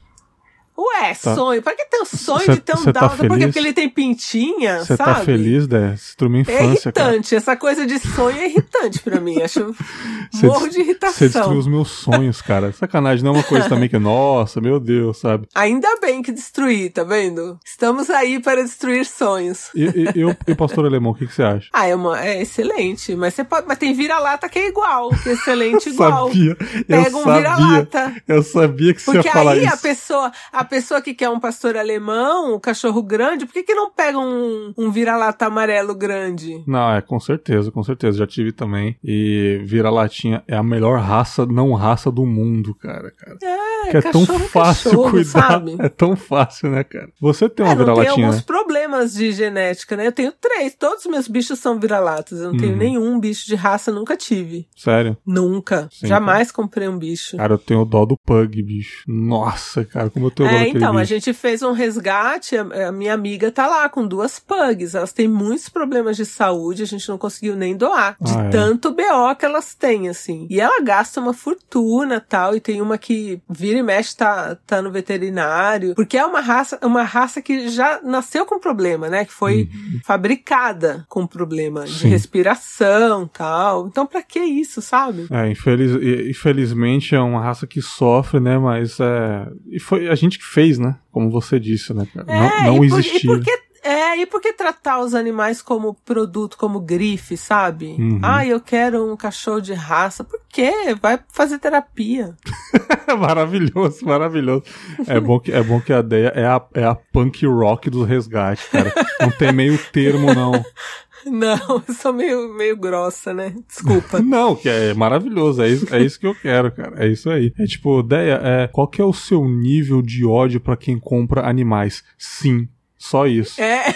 Ué, 0.77 1.13
Tá. 1.15 1.35
sonho. 1.35 1.61
Pra 1.61 1.73
que 1.73 1.85
ter 1.85 1.97
o 1.97 2.05
sonho 2.05 2.45
Cê- 2.45 2.53
de 2.55 2.59
ter 2.59 2.73
um 2.73 2.79
cê 2.83 2.91
tá 2.93 2.99
Dálmata? 3.01 3.15
Por 3.17 3.23
quê? 3.23 3.29
feliz? 3.29 3.45
Porque 3.45 3.59
ele 3.59 3.73
tem 3.73 3.89
pintinha, 3.89 4.79
Você 4.83 4.97
sabe? 4.97 5.13
tá 5.13 5.15
feliz? 5.23 5.63
Você 5.67 5.89
destruiu 5.91 6.31
minha 6.31 6.43
É 6.47 6.63
infância, 6.65 6.91
cara. 6.91 7.07
irritante. 7.09 7.35
Essa 7.35 7.55
coisa 7.55 7.85
de 7.85 7.97
sonho 7.99 8.37
é 8.37 8.45
irritante 8.47 8.99
pra 9.01 9.19
mim. 9.21 9.41
Acho 9.41 9.73
Cê 10.33 10.45
morro 10.47 10.67
de 10.67 10.73
Você 10.73 10.83
destruiu 10.83 10.87
irritação. 10.89 11.57
os 11.57 11.67
meus 11.67 11.89
sonhos, 11.91 12.41
cara. 12.41 12.71
Sacanagem, 12.73 13.23
não 13.23 13.31
é 13.31 13.35
uma 13.35 13.43
coisa 13.43 13.69
também 13.69 13.87
que, 13.87 13.97
nossa, 13.97 14.59
meu 14.59 14.79
Deus, 14.79 15.17
sabe? 15.17 15.47
Ainda 15.55 15.87
bem 16.01 16.21
que 16.21 16.31
destruí, 16.31 16.89
tá 16.89 17.03
vendo? 17.03 17.57
Estamos 17.65 18.09
aí 18.09 18.41
para 18.41 18.61
destruir 18.61 19.05
sonhos. 19.05 19.69
E, 19.73 19.85
e, 19.85 20.21
eu, 20.21 20.35
e 20.47 20.55
pastor 20.55 20.85
alemão, 20.85 21.11
o 21.13 21.15
que, 21.15 21.25
você 21.25 21.43
acha? 21.43 21.69
Ah, 21.71 21.87
é, 21.87 21.95
uma, 21.95 22.19
é 22.23 22.41
excelente. 22.41 23.15
Mas 23.15 23.33
você 23.33 23.43
pode. 23.43 23.65
Mas 23.67 23.77
tem 23.77 23.93
vira-lata 23.93 24.49
que 24.49 24.59
é 24.59 24.67
igual. 24.67 25.09
Que 25.23 25.29
é 25.29 25.33
excelente 25.33 25.87
igual. 25.89 26.27
Sabia, 26.27 26.57
eu 26.59 26.83
Pega 26.85 27.17
um 27.17 27.23
sabia, 27.23 27.37
vira-lata. 27.37 28.15
eu 28.27 28.43
sabia 28.43 28.93
que 28.93 29.01
você 29.01 29.11
Porque 29.13 29.27
ia 29.27 29.33
falar 29.33 29.51
aí 29.53 29.65
a 29.65 29.69
isso. 29.73 29.81
pessoa, 29.81 30.31
a 30.51 30.64
pessoa 30.65 31.01
que 31.01 31.13
quer 31.13 31.29
um 31.29 31.39
pastor 31.39 31.77
alemão, 31.77 32.55
um 32.55 32.59
cachorro 32.59 33.01
grande, 33.03 33.45
por 33.45 33.53
que, 33.53 33.63
que 33.63 33.73
não 33.73 33.91
pega 33.91 34.17
um, 34.19 34.73
um 34.77 34.91
vira-lata 34.91 35.45
amarelo 35.45 35.93
grande? 35.95 36.63
Não, 36.67 36.93
é 36.93 37.01
com 37.01 37.19
certeza, 37.19 37.71
com 37.71 37.83
certeza. 37.83 38.17
Já 38.17 38.27
tive 38.27 38.51
também. 38.51 38.97
E 39.03 39.61
vira-latinha 39.63 40.43
é 40.47 40.55
a 40.55 40.63
melhor 40.63 40.99
raça, 40.99 41.45
não 41.45 41.73
raça 41.73 42.11
do 42.11 42.25
mundo, 42.25 42.73
cara. 42.75 43.11
cara. 43.11 43.37
É, 43.43 43.91
que 43.91 43.97
é 43.97 44.01
tão 44.01 44.25
cachorro 44.25 44.43
é 44.45 44.47
fácil 44.47 44.89
cachorro, 44.91 45.11
cuidar. 45.11 45.25
sabe? 45.31 45.75
É 45.79 45.89
tão 45.89 46.15
fácil, 46.15 46.69
né, 46.71 46.83
cara? 46.83 47.09
Você 47.21 47.47
tem 47.49 47.65
uma 47.65 47.71
É, 47.73 47.75
não 47.75 47.85
tem 47.85 47.93
vira-latinha, 47.95 48.25
alguns 48.27 48.39
né? 48.39 48.43
problemas 48.45 49.13
de 49.13 49.31
genética, 49.31 49.95
né? 49.95 50.07
Eu 50.07 50.11
tenho 50.11 50.31
três. 50.31 50.75
Todos 50.75 51.05
os 51.05 51.11
meus 51.11 51.27
bichos 51.27 51.59
são 51.59 51.79
vira-latas. 51.79 52.39
Eu 52.39 52.51
não 52.51 52.57
tenho 52.57 52.71
Uhum. 52.71 52.77
nenhum 52.77 53.19
bicho 53.19 53.45
de 53.45 53.55
raça, 53.55 53.91
nunca 53.91 54.17
tive. 54.17 54.67
Sério. 54.75 55.15
Nunca. 55.25 55.87
Sim, 55.91 56.07
Jamais 56.07 56.51
comprei 56.51 56.87
um 56.87 56.97
bicho. 56.97 57.37
Cara, 57.37 57.53
eu 57.53 57.57
tenho 57.57 57.85
dó 57.85 58.05
do 58.05 58.17
pug, 58.17 58.61
bicho. 58.63 59.03
Nossa, 59.07 59.83
cara, 59.85 60.09
como 60.09 60.27
eu 60.27 60.31
tenho 60.31 60.49
dó 60.49 60.54
É, 60.55 60.67
então, 60.67 60.97
a 60.97 61.03
gente 61.03 61.33
fez 61.33 61.61
um 61.61 61.71
resgate, 61.71 62.55
a, 62.57 62.87
a 62.87 62.91
minha 62.91 63.13
amiga 63.13 63.51
tá 63.51 63.67
lá 63.67 63.87
com 63.89 64.07
duas 64.07 64.39
pugs, 64.39 64.95
elas 64.95 65.13
têm 65.13 65.27
muitos 65.27 65.69
problemas 65.69 66.15
de 66.17 66.25
saúde, 66.25 66.83
a 66.83 66.85
gente 66.87 67.07
não 67.09 67.17
conseguiu 67.17 67.55
nem 67.55 67.75
doar, 67.75 68.15
de 68.21 68.33
Ah, 68.33 68.43
é? 68.45 68.49
tanto 68.49 68.91
BO 68.91 69.35
que 69.37 69.45
elas 69.45 69.73
têm, 69.75 70.09
assim. 70.09 70.47
E 70.49 70.59
ela 70.59 70.81
gasta 70.81 71.19
uma 71.19 71.33
fortuna, 71.33 72.19
tal, 72.19 72.55
e 72.55 72.59
tem 72.59 72.81
uma 72.81 72.97
que 72.97 73.41
vira 73.49 73.79
e 73.79 73.83
mexe, 73.83 74.15
tá, 74.15 74.57
tá 74.65 74.81
no 74.81 74.91
veterinário, 74.91 75.93
porque 75.95 76.17
é 76.17 76.25
uma 76.25 76.41
raça, 76.41 76.79
uma 76.83 77.03
raça 77.03 77.41
que 77.41 77.69
já 77.69 77.99
nasceu 78.03 78.45
com 78.45 78.59
problema, 78.59 79.09
né, 79.09 79.25
que 79.25 79.33
foi 79.33 79.69
fabricada 80.03 81.05
com 81.09 81.27
problema 81.27 81.83
de 81.85 81.91
Uhum. 81.95 81.99
Sim. 81.99 82.07
respiração, 82.09 83.27
tal. 83.27 83.87
Então, 83.87 84.05
pra 84.05 84.21
que 84.21 84.39
isso, 84.39 84.81
sabe? 84.81 85.27
É, 85.31 85.49
infeliz, 85.49 85.91
infelizmente 86.29 87.15
é 87.15 87.19
uma 87.19 87.41
raça 87.41 87.65
que 87.67 87.81
sofre, 87.81 88.39
né? 88.39 88.57
Mas 88.57 88.99
é. 88.99 89.47
E 89.69 89.79
foi 89.79 90.07
a 90.09 90.15
gente 90.15 90.37
que 90.37 90.44
fez, 90.53 90.77
né? 90.77 90.95
Como 91.11 91.29
você 91.29 91.59
disse, 91.59 91.93
né? 91.93 92.07
É, 92.27 92.63
não 92.63 92.75
não 92.75 92.85
e 92.85 92.89
por, 92.89 92.99
existia. 92.99 93.31
E 93.31 93.35
por 93.35 93.43
que, 93.43 93.65
é, 93.85 94.17
e 94.17 94.25
por 94.25 94.41
que 94.41 94.51
tratar 94.51 94.99
os 94.99 95.13
animais 95.13 95.61
como 95.61 95.93
produto, 95.93 96.57
como 96.57 96.79
grife, 96.79 97.37
sabe? 97.37 97.95
Uhum. 97.99 98.19
Ah, 98.23 98.43
eu 98.43 98.59
quero 98.59 99.11
um 99.11 99.15
cachorro 99.15 99.61
de 99.61 99.73
raça. 99.73 100.23
Por 100.23 100.39
quê? 100.49 100.73
Vai 100.99 101.19
fazer 101.31 101.59
terapia. 101.59 102.35
maravilhoso, 103.19 104.03
maravilhoso. 104.03 104.63
É 105.05 105.19
bom 105.19 105.39
que, 105.39 105.51
é 105.51 105.61
bom 105.61 105.79
que 105.79 105.93
a 105.93 105.99
ideia 105.99 106.31
é 106.35 106.45
a, 106.45 106.59
é 106.73 106.83
a 106.83 106.95
punk 106.95 107.45
rock 107.45 107.91
do 107.91 108.03
resgate, 108.03 108.67
cara. 108.71 108.91
Não 109.21 109.29
tem 109.29 109.53
meio 109.53 109.77
termo, 109.91 110.33
não. 110.33 110.53
Não, 111.31 111.83
eu 111.87 111.93
sou 111.93 112.13
meio, 112.13 112.53
meio 112.53 112.77
grossa, 112.77 113.33
né? 113.33 113.55
Desculpa. 113.67 114.19
Não, 114.23 114.55
que 114.55 114.69
é 114.69 114.93
maravilhoso. 114.93 115.61
É 115.61 115.69
isso, 115.69 115.95
é 115.95 116.01
isso 116.01 116.19
que 116.19 116.27
eu 116.27 116.35
quero, 116.35 116.71
cara. 116.71 117.03
É 117.03 117.07
isso 117.07 117.29
aí. 117.29 117.51
É 117.57 117.65
tipo, 117.65 117.99
ideia 117.99 118.39
é 118.43 118.67
qual 118.67 118.87
que 118.87 119.01
é 119.01 119.05
o 119.05 119.13
seu 119.13 119.47
nível 119.47 120.01
de 120.01 120.25
ódio 120.25 120.59
pra 120.59 120.77
quem 120.77 120.99
compra 120.99 121.47
animais? 121.47 122.03
Sim. 122.17 122.67
Só 122.97 123.27
isso. 123.27 123.61
É 123.61 123.93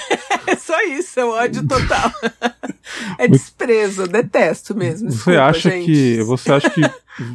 só 0.79 0.93
isso, 0.93 1.19
é 1.19 1.25
o 1.25 1.29
ódio 1.31 1.67
total. 1.67 2.11
É 3.19 3.27
desprezo, 3.27 4.07
detesto 4.07 4.75
mesmo. 4.75 5.11
Você 5.11 5.15
desculpa, 5.17 5.41
acha 5.43 5.69
gente. 5.69 5.85
que 5.85 6.23
você 6.23 6.51
acha 6.51 6.69
que 6.71 6.81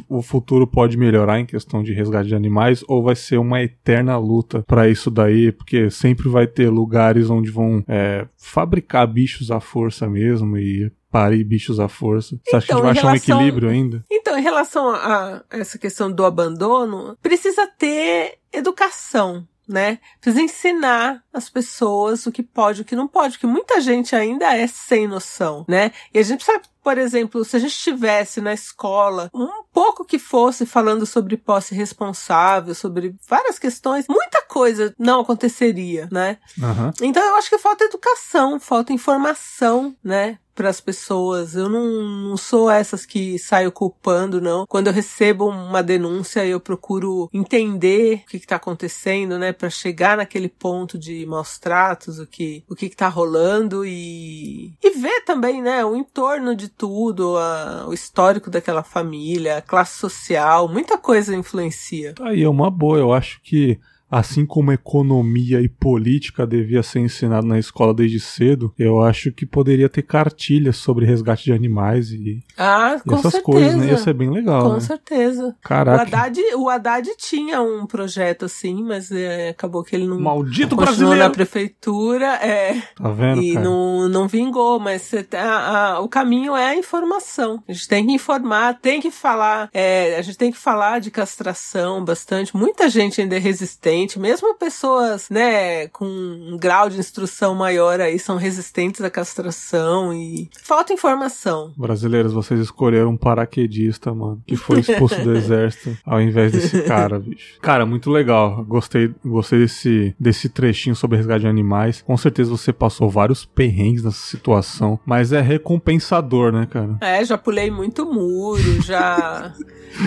o 0.09 0.21
futuro 0.21 0.67
pode 0.67 0.97
melhorar 0.97 1.39
em 1.39 1.45
questão 1.45 1.81
de 1.81 1.93
resgate 1.93 2.27
de 2.27 2.35
animais 2.35 2.83
ou 2.89 3.01
vai 3.01 3.15
ser 3.15 3.37
uma 3.37 3.61
eterna 3.61 4.17
luta 4.17 4.63
pra 4.67 4.89
isso 4.89 5.09
daí? 5.09 5.53
Porque 5.53 5.89
sempre 5.89 6.27
vai 6.27 6.45
ter 6.45 6.69
lugares 6.69 7.29
onde 7.29 7.49
vão 7.49 7.81
é, 7.87 8.27
fabricar 8.37 9.07
bichos 9.07 9.49
à 9.49 9.61
força 9.61 10.09
mesmo 10.09 10.57
e 10.57 10.91
parir 11.09 11.45
bichos 11.45 11.79
à 11.79 11.87
força. 11.87 12.37
Você 12.43 12.55
acha 12.57 12.67
que 12.67 12.73
a 12.73 12.75
Então, 12.75 12.93
gente 12.93 13.03
vai 13.03 13.13
em 13.13 13.17
achar 13.17 13.35
um 13.35 13.37
equilíbrio 13.37 13.69
ainda? 13.69 14.03
Então, 14.11 14.37
em 14.37 14.43
relação 14.43 14.89
a 14.89 15.41
essa 15.51 15.77
questão 15.79 16.11
do 16.11 16.25
abandono, 16.25 17.17
precisa 17.21 17.65
ter 17.65 18.33
educação, 18.51 19.47
né? 19.67 19.99
Precisa 20.21 20.43
ensinar 20.43 21.23
as 21.33 21.49
pessoas 21.49 22.25
o 22.25 22.31
que 22.31 22.43
pode 22.43 22.79
e 22.79 22.81
o 22.83 22.85
que 22.85 22.95
não 22.95 23.07
pode, 23.07 23.33
porque 23.33 23.47
muita 23.47 23.81
gente 23.81 24.15
ainda 24.15 24.55
é 24.55 24.67
sem 24.67 25.07
noção, 25.07 25.65
né? 25.67 25.91
E 26.13 26.19
a 26.19 26.23
gente 26.23 26.43
sabe, 26.43 26.63
por 26.83 26.97
exemplo, 26.97 27.43
se 27.43 27.55
a 27.55 27.59
gente 27.59 27.71
estivesse 27.71 28.41
na 28.41 28.53
escola, 28.53 29.29
um 29.33 29.63
pouco 29.73 30.05
que 30.05 30.19
fosse 30.19 30.65
falando 30.65 31.05
sobre 31.05 31.37
posse 31.37 31.73
responsável, 31.73 32.75
sobre 32.75 33.15
várias 33.27 33.57
questões, 33.57 34.05
muita 34.07 34.41
coisa 34.43 34.93
não 34.97 35.21
aconteceria, 35.21 36.07
né? 36.11 36.37
Aham. 36.61 36.91
Então 37.01 37.23
eu 37.23 37.35
acho 37.35 37.49
que 37.49 37.57
falta 37.57 37.83
educação, 37.83 38.59
falta 38.59 38.93
informação, 38.93 39.95
né? 40.03 40.37
Para 40.55 40.69
as 40.69 40.79
pessoas. 40.79 41.53
Eu 41.53 41.67
não, 41.67 41.85
não 42.29 42.37
sou 42.37 42.71
essas 42.71 43.05
que 43.05 43.37
saio 43.37 43.71
culpando, 43.73 44.39
não. 44.39 44.65
Quando 44.65 44.87
eu 44.87 44.93
recebo 44.93 45.49
uma 45.49 45.83
denúncia, 45.83 46.45
eu 46.45 46.59
procuro 46.61 47.29
entender 47.33 48.23
o 48.25 48.29
que 48.29 48.37
está 48.37 48.55
acontecendo, 48.55 49.37
né? 49.37 49.51
Para 49.51 49.69
chegar 49.69 50.15
naquele 50.17 50.47
ponto 50.47 50.97
de 50.97 51.25
maus 51.25 51.59
tratos, 51.59 52.19
o 52.19 52.25
que 52.25 52.63
o 52.69 52.75
que 52.75 52.85
está 52.85 53.09
rolando 53.09 53.85
e, 53.85 54.73
e 54.81 54.89
ver 54.91 55.25
também, 55.25 55.61
né? 55.61 55.83
O 55.83 55.95
entorno 55.95 56.55
de 56.55 56.69
tudo, 56.69 57.37
a- 57.37 57.85
o 57.87 57.93
histórico 57.93 58.49
daquela 58.49 58.81
família, 58.83 59.57
a 59.57 59.61
classe 59.61 59.99
social, 59.99 60.69
muita 60.69 60.97
coisa 60.97 61.35
influencia. 61.35 62.13
Tá 62.13 62.29
Aí 62.29 62.41
é 62.43 62.49
uma 62.49 62.71
boa. 62.71 62.97
Eu 62.97 63.11
acho 63.13 63.41
que 63.43 63.77
assim 64.09 64.45
como 64.45 64.71
economia 64.71 65.61
e 65.61 65.67
política 65.67 66.45
devia 66.45 66.83
ser 66.83 66.99
ensinado 66.99 67.45
na 67.47 67.57
escola 67.59 67.93
desde 67.93 68.19
cedo, 68.19 68.73
eu 68.77 69.01
acho 69.01 69.31
que 69.31 69.45
poderia 69.45 69.89
ter 69.89 70.03
cartilhas 70.03 70.77
sobre 70.77 71.05
resgate 71.05 71.43
de 71.45 71.51
animais 71.53 72.11
e, 72.11 72.43
Ah, 72.57 72.95
e 72.97 73.01
com 73.07 73.15
essas 73.15 73.33
certeza. 73.33 73.43
coisas, 73.43 73.75
né? 73.75 73.87
Ia 73.87 73.97
ser 73.97 74.13
bem 74.13 74.29
legal, 74.29 74.63
Com 74.63 74.73
né? 74.75 74.79
certeza. 74.79 75.47
O 75.47 75.53
Caraca. 75.67 76.03
Haddad, 76.03 76.39
o 76.55 76.69
Haddad 76.69 77.09
tinha 77.17 77.61
um 77.61 77.85
projeto 77.85 78.45
assim, 78.45 78.83
mas 78.83 79.11
é, 79.11 79.49
acabou 79.49 79.83
que 79.83 79.95
ele 79.95 80.07
não 80.07 80.19
Maldito 80.19 80.75
brasileiro! 80.75 81.19
na 81.19 81.29
prefeitura, 81.29 82.25
é, 82.35 82.81
Tá 82.95 83.09
vendo, 83.11 83.41
e 83.41 83.53
cara? 83.53 83.65
não, 83.65 84.07
não 84.07 84.27
vingou, 84.27 84.79
mas 84.79 85.01
você 85.01 85.23
tá- 85.23 85.95
a- 85.95 85.99
o 85.99 86.07
caminho 86.07 86.55
é 86.55 86.67
a 86.69 86.75
informação. 86.77 87.61
A 87.67 87.73
gente 87.73 87.87
tem 87.87 88.05
que 88.05 88.13
informar, 88.13 88.79
tem 88.79 89.01
que 89.01 89.11
falar, 89.11 89.69
é, 89.73 90.15
a 90.17 90.21
gente 90.21 90.37
tem 90.37 90.51
que 90.51 90.57
falar 90.57 90.99
de 90.99 91.11
castração 91.11 92.03
bastante. 92.03 92.55
Muita 92.55 92.89
gente 92.89 93.19
ainda 93.21 93.35
é 93.35 93.39
resistente, 93.39 93.94
mesmo 94.19 94.55
pessoas, 94.55 95.29
né, 95.29 95.87
com 95.87 96.05
um 96.05 96.57
grau 96.57 96.89
de 96.89 96.99
instrução 96.99 97.55
maior 97.55 97.99
aí 97.99 98.19
são 98.19 98.37
resistentes 98.37 99.01
à 99.01 99.09
castração 99.09 100.13
e 100.13 100.49
falta 100.61 100.93
informação. 100.93 101.73
Brasileiros, 101.77 102.33
vocês 102.33 102.59
escolheram 102.59 103.09
um 103.09 103.17
paraquedista, 103.17 104.13
mano, 104.13 104.41
que 104.45 104.55
foi 104.55 104.79
expulso 104.79 105.21
do 105.21 105.33
exército 105.35 105.97
ao 106.05 106.21
invés 106.21 106.51
desse 106.51 106.81
cara, 106.83 107.19
bicho. 107.19 107.59
Cara, 107.61 107.85
muito 107.85 108.09
legal. 108.09 108.63
Gostei, 108.65 109.13
gostei 109.23 109.59
desse, 109.59 110.15
desse 110.19 110.49
trechinho 110.49 110.95
sobre 110.95 111.17
resgate 111.17 111.41
de 111.41 111.47
animais. 111.47 112.01
Com 112.01 112.17
certeza 112.17 112.49
você 112.49 112.71
passou 112.73 113.09
vários 113.09 113.45
perrengues 113.45 114.03
nessa 114.03 114.25
situação, 114.25 114.99
mas 115.05 115.31
é 115.31 115.41
recompensador, 115.41 116.51
né, 116.51 116.67
cara? 116.69 116.97
É, 117.01 117.23
já 117.23 117.37
pulei 117.37 117.69
muito 117.71 118.05
muro, 118.05 118.81
já 118.81 119.53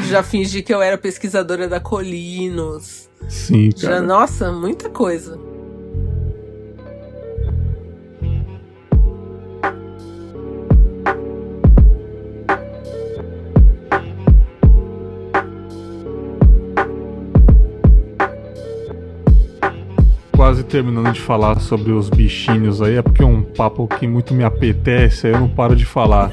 já 0.09 0.22
fingi 0.22 0.62
que 0.62 0.72
eu 0.72 0.83
era 0.83 0.98
pesquisadora 0.98 1.68
da 1.68 1.81
Colinos. 1.81 3.08
Sim, 3.28 3.70
Já, 3.76 3.88
cara. 3.88 4.02
nossa, 4.02 4.52
muita 4.52 4.88
coisa. 4.90 5.38
Quase 20.35 20.62
terminando 20.62 21.12
de 21.12 21.20
falar 21.20 21.61
sobre 21.61 21.90
os 21.90 22.09
bichinhos 22.09 22.81
aí, 22.81 22.96
é 22.96 23.02
porque 23.02 23.22
é 23.22 23.26
um 23.26 23.42
papo 23.42 23.88
que 23.88 24.07
muito 24.07 24.33
me 24.33 24.44
apetece, 24.44 25.27
aí 25.27 25.33
eu 25.33 25.40
não 25.40 25.48
paro 25.48 25.75
de 25.75 25.85
falar. 25.85 26.31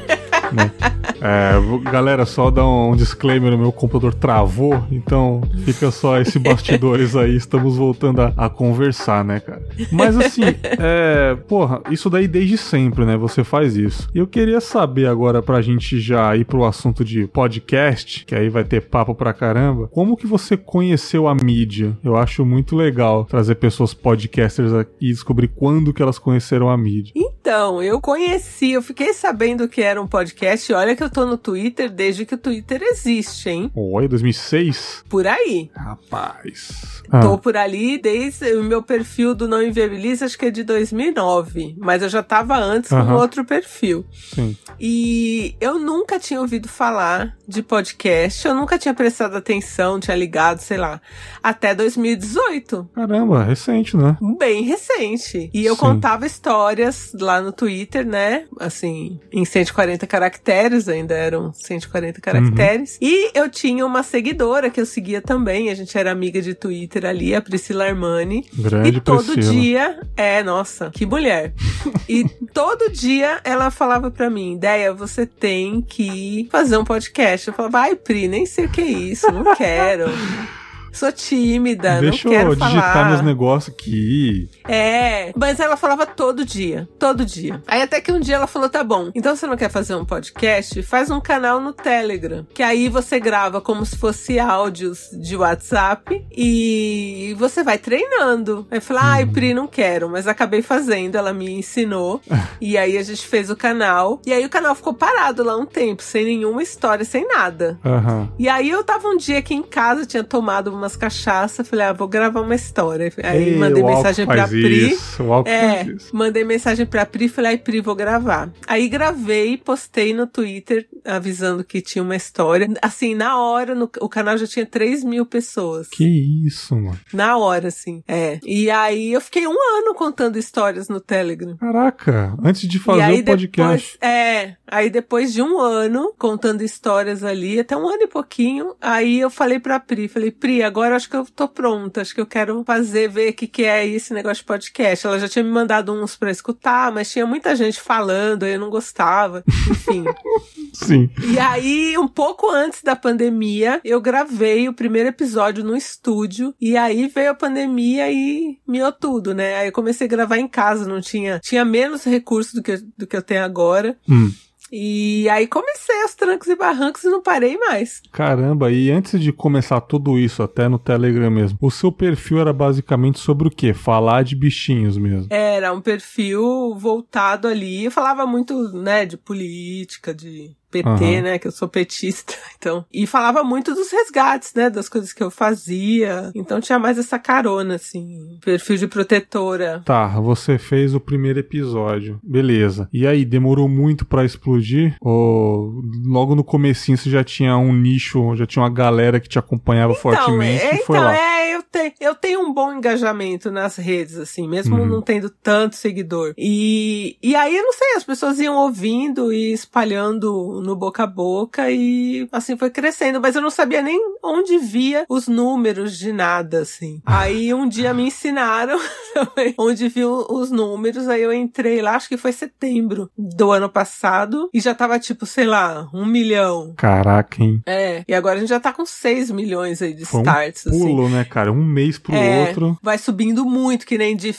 É, 1.22 1.54
galera, 1.90 2.26
só 2.26 2.52
dar 2.52 2.68
um 2.68 2.96
disclaimer: 2.96 3.54
o 3.54 3.58
meu 3.58 3.72
computador 3.72 4.14
travou, 4.14 4.84
então 4.92 5.42
fica 5.64 5.90
só 5.92 6.20
esse 6.20 6.38
bastidores 6.38 7.16
aí. 7.16 7.36
Estamos 7.36 7.78
voltando 7.78 8.22
a, 8.22 8.34
a 8.38 8.50
conversar, 8.50 9.24
né, 9.24 9.40
cara? 9.40 9.64
Mas 9.92 10.18
assim, 10.18 10.44
é, 10.64 11.36
porra, 11.48 11.82
isso 11.90 12.10
daí 12.10 12.28
desde 12.28 12.58
sempre, 12.58 13.06
né? 13.06 13.18
Você 13.18 13.44
faz 13.44 13.76
isso. 13.76 14.10
E 14.14 14.20
eu 14.20 14.28
queria 14.28 14.62
saber 14.62 15.08
agora, 15.08 15.42
pra 15.42 15.62
gente 15.62 16.00
já 16.00 16.36
ir 16.36 16.46
pro 16.46 16.66
assunto 16.66 17.04
de 17.04 17.28
podcast, 17.28 18.26
que 18.26 18.36
aí 18.36 18.50
vai 18.50 18.64
ter 18.64 18.82
papo 18.82 19.16
pra 19.16 19.34
caramba, 19.34 19.88
como 19.88 20.18
que 20.18 20.28
você 20.28 20.56
conheceu 20.58 21.28
a 21.28 21.36
mídia? 21.36 21.98
Eu 22.04 22.16
acho 22.16 22.46
muito 22.46 22.76
legal 22.76 23.26
trazer 23.26 23.56
pessoas 23.56 23.94
podcasters 23.94 24.74
aqui 24.74 24.92
e 25.02 25.10
descobrir 25.10 25.48
quando 25.48 25.94
que 25.94 26.02
elas 26.02 26.20
conheceram 26.20 26.70
a 26.70 26.78
mídia. 26.78 27.14
Então, 27.16 27.35
eu 27.48 28.02
conheci, 28.02 28.72
eu 28.72 28.82
fiquei 28.82 29.14
sabendo 29.14 29.68
que 29.68 29.82
era 29.82 30.02
um 30.02 30.08
podcast. 30.08 30.74
Olha 30.74 30.96
que 30.96 31.04
eu 31.04 31.10
tô 31.10 31.26
no 31.26 31.38
Twitter 31.38 31.90
desde 31.90 32.26
que 32.26 32.36
o 32.36 32.38
Twitter 32.38 32.82
existe, 32.82 33.50
hein? 33.50 33.72
Oi, 33.76 34.08
2006? 34.08 35.04
Por 35.10 35.28
aí. 35.28 35.70
Rapaz. 35.76 37.04
Ah. 37.12 37.22
Tô 37.22 37.38
por 37.38 37.56
ali 37.56 37.98
desde 37.98 38.54
o 38.56 38.64
meu 38.64 38.82
perfil 38.82 39.36
do 39.36 39.48
Não 39.48 39.62
Inviabiliza, 39.62 40.26
acho 40.26 40.38
que 40.38 40.46
é 40.46 40.52
de 40.52 40.64
2009. 40.64 41.76
Mas 41.78 42.02
eu 42.02 42.10
já 42.10 42.24
tava 42.24 42.58
antes 42.58 42.90
com 42.90 43.14
outro 43.14 43.46
perfil. 43.46 44.06
Sim. 44.12 44.58
E 44.80 45.56
eu 45.62 45.80
nunca 45.80 46.20
tinha 46.20 46.42
ouvido 46.42 46.68
falar 46.68 47.36
de 47.48 47.62
podcast, 47.62 48.48
eu 48.48 48.56
nunca 48.56 48.78
tinha 48.78 48.94
prestado 48.94 49.38
atenção, 49.38 50.00
tinha 50.00 50.18
ligado, 50.18 50.60
sei 50.60 50.78
lá, 50.78 51.00
até 51.44 51.76
2018. 51.76 52.90
Caramba, 52.94 53.44
recente, 53.44 53.96
né? 53.96 54.18
Bem 54.38 54.64
recente. 54.64 55.50
E 55.54 55.64
eu 55.64 55.76
Sim. 55.76 55.82
contava 55.82 56.26
histórias 56.26 57.12
lá 57.14 57.35
no 57.42 57.52
Twitter, 57.52 58.06
né? 58.06 58.46
Assim, 58.60 59.20
em 59.32 59.46
140 59.46 60.06
caracteres, 60.08 60.88
ainda 60.88 61.14
eram 61.14 61.54
140 61.54 62.22
caracteres. 62.22 62.94
Uhum. 62.94 63.08
E 63.08 63.32
eu 63.34 63.50
tinha 63.50 63.86
uma 63.86 64.04
seguidora 64.04 64.70
que 64.70 64.80
eu 64.80 64.86
seguia 64.86 65.22
também, 65.22 65.70
a 65.70 65.76
gente 65.76 65.98
era 65.98 66.12
amiga 66.12 66.42
de 66.42 66.54
Twitter 66.54 67.06
ali, 67.06 67.34
a 67.36 67.42
Priscila 67.42 67.86
Armani. 67.86 68.46
Grande 68.54 68.90
e 68.90 69.02
todo 69.02 69.34
Priscila. 69.34 69.54
dia, 69.54 70.00
é, 70.16 70.44
nossa, 70.44 70.90
que 70.92 71.06
mulher. 71.06 71.54
e 72.08 72.24
todo 72.54 72.92
dia 72.92 73.40
ela 73.44 73.70
falava 73.72 74.10
para 74.12 74.30
mim, 74.30 74.54
ideia, 74.54 74.94
você 74.94 75.26
tem 75.26 75.82
que 75.82 76.48
fazer 76.52 76.78
um 76.78 76.84
podcast. 76.84 77.48
Eu 77.48 77.54
falava, 77.54 77.80
ai, 77.80 77.96
Pri, 77.96 78.28
nem 78.28 78.46
sei 78.46 78.66
o 78.66 78.70
que 78.70 78.82
é 78.82 78.86
isso, 78.86 79.32
não 79.32 79.56
quero. 79.56 80.06
Sou 80.96 81.12
tímida, 81.12 82.00
Deixa 82.00 82.28
não 82.28 82.36
quero 82.36 82.52
eu 82.52 82.56
digitar 82.56 82.94
falar. 82.94 83.10
meus 83.10 83.22
negócios 83.22 83.76
aqui. 83.76 84.50
É, 84.66 85.34
mas 85.36 85.60
ela 85.60 85.76
falava 85.76 86.06
todo 86.06 86.46
dia, 86.46 86.88
todo 86.98 87.26
dia. 87.26 87.62
Aí 87.68 87.82
até 87.82 88.00
que 88.00 88.14
um 88.14 88.20
dia 88.20 88.36
ela 88.36 88.48
falou, 88.48 88.70
tá 88.70 88.82
bom, 88.82 89.12
então 89.14 89.36
você 89.36 89.46
não 89.46 89.58
quer 89.58 89.70
fazer 89.70 89.94
um 89.96 90.06
podcast? 90.06 90.82
Faz 90.84 91.12
um 91.12 91.20
canal 91.20 91.60
no 91.60 91.74
Telegram, 91.74 92.48
que 92.54 92.64
aí 92.64 92.88
você 92.88 93.20
grava 93.20 93.60
como 93.60 93.86
se 93.86 93.98
fosse 93.98 94.40
áudios 94.40 95.10
de 95.12 95.36
WhatsApp 95.36 96.26
e 96.32 97.36
você 97.38 97.62
vai 97.62 97.78
treinando. 97.78 98.66
Aí 98.72 98.78
eu 98.78 98.82
falei, 98.82 99.04
ai, 99.04 99.26
Pri, 99.26 99.54
não 99.54 99.68
quero, 99.68 100.10
mas 100.10 100.28
acabei 100.28 100.62
fazendo, 100.62 101.18
ela 101.18 101.34
me 101.34 101.52
ensinou. 101.52 102.22
e 102.62 102.78
aí 102.78 102.98
a 102.98 103.04
gente 103.04 103.28
fez 103.28 103.50
o 103.50 103.56
canal. 103.56 104.22
E 104.26 104.32
aí 104.32 104.46
o 104.46 104.50
canal 104.50 104.74
ficou 104.74 104.94
parado 104.94 105.44
lá 105.44 105.58
um 105.58 105.66
tempo, 105.66 106.02
sem 106.02 106.24
nenhuma 106.24 106.64
história, 106.64 107.04
sem 107.04 107.28
nada. 107.28 107.78
Uhum. 107.84 108.30
E 108.40 108.48
aí 108.48 108.70
eu 108.70 108.82
tava 108.82 109.10
um 109.10 109.18
dia 109.18 109.40
aqui 109.40 109.54
em 109.54 109.64
casa, 109.64 110.06
tinha 110.06 110.24
tomado 110.24 110.74
uma 110.74 110.85
umas 110.86 110.96
cachaças, 110.96 111.68
falei, 111.68 111.86
ah, 111.86 111.94
vou 111.94 112.08
gravar 112.08 112.42
uma 112.42 112.56
história. 112.56 113.12
Aí 113.24 113.50
Ei, 113.50 113.58
mandei 113.58 113.84
mensagem 113.84 114.26
pra 114.26 114.48
Pri. 114.48 114.92
Isso, 114.92 115.24
é, 115.46 115.86
mandei 116.14 116.44
mensagem 116.44 116.86
pra 116.86 117.06
Pri, 117.06 117.28
falei, 117.28 117.52
ai, 117.52 117.58
Pri, 117.58 117.82
vou 117.82 117.96
gravar. 117.96 118.52
Aí 118.68 118.88
gravei, 118.88 119.58
postei 119.58 120.14
no 120.14 120.28
Twitter, 120.28 120.88
avisando 121.04 121.64
que 121.64 121.82
tinha 121.82 122.04
uma 122.04 122.16
história. 122.16 122.68
Assim, 122.82 123.16
na 123.16 123.40
hora, 123.40 123.74
no, 123.74 123.90
o 124.00 124.10
canal 124.10 124.38
já 124.38 124.48
tinha 124.48 124.66
3 124.66 125.04
mil 125.04 125.26
pessoas. 125.26 125.88
Que 125.88 126.46
isso, 126.46 126.76
mano. 126.76 127.00
Na 127.14 127.38
hora, 127.38 127.68
assim. 127.68 128.04
É. 128.08 128.40
E 128.44 128.70
aí 128.70 129.14
eu 129.14 129.22
fiquei 129.22 129.48
um 129.48 129.52
ano 129.52 129.96
contando 129.96 130.38
histórias 130.38 130.88
no 130.88 131.00
Telegram. 131.00 131.58
Caraca, 131.58 132.36
antes 132.44 132.68
de 132.68 132.80
fazer 132.80 133.22
o 133.22 133.24
podcast. 133.24 133.94
Depois, 133.94 133.98
é, 134.02 134.56
aí 134.68 134.90
depois 134.90 135.34
de 135.34 135.42
um 135.42 135.60
ano 135.60 136.14
contando 136.18 136.62
histórias 136.62 137.24
ali, 137.24 137.60
até 137.60 137.76
um 137.76 137.88
ano 137.88 138.04
e 138.04 138.08
pouquinho, 138.08 138.76
aí 138.82 139.20
eu 139.20 139.30
falei 139.30 139.60
pra 139.60 139.80
Pri, 139.80 140.08
falei, 140.08 140.32
Pri, 140.32 140.64
agora 140.64 140.75
agora 140.76 140.98
acho 140.98 141.10
que 141.10 141.16
eu 141.16 141.26
tô 141.26 141.48
pronta, 141.48 142.02
acho 142.02 142.14
que 142.14 142.20
eu 142.20 142.26
quero 142.26 142.62
fazer, 142.66 143.08
ver 143.08 143.30
o 143.30 143.34
que, 143.34 143.48
que 143.48 143.64
é 143.64 143.88
esse 143.88 144.14
negócio 144.14 144.44
de 144.44 144.48
podcast. 144.48 145.08
Ela 145.08 145.20
já 145.20 145.30
tinha 145.30 145.44
me 145.44 145.50
mandado 145.50 145.94
uns 145.94 146.18
pra 146.18 146.30
escutar, 146.30 146.92
mas 146.92 147.10
tinha 147.10 147.26
muita 147.26 147.56
gente 147.56 147.80
falando, 147.80 148.44
aí 148.44 148.56
eu 148.56 148.60
não 148.60 148.70
gostava, 148.70 149.42
enfim. 149.48 150.04
Sim. 150.74 151.10
E 151.32 151.40
aí, 151.40 151.98
um 151.98 152.10
pouco 152.10 152.50
antes 152.50 152.84
da 152.84 152.94
pandemia, 152.94 153.80
eu 153.86 154.02
gravei 154.02 154.68
o 154.68 154.74
primeiro 154.74 155.08
episódio 155.08 155.64
no 155.64 155.78
estúdio, 155.78 156.54
e 156.60 156.76
aí 156.76 157.08
veio 157.08 157.32
a 157.32 157.36
pandemia 157.36 158.12
e 158.12 158.60
miou 158.68 158.92
tudo, 158.92 159.34
né? 159.34 159.56
Aí 159.56 159.70
eu 159.70 159.72
comecei 159.72 160.06
a 160.06 160.10
gravar 160.10 160.38
em 160.38 160.48
casa, 160.48 160.86
não 160.86 161.00
tinha, 161.00 161.40
tinha 161.40 161.64
menos 161.64 162.04
recursos 162.04 162.54
do 162.54 162.62
que, 162.62 162.84
do 162.98 163.08
que 163.08 163.16
eu 163.16 163.22
tenho 163.22 163.46
agora. 163.46 163.98
Hum. 164.10 164.30
E 164.72 165.30
aí 165.30 165.48
comecei 165.48 166.02
aos 166.02 166.16
trancos 166.16 166.48
e 166.48 166.56
barrancos 166.56 167.04
e 167.04 167.10
não 167.10 167.22
parei 167.22 167.58
mais. 167.58 168.02
Caramba, 168.12 168.72
e 168.72 168.92
antes 168.92 169.20
de 169.20 169.32
começar 169.32 169.80
tudo 169.82 170.18
isso, 170.18 170.42
até 170.42 170.68
no 170.68 170.80
Telegram 170.80 171.30
mesmo, 171.30 171.58
o 171.62 171.72
seu 171.72 171.92
perfil 171.92 172.40
era 172.40 172.52
basicamente 172.52 173.20
sobre 173.20 173.48
o 173.48 173.52
quê? 173.52 173.74
Falar 173.74 174.24
de 174.24 174.36
bichinhos 174.36 174.98
mesmo. 174.98 175.28
Era 175.30 175.74
um 175.74 175.82
perfil 175.82 176.76
voltado 176.76 177.48
ali. 177.48 177.86
Eu 177.86 177.92
falava 177.92 178.26
muito, 178.26 178.72
né, 178.74 179.06
de 179.06 179.18
política, 179.18 180.14
de 180.14 180.56
PT, 180.72 180.90
uhum. 180.90 181.22
né? 181.22 181.40
Que 181.40 181.48
eu 181.48 181.52
sou 181.52 181.68
petista, 181.68 182.34
então. 182.58 182.86
E 182.92 183.08
falava 183.08 183.44
muito 183.44 183.74
dos 183.74 183.92
resgates, 183.92 184.54
né? 184.54 184.70
Das 184.70 184.90
coisas 184.90 185.14
que 185.14 185.24
eu 185.24 185.32
fazia. 185.32 186.32
Então 186.36 186.60
tinha 186.60 186.80
mais 186.80 186.98
essa 186.98 187.18
carona, 187.18 187.76
assim. 187.76 188.40
Perfil 188.44 188.78
de 188.78 188.88
protetora. 188.88 189.82
Tá, 189.86 190.08
você 190.20 190.58
fez 190.58 190.94
o 190.94 191.00
primeiro 191.00 191.40
episódio. 191.40 192.20
Beleza. 192.24 192.90
E 192.92 193.08
aí, 193.08 193.26
demorou 193.26 193.68
muito 193.68 194.06
para 194.06 194.26
explodir? 194.26 194.96
Ou 195.02 195.84
logo 196.06 196.36
no 196.36 196.44
comecinho 196.44 196.98
você 196.98 197.10
já 197.10 197.24
tinha 197.24 197.58
um 197.58 197.74
nicho, 197.74 198.36
já 198.36 198.46
tinha 198.46 198.64
uma 198.64 198.70
galera 198.70 199.20
que 199.20 199.30
te 199.30 199.40
acompanhava 199.40 199.94
então, 199.94 200.02
fortemente 200.02 200.64
é, 200.64 200.76
e 200.76 200.84
foi 200.84 200.98
então, 200.98 201.08
lá? 201.08 201.18
É, 201.18 201.56
eu, 201.56 201.64
te, 201.64 201.94
eu 202.00 202.16
tenho 202.16 202.42
um 202.42 202.54
bom 202.54 202.74
engajamento 202.74 203.52
nas 203.52 203.76
redes, 203.76 204.18
assim, 204.18 204.48
mesmo 204.48 204.78
uhum. 204.78 204.86
não 204.86 205.02
tendo 205.02 205.30
tanto 205.30 205.76
seguidor. 205.76 206.34
E, 206.38 207.18
e 207.22 207.36
aí, 207.36 207.56
eu 207.56 207.64
não 207.64 207.74
sei, 207.74 207.96
as 207.96 208.04
pessoas 208.04 208.40
iam 208.40 208.56
ouvindo 208.56 209.32
e 209.32 209.54
espalhando 209.54 210.62
no 210.66 210.76
boca 210.76 211.04
a 211.04 211.08
boca 211.08 211.70
e 211.70 212.28
assim 212.32 212.58
foi 212.58 212.70
crescendo, 212.70 213.22
mas 213.22 213.36
eu 213.36 213.42
não 213.42 213.50
sabia 213.50 213.82
nem 213.82 214.00
onde 214.24 214.58
via 214.58 215.06
os 215.08 215.28
números 215.28 215.98
de 215.98 216.12
nada, 216.12 216.60
assim. 216.60 217.02
Aí 217.06 217.54
um 217.54 217.68
dia 217.68 217.94
me 217.94 218.08
ensinaram 218.08 218.80
onde 219.58 219.88
viu 219.88 220.26
os 220.30 220.52
números, 220.52 221.08
aí 221.08 221.22
eu 221.22 221.34
entrei 221.34 221.82
lá, 221.82 221.96
acho 221.96 222.10
que 222.10 222.18
foi 222.18 222.32
setembro 222.32 223.10
do 223.18 223.52
ano 223.52 223.70
passado, 223.70 224.50
e 224.54 224.60
já 224.60 224.74
tava 224.74 225.00
tipo, 225.00 225.26
sei 225.26 225.46
lá, 225.46 225.88
um 225.94 226.06
milhão. 226.06 226.74
Caraca, 226.76 227.42
hein? 227.44 227.62
É, 227.66 228.04
e 228.08 228.14
agora 228.14 228.38
a 228.38 228.40
gente 228.40 228.50
já 228.50 228.60
tá 228.60 228.74
com 228.74 228.86
seis 228.86 229.30
milhões 229.30 229.82
aí 229.82 229.94
de 229.94 230.06
foi 230.06 230.22
starts, 230.22 230.66
um 230.68 230.72
pulo, 230.72 231.06
assim. 231.06 231.16
né, 231.16 231.24
cara? 231.24 231.52
Um 231.52 231.64
mês 231.64 231.98
pro 231.98 232.16
é, 232.16 232.48
outro. 232.48 232.78
Vai 232.82 232.98
subindo 232.98 233.46
muito, 233.46 233.86
que 233.86 233.98
nem 233.98 234.16
de, 234.16 234.36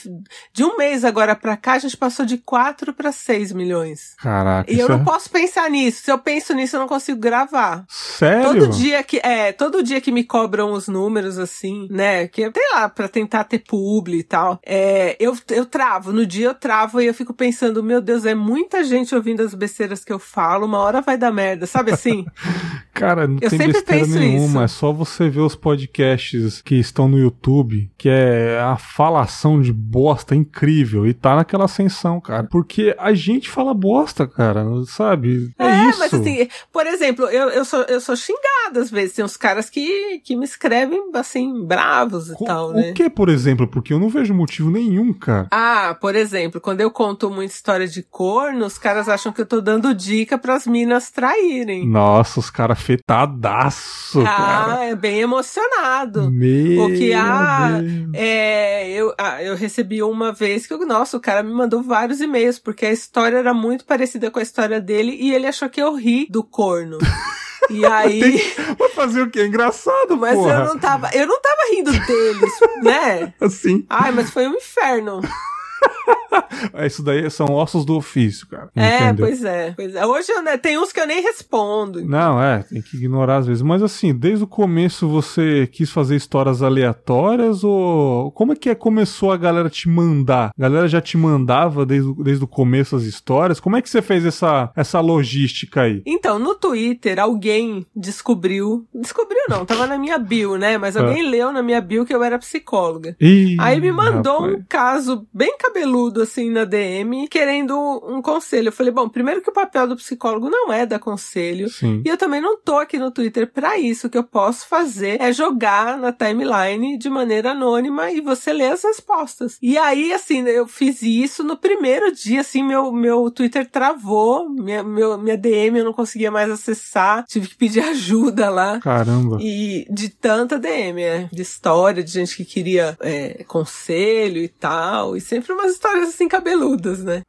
de 0.53 0.65
um 0.65 0.77
mês 0.77 1.05
agora 1.05 1.35
pra 1.35 1.57
cá, 1.57 1.75
a 1.75 1.79
gente 1.79 1.97
passou 1.97 2.27
de 2.27 2.39
quatro 2.39 2.93
para 2.93 3.13
seis 3.13 3.53
milhões. 3.53 4.15
Caraca. 4.19 4.71
E 4.73 4.79
eu 4.79 4.89
não 4.89 5.01
é... 5.01 5.05
posso 5.05 5.31
pensar 5.31 5.71
nisso. 5.71 6.06
Se 6.07 6.13
eu 6.13 6.19
penso 6.21 6.55
nisso, 6.55 6.77
eu 6.77 6.81
não 6.81 6.87
consigo 6.87 7.19
gravar. 7.19 7.85
Sério? 7.89 8.45
Todo 8.45 8.69
dia 8.69 9.03
que, 9.03 9.19
é, 9.25 9.51
todo 9.51 9.83
dia 9.83 10.01
que 10.01 10.13
me 10.13 10.23
cobram 10.23 10.71
os 10.71 10.87
números, 10.87 11.37
assim, 11.37 11.89
né, 11.91 12.29
que, 12.29 12.43
sei 12.43 12.69
lá, 12.75 12.89
pra 12.89 13.09
tentar 13.09 13.43
ter 13.43 13.59
publi 13.59 14.21
e 14.21 14.23
tal, 14.23 14.61
é, 14.65 15.17
eu, 15.19 15.37
eu 15.51 15.67
travo. 15.67 16.13
No 16.13 16.25
dia 16.25 16.47
eu 16.47 16.55
travo 16.55 17.01
e 17.01 17.07
eu 17.07 17.13
fico 17.13 17.35
pensando, 17.35 17.83
meu 17.83 18.01
Deus, 18.01 18.25
é 18.25 18.37
muita 18.37 18.85
gente 18.85 19.17
ouvindo 19.17 19.43
as 19.43 19.53
besteiras 19.53 20.05
que 20.05 20.13
eu 20.13 20.21
falo, 20.21 20.67
uma 20.67 20.79
hora 20.79 21.01
vai 21.01 21.19
dar 21.19 21.33
merda, 21.33 21.67
sabe 21.67 21.91
assim? 21.91 22.25
Cara, 23.01 23.27
não 23.27 23.39
eu 23.41 23.51
tem 23.51 23.59
besteira 23.59 24.07
nenhuma, 24.07 24.65
isso. 24.65 24.75
é 24.75 24.79
só 24.79 24.93
você 24.93 25.29
ver 25.29 25.41
os 25.41 25.55
podcasts 25.55 26.63
que 26.63 26.75
estão 26.77 27.09
no 27.09 27.19
YouTube, 27.19 27.91
que 27.97 28.09
é 28.09 28.59
a 28.61 28.77
falação 28.77 29.61
de 29.61 29.73
bosta 29.73 30.35
incrível, 30.35 31.07
e 31.07 31.15
tá 31.15 31.37
naquela 31.37 31.65
ascensão, 31.65 32.21
cara. 32.21 32.45
Porque 32.45 32.95
a 32.99 33.13
gente 33.15 33.49
fala 33.51 33.73
bosta, 33.75 34.27
cara, 34.27 34.65
sabe? 34.87 35.51
É, 35.59 35.65
É, 35.67 35.89
isso. 35.91 35.99
mas 35.99 36.13
assim, 36.15 36.49
por 36.73 36.87
exemplo, 36.87 37.25
eu, 37.27 37.49
eu, 37.51 37.65
sou, 37.65 37.83
eu 37.83 38.01
sou 38.01 38.17
xingada 38.17 38.81
às 38.81 38.91
vezes. 38.91 39.15
Tem 39.17 39.25
uns 39.25 39.37
caras 39.37 39.71
que, 39.71 40.21
que 40.25 40.35
me 40.37 40.45
escrevem, 40.45 41.11
assim, 41.15 41.65
bravos 41.65 42.31
e 42.31 42.35
Co- 42.35 42.45
tal, 42.45 42.73
né? 42.73 42.91
O 42.91 42.95
que, 42.95 43.09
por 43.11 43.29
exemplo? 43.29 43.67
Porque 43.69 43.93
eu 43.93 43.99
não 44.01 44.09
vejo 44.09 44.35
motivo 44.35 44.71
nenhum, 44.71 45.13
cara. 45.13 45.49
Ah, 45.51 45.97
por 46.01 46.15
exemplo, 46.15 46.61
quando 46.61 46.81
eu 46.81 46.91
conto 46.91 47.31
muita 47.31 47.55
história 47.55 47.87
de 47.87 48.03
corno, 48.03 48.65
os 48.67 48.79
caras 48.79 49.09
acham 49.09 49.33
que 49.33 49.41
eu 49.41 49.47
tô 49.47 49.61
dando 49.61 49.95
dica 49.95 50.37
pras 50.39 50.67
minas 50.67 51.11
traírem. 51.11 51.87
Nossa, 51.87 52.41
os 52.41 52.51
caras 52.51 52.81
afetadaço, 52.87 54.23
Ah, 54.25 54.79
é 54.85 54.95
bem 54.95 55.21
emocionado. 55.21 56.31
Meu 56.31 56.85
O 56.85 56.89
que 56.89 57.13
ah, 57.13 57.81
é, 58.15 58.89
eu, 58.91 59.13
ah, 59.19 59.43
eu 59.43 59.57
recebi 59.57 60.03
uma 60.03 60.33
vez 60.33 60.67
que, 60.67 60.73
eu- 60.73 60.87
nossa, 60.87 61.17
o 61.17 61.21
cara 61.21 61.43
me 61.43 61.53
mandou 61.53 61.83
vários 61.83 62.21
e-mails, 62.21 62.59
porque 62.59 62.87
a 62.87 62.93
história 62.93 63.37
era 63.39 63.53
muito 63.53 63.85
parecida 63.85 64.31
com 64.31 64.39
a 64.39 64.43
história 64.43 64.81
dele 64.81 65.17
e 65.21 65.35
ele 65.35 65.47
achou 65.47 65.69
que 65.69 65.83
eu 65.83 65.95
ri 65.95 66.27
do 66.31 66.43
corno. 66.45 66.99
E 67.69 67.85
aí. 67.85 68.41
Vai 68.79 68.89
fazer 68.91 69.23
o 69.23 69.29
quê? 69.29 69.45
Engraçado, 69.45 70.17
Mas 70.17 70.37
porra. 70.37 70.53
eu 70.55 70.65
não 70.67 70.79
tava. 70.79 71.11
Eu 71.13 71.27
não 71.27 71.41
tava 71.41 71.63
rindo 71.73 71.91
deles, 71.91 72.53
né? 72.85 73.35
Assim. 73.43 73.85
Ai, 73.91 74.13
mas 74.13 74.31
foi 74.31 74.47
um 74.47 74.55
inferno. 74.55 75.21
É, 76.73 76.87
Isso 76.87 77.03
daí 77.03 77.29
são 77.31 77.47
ossos 77.53 77.85
do 77.85 77.97
ofício, 77.97 78.47
cara. 78.49 78.69
É, 78.75 79.05
Entendeu? 79.05 79.27
pois 79.27 79.45
é, 79.45 79.73
pois 79.77 79.95
é. 79.95 80.07
Hoje 80.07 80.33
né, 80.43 80.57
tem 80.57 80.79
uns 80.79 80.91
que 80.93 80.99
eu 81.01 81.07
nem 81.07 81.23
respondo. 81.23 82.05
Não, 82.05 82.43
é, 82.43 82.63
tem 82.63 82.81
que 82.81 82.97
ignorar 82.97 83.39
às 83.39 83.47
vezes. 83.47 83.63
Mas 83.63 83.83
assim, 83.83 84.15
desde 84.15 84.45
o 84.45 84.47
começo 84.47 85.07
você 85.09 85.67
quis 85.71 85.91
fazer 85.91 86.17
histórias 86.17 86.63
aleatórias 86.63 87.63
ou 87.63 88.31
como 88.33 88.53
é 88.53 88.57
que 88.57 88.71
é, 88.71 88.75
começou 88.75 89.33
a 89.33 89.37
galera 89.37 89.69
te 89.69 89.89
mandar? 89.89 90.51
A 90.57 90.63
galera 90.63 90.89
já 90.89 91.01
te 91.01 91.17
mandava 91.17 91.85
desde, 91.85 92.09
o- 92.09 92.15
desde 92.23 92.45
o 92.45 92.49
começo 92.49 92.97
as 92.97 93.03
histórias? 93.05 93.61
Como 93.61 93.77
é 93.77 93.83
que 93.83 93.91
você 93.91 94.01
fez 94.01 94.25
essa, 94.25 94.71
essa 94.75 95.01
logística 95.01 95.83
aí? 95.83 96.03
Então, 96.07 96.39
no 96.39 96.55
Twitter, 96.55 97.19
alguém 97.19 97.87
descobriu. 97.95 98.87
Descobriu 98.95 99.43
não, 99.49 99.65
tava 99.65 99.87
na 99.87 99.99
minha 99.99 100.19
bio, 100.19 100.57
né? 100.57 100.79
Mas 100.79 100.97
alguém 100.97 101.29
leu 101.29 101.53
na 101.53 101.63
minha 101.63 101.81
bio 101.81 102.05
que 102.07 102.15
eu 102.15 102.23
era 102.23 102.39
psicóloga. 102.39 103.15
Ih, 103.21 103.57
Aí 103.61 103.81
me 103.81 103.93
mandou 103.93 104.41
rapaz. 104.41 104.55
um 104.59 104.65
caso 104.69 105.27
bem 105.33 105.57
cabeludo, 105.59 105.96
assim, 106.23 106.51
na 106.51 106.65
DM, 106.65 107.29
querendo 107.29 107.77
um 108.07 108.21
conselho. 108.21 108.69
Eu 108.69 108.73
falei, 108.73 108.93
bom, 108.93 109.09
primeiro 109.09 109.43
que 109.43 109.51
o 109.51 109.53
papel 109.53 109.89
do 109.89 109.97
psicólogo 109.97 110.49
não 110.49 110.73
é 110.73 110.87
dar 110.87 110.99
conselho. 110.99 111.69
Sim. 111.69 112.03
E 112.05 112.09
eu 112.09 112.17
também 112.17 112.41
não 112.41 112.59
tô 112.59 112.77
aqui 112.79 112.99
no 112.99 113.11
Twitter 113.11 113.51
pra 113.51 113.79
isso. 113.79 114.07
O 114.07 114.11
que 114.11 114.19
eu 114.19 114.25
posso 114.25 114.67
fazer 114.67 115.21
é 115.21 115.33
jogar 115.33 115.99
na 115.99 116.13
timeline 116.13 116.99
de 116.99 117.09
maneira 117.09 117.53
anônima 117.53 118.11
e 118.11 118.21
você 118.21 118.53
lê 118.53 118.67
as 118.67 118.83
respostas. 118.83 119.59
E 119.61 119.77
aí, 119.79 120.13
assim, 120.13 120.47
eu 120.47 120.67
fiz 120.67 121.03
isso 121.03 121.43
no 121.43 121.57
primeiro 121.57 122.13
dia, 122.13 122.41
assim, 122.41 122.63
meu, 122.63 122.93
meu 122.93 123.31
Twitter 123.31 123.69
travou, 123.69 124.49
minha, 124.49 124.83
meu, 124.83 125.19
minha 125.19 125.37
DM 125.37 125.79
eu 125.79 125.85
não 125.85 125.93
conseguia 125.93 126.31
mais 126.31 126.51
acessar, 126.51 127.25
tive 127.27 127.49
que 127.49 127.57
pedir 127.57 127.81
ajuda 127.89 128.51
lá. 128.51 128.81
Caramba. 128.81 129.39
E 129.41 129.87
de 129.91 130.09
tanta 130.09 130.59
DM, 130.59 131.03
é, 131.03 131.29
de 131.33 131.43
história, 131.43 132.03
de 132.03 132.11
gente 132.11 132.37
que 132.37 132.45
queria 132.45 132.97
é, 133.01 133.45
conselho 133.45 134.43
e 134.43 134.49
tal, 134.49 135.17
e 135.17 135.21
sempre 135.21 135.53
umas 135.53 135.73
histórias 135.73 135.86
assim 135.95 136.29
cabeludas, 136.29 137.03
né? 137.03 137.23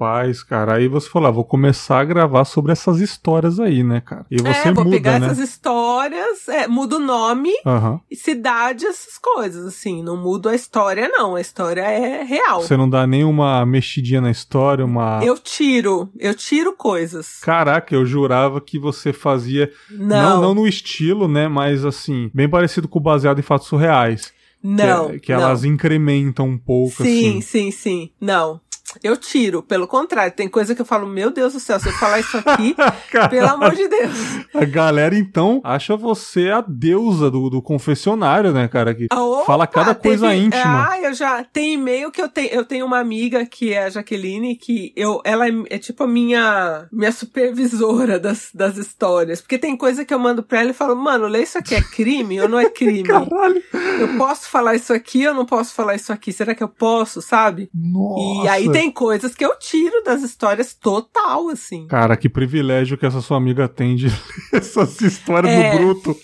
Rapaz, 0.00 0.42
cara, 0.42 0.76
aí 0.76 0.88
você 0.88 1.10
falou, 1.10 1.28
ah, 1.28 1.30
vou 1.30 1.44
começar 1.44 2.00
a 2.00 2.04
gravar 2.04 2.46
sobre 2.46 2.72
essas 2.72 3.00
histórias 3.00 3.60
aí, 3.60 3.82
né, 3.82 4.00
cara? 4.00 4.24
E 4.30 4.38
você 4.40 4.68
é, 4.68 4.72
vou 4.72 4.84
muda, 4.84 4.96
pegar 4.96 5.20
né? 5.20 5.26
essas 5.26 5.38
histórias, 5.38 6.48
é, 6.48 6.66
muda 6.66 6.96
o 6.96 6.98
nome, 6.98 7.50
Aham. 7.66 8.00
cidade, 8.10 8.86
essas 8.86 9.18
coisas, 9.18 9.66
assim. 9.66 10.02
Não 10.02 10.16
mudo 10.16 10.48
a 10.48 10.54
história, 10.54 11.06
não. 11.06 11.34
A 11.36 11.40
história 11.42 11.82
é 11.82 12.22
real. 12.22 12.62
Você 12.62 12.78
não 12.78 12.88
dá 12.88 13.06
nenhuma 13.06 13.66
mexidinha 13.66 14.22
na 14.22 14.30
história, 14.30 14.86
uma. 14.86 15.22
Eu 15.22 15.36
tiro, 15.36 16.08
eu 16.18 16.34
tiro 16.34 16.72
coisas. 16.72 17.40
Caraca, 17.42 17.94
eu 17.94 18.06
jurava 18.06 18.58
que 18.58 18.78
você 18.78 19.12
fazia. 19.12 19.70
Não. 19.90 20.22
Não, 20.22 20.40
não, 20.40 20.54
no 20.54 20.66
estilo, 20.66 21.28
né? 21.28 21.46
Mas 21.46 21.84
assim, 21.84 22.30
bem 22.32 22.48
parecido 22.48 22.88
com 22.88 22.98
o 22.98 23.02
baseado 23.02 23.38
em 23.38 23.42
fatos 23.42 23.68
surreais. 23.68 24.32
Não. 24.62 25.08
Que, 25.10 25.16
é- 25.16 25.18
que 25.20 25.32
não. 25.32 25.40
elas 25.42 25.64
incrementam 25.64 26.46
um 26.48 26.58
pouco, 26.58 27.02
Sim, 27.02 27.38
assim. 27.38 27.40
sim, 27.40 27.70
sim. 27.70 28.10
Não. 28.20 28.60
Eu 29.02 29.16
tiro, 29.16 29.62
pelo 29.62 29.86
contrário, 29.86 30.32
tem 30.34 30.48
coisa 30.48 30.74
que 30.74 30.80
eu 30.80 30.86
falo, 30.86 31.06
meu 31.06 31.30
Deus 31.30 31.52
do 31.52 31.60
céu, 31.60 31.78
se 31.78 31.88
eu 31.88 31.92
falar 31.92 32.20
isso 32.20 32.36
aqui, 32.38 32.74
pelo 33.30 33.48
amor 33.48 33.74
de 33.74 33.86
Deus. 33.88 34.16
A 34.54 34.64
galera, 34.64 35.14
então, 35.16 35.60
acha 35.62 35.96
você 35.96 36.50
a 36.50 36.60
deusa 36.66 37.30
do, 37.30 37.48
do 37.48 37.62
confessionário, 37.62 38.52
né, 38.52 38.66
cara? 38.68 38.94
Que 38.94 39.06
Opa, 39.12 39.44
fala 39.44 39.66
cada 39.66 39.94
coisa 39.94 40.28
teve- 40.28 40.42
íntima. 40.44 40.88
Ah, 40.90 41.00
eu 41.00 41.14
já 41.14 41.44
tem 41.44 41.74
e-mail 41.74 42.10
que 42.10 42.20
eu 42.20 42.28
tenho. 42.28 42.48
Eu 42.50 42.64
tenho 42.64 42.84
uma 42.86 42.98
amiga 42.98 43.44
que 43.46 43.72
é 43.72 43.84
a 43.84 43.90
Jaqueline, 43.90 44.56
que 44.56 44.92
eu, 44.96 45.20
ela 45.24 45.46
é, 45.48 45.52
é 45.70 45.78
tipo 45.78 46.04
a 46.04 46.08
minha, 46.08 46.86
minha 46.92 47.12
supervisora 47.12 48.18
das, 48.18 48.50
das 48.52 48.76
histórias. 48.76 49.40
Porque 49.40 49.58
tem 49.58 49.76
coisa 49.76 50.04
que 50.04 50.12
eu 50.12 50.18
mando 50.18 50.42
pra 50.42 50.60
ela 50.60 50.70
e 50.70 50.74
falo, 50.74 50.96
mano, 50.96 51.26
lê 51.26 51.42
isso 51.42 51.58
aqui 51.58 51.74
é 51.74 51.82
crime 51.82 52.40
ou 52.40 52.48
não 52.48 52.58
é 52.58 52.68
crime? 52.70 53.02
Caralho. 53.04 53.62
eu 54.00 54.16
posso 54.18 54.48
falar 54.48 54.74
isso 54.74 54.92
aqui 54.92 55.26
ou 55.26 55.34
não 55.34 55.46
posso 55.46 55.74
falar 55.74 55.94
isso 55.94 56.12
aqui? 56.12 56.32
Será 56.32 56.54
que 56.54 56.62
eu 56.62 56.68
posso, 56.68 57.20
sabe? 57.22 57.70
Nossa. 57.74 58.44
E 58.44 58.48
aí 58.48 58.70
tem 58.80 58.90
coisas 58.90 59.34
que 59.34 59.44
eu 59.44 59.56
tiro 59.58 60.02
das 60.04 60.22
histórias 60.22 60.72
total, 60.74 61.48
assim. 61.48 61.86
Cara, 61.86 62.16
que 62.16 62.28
privilégio 62.28 62.96
que 62.96 63.04
essa 63.04 63.20
sua 63.20 63.36
amiga 63.36 63.68
tem 63.68 63.94
de 63.94 64.06
ler 64.52 64.60
essas 64.60 65.00
histórias 65.00 65.52
É. 65.52 65.72
no 65.72 65.78
bruto. 65.78 66.16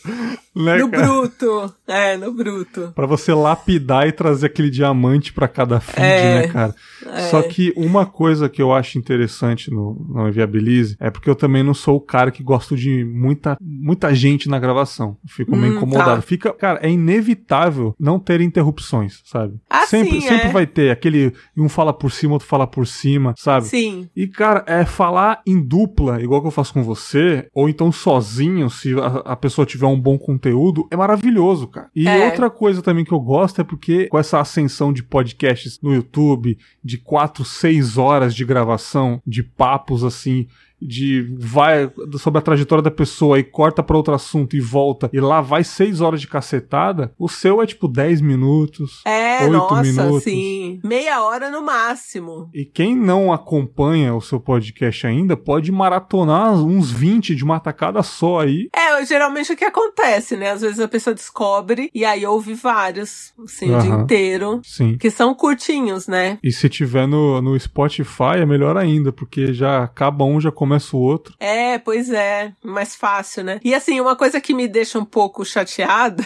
Né, 0.57 0.79
No 0.79 0.89
cara? 0.89 1.07
bruto. 1.07 1.75
É, 1.87 2.17
no 2.17 2.33
bruto. 2.33 2.93
Pra 2.95 3.07
você 3.07 3.35
lapidar 3.35 4.09
e 4.09 4.13
trazer 4.13 4.47
aquele 4.47 4.71
diamante 4.71 5.33
pra 5.33 5.47
cada 5.47 5.79
feed, 5.81 6.01
É. 6.03 6.35
né, 6.43 6.49
cara? 6.49 6.75
É. 7.07 7.21
Só 7.29 7.43
que 7.43 7.73
uma 7.77 8.07
coisa 8.07 8.49
que 8.49 8.63
eu 8.63 8.73
acho 8.73 8.99
interessante 8.99 9.71
no, 9.71 9.95
no 10.09 10.29
Enviabilize 10.29 10.97
é 10.99 11.11
porque 11.11 11.29
eu 11.29 11.35
também 11.37 11.63
não 11.63 11.75
sou 11.75 11.97
o 11.97 12.01
cara 12.01 12.31
que 12.31 12.43
gosto 12.43 12.75
de 12.75 13.05
muita, 13.05 13.57
muita 13.61 14.15
gente 14.15 14.49
na 14.49 14.59
gravação. 14.59 15.17
Eu 15.23 15.29
fico 15.31 15.55
meio 15.55 15.75
Hum, 15.75 15.77
incomodado. 15.77 16.17
tá. 16.17 16.23
Fica, 16.23 16.53
cara, 16.55 16.81
é 16.83 16.91
inevitável 16.91 17.95
não 18.01 18.19
ter 18.19 18.41
interrupções, 18.41 19.21
sabe? 19.25 19.55
Ah, 19.69 19.87
sempre, 19.87 20.21
sim, 20.21 20.29
sempre 20.29 20.49
é. 20.49 20.53
vai 20.53 20.67
ter 20.67 20.91
aquele 20.91 21.33
um 21.57 21.69
fala 21.69 21.93
por 21.93 22.11
cima, 22.11 22.33
outro 22.35 22.49
fala 22.49 22.67
por 22.67 22.87
cima, 22.87 23.35
sabe? 23.37 23.67
Sim. 23.67 24.09
E, 24.17 24.27
cara, 24.27 24.65
é 24.67 24.85
falar 24.85 25.43
em 25.47 25.61
dupla, 25.61 26.23
igual 26.23 26.41
que 26.41 26.47
eu 26.47 26.53
faço 26.53 26.73
com 26.73 26.83
você, 26.83 27.47
ou 27.55 27.69
então 27.69 27.93
sozinho, 27.93 28.71
se 28.71 28.95
a, 28.99 29.33
a 29.33 29.37
pessoa 29.37 29.67
tiver 29.67 29.87
um 29.87 30.01
bom 30.01 30.17
conteúdo, 30.17 30.46
é 30.91 30.97
maravilhoso, 30.97 31.67
cara. 31.67 31.89
E 31.95 32.07
É. 32.07 32.27
outra 32.27 32.51
coisa 32.51 32.83
também 32.83 33.05
que 33.05 33.13
eu 33.13 33.21
gosto 33.21 33.61
é 33.61 33.65
porque 33.65 34.07
com 34.09 34.19
essa 34.19 34.41
ascensão 34.41 34.93
de 34.93 35.03
podcasts 35.03 35.81
no 35.83 35.95
YouTube, 35.95 36.59
de 36.83 36.99
4, 36.99 37.45
6 37.45 37.97
horas 37.99 38.35
de 38.35 38.45
gravação, 38.45 39.21
de 39.27 39.43
papos 39.43 40.05
assim, 40.05 40.47
de 40.81 41.35
vai 41.39 41.91
sobre 42.19 42.39
a 42.39 42.43
trajetória 42.43 42.83
da 42.83 42.91
pessoa 42.91 43.39
e 43.39 43.45
corta 43.45 43.83
pra 43.83 43.97
outro 43.97 44.15
assunto 44.15 44.57
e 44.57 44.61
volta, 44.61 45.09
e 45.13 45.21
lá 45.21 45.41
vai 45.41 45.65
6 45.65 46.01
horas 46.01 46.21
de 46.21 46.29
cacetada, 46.29 47.13
o 47.19 47.29
seu 47.29 47.63
é 47.63 47.67
tipo 47.67 47.89
10 47.89 48.21
minutos. 48.21 49.03
É, 49.05 49.45
Oito 49.45 49.53
nossa, 49.53 49.83
minutos. 49.83 50.23
sim. 50.25 50.81
Meia 50.85 51.23
hora 51.23 51.51
no 51.51 51.63
máximo. 51.63 52.51
E 52.55 52.65
quem 52.65 52.97
não 52.97 53.33
acompanha 53.33 54.15
o 54.15 54.21
seu 54.21 54.39
podcast 54.39 55.07
ainda 55.07 55.37
pode 55.37 55.73
maratonar 55.73 56.53
uns 56.55 56.91
20 56.91 57.35
de 57.35 57.45
uma 57.45 57.59
tacada 57.59 58.03
só 58.03 58.41
aí. 58.41 58.69
É, 58.75 59.05
geralmente 59.05 59.53
o 59.53 59.57
que 59.57 59.65
acontece, 59.65 60.37
né? 60.37 60.51
Às 60.51 60.61
vezes 60.61 60.81
a 60.81 60.89
pessoa 60.89 61.15
descobre 61.15 61.91
e 61.95 62.05
aí 62.05 62.25
ouve 62.27 62.55
vários, 62.55 63.33
assim, 63.45 63.75
o 63.75 63.79
dia 63.79 63.91
inteiro. 63.91 64.61
Sim. 64.63 64.97
Que 64.99 65.11
são 65.11 65.35
curtinhos, 65.35 66.07
né? 66.07 66.39
E 66.43 66.53
se 66.53 66.69
tiver 66.69 67.07
no, 67.07 67.41
no 67.41 67.59
Spotify 67.59 68.39
é 68.39 68.47
melhor 68.47 68.77
ainda, 68.77 69.13
porque 69.13 69.53
já 69.53 69.85
acaba 69.85 70.25
um, 70.25 70.41
já 70.41 70.51
começa 70.51 70.66
o 70.97 70.99
outro. 70.99 71.35
É, 71.41 71.79
pois 71.79 72.11
é. 72.11 72.53
Mais 72.65 72.95
fácil, 72.95 73.45
né? 73.45 73.61
E 73.65 73.75
assim, 73.75 74.01
uma 74.01 74.17
coisa 74.17 74.41
que 74.41 74.53
me 74.55 74.67
deixa 74.69 74.99
um 74.99 75.05
pouco 75.05 75.45
chateada 75.45 76.23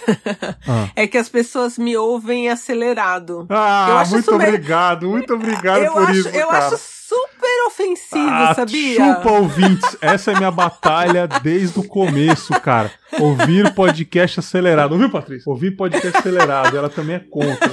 Ah, 0.67 0.89
é 0.97 1.07
que 1.07 1.19
as 1.19 1.29
pessoas 1.29 1.79
me 1.79 1.97
ouvem 1.97 2.49
acelerado. 2.49 3.47
Ah, 3.51 3.87
Eu 3.91 3.99
acho 3.99 4.13
muito 4.13 4.37
meio- 4.37 4.49
obrigado, 4.51 5.09
muito 5.09 5.35
obrigado 5.35 5.83
eu 5.83 5.93
por 5.93 6.03
acho, 6.05 6.13
isso, 6.21 6.29
eu 6.31 6.49
cara. 6.49 6.67
acho 6.67 6.77
super 6.79 7.67
ofensivo, 7.67 8.29
Ah, 8.31 8.55
sabia? 8.55 8.95
Chupa 9.17 9.33
ouvintes. 9.33 9.97
Essa 10.01 10.31
é 10.33 10.37
minha 10.37 10.51
batalha 10.51 11.27
desde 11.27 11.79
o 11.81 11.83
começo, 11.85 12.53
cara. 12.61 12.91
Ouvir 13.19 13.75
podcast 13.75 14.39
acelerado. 14.39 14.93
Ouviu, 14.93 15.11
Patrícia? 15.11 15.51
Ouvir 15.51 15.73
podcast 15.73 16.17
acelerado. 16.19 16.77
Ela 16.77 16.89
também 16.89 17.17
é 17.17 17.19
contra. 17.19 17.71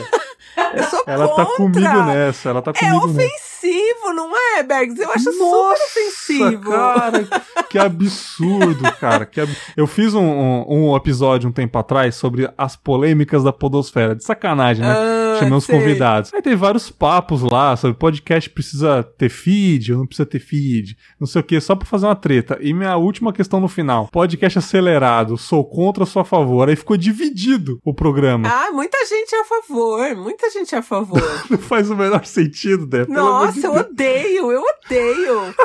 Eu 0.74 0.84
sou 0.84 1.04
Ela 1.06 1.28
tá 1.28 1.46
contra. 1.46 1.56
comigo 1.58 2.04
nessa. 2.06 2.50
Ela 2.50 2.62
tá 2.62 2.72
É 2.72 2.74
comigo 2.74 3.08
nessa. 3.08 3.20
ofensivo, 3.30 4.14
não 4.14 4.32
é, 4.58 4.64
Bergs? 4.64 5.00
Eu 5.00 5.12
acho 5.12 5.32
super 5.32 5.38
Nossa, 5.40 5.84
ofensivo. 5.84 6.72
Cara, 6.72 7.28
que 7.70 7.78
absurdo, 7.80 8.92
cara. 9.00 9.26
Que 9.26 9.42
ab... 9.42 9.58
Eu 9.76 9.86
fiz 9.88 10.14
um, 10.14 10.24
um, 10.24 10.92
um 10.92 10.96
episódio 10.96 11.50
um 11.50 11.52
tempo 11.52 11.78
atrás 11.78 12.16
sobre 12.16 12.50
as 12.58 12.76
polêmicas 12.76 13.44
da 13.44 13.52
Podosfera. 13.54 14.16
De 14.16 14.24
sacanagem, 14.24 14.84
né? 14.86 14.92
Ah, 14.92 15.17
Chamei 15.40 15.58
os 15.58 15.66
sei. 15.66 15.78
convidados. 15.78 16.34
Aí 16.34 16.42
tem 16.42 16.56
vários 16.56 16.90
papos 16.90 17.42
lá 17.42 17.76
sobre 17.76 17.98
podcast 17.98 18.50
precisa 18.50 19.04
ter 19.04 19.30
feed 19.30 19.94
ou 19.94 20.00
não 20.00 20.08
precisa 20.08 20.26
ter 20.26 20.40
feed. 20.40 20.98
Não 21.20 21.28
sei 21.28 21.42
o 21.42 21.44
que, 21.44 21.60
só 21.60 21.76
pra 21.76 21.88
fazer 21.88 22.06
uma 22.06 22.16
treta. 22.16 22.58
E 22.62 22.74
minha 22.74 22.96
última 22.98 23.34
questão 23.34 23.60
no 23.60 23.68
final: 23.68 24.08
podcast 24.12 24.60
acelerado, 24.60 25.38
sou 25.38 25.64
contra 25.64 26.04
ou 26.04 26.08
sou 26.08 26.22
a 26.22 26.26
favor? 26.26 26.70
Aí 26.70 26.76
ficou 26.76 26.98
dividido 26.98 27.80
o 27.84 27.94
programa. 27.94 28.48
Ah, 28.48 28.72
muita 28.72 28.98
gente 29.06 29.36
é 29.36 29.42
a 29.42 29.46
favor, 29.46 30.16
muita 30.16 30.50
gente 30.50 30.74
é 30.74 30.78
a 30.78 30.84
favor. 30.84 31.22
Não 31.50 31.58
faz 31.58 31.90
o 31.90 31.96
menor 31.96 32.26
sentido, 32.26 32.88
né? 32.92 33.06
Nossa, 33.08 33.68
eu 33.68 33.74
odeio, 33.74 34.52
eu 34.52 34.62
odeio. 34.62 35.56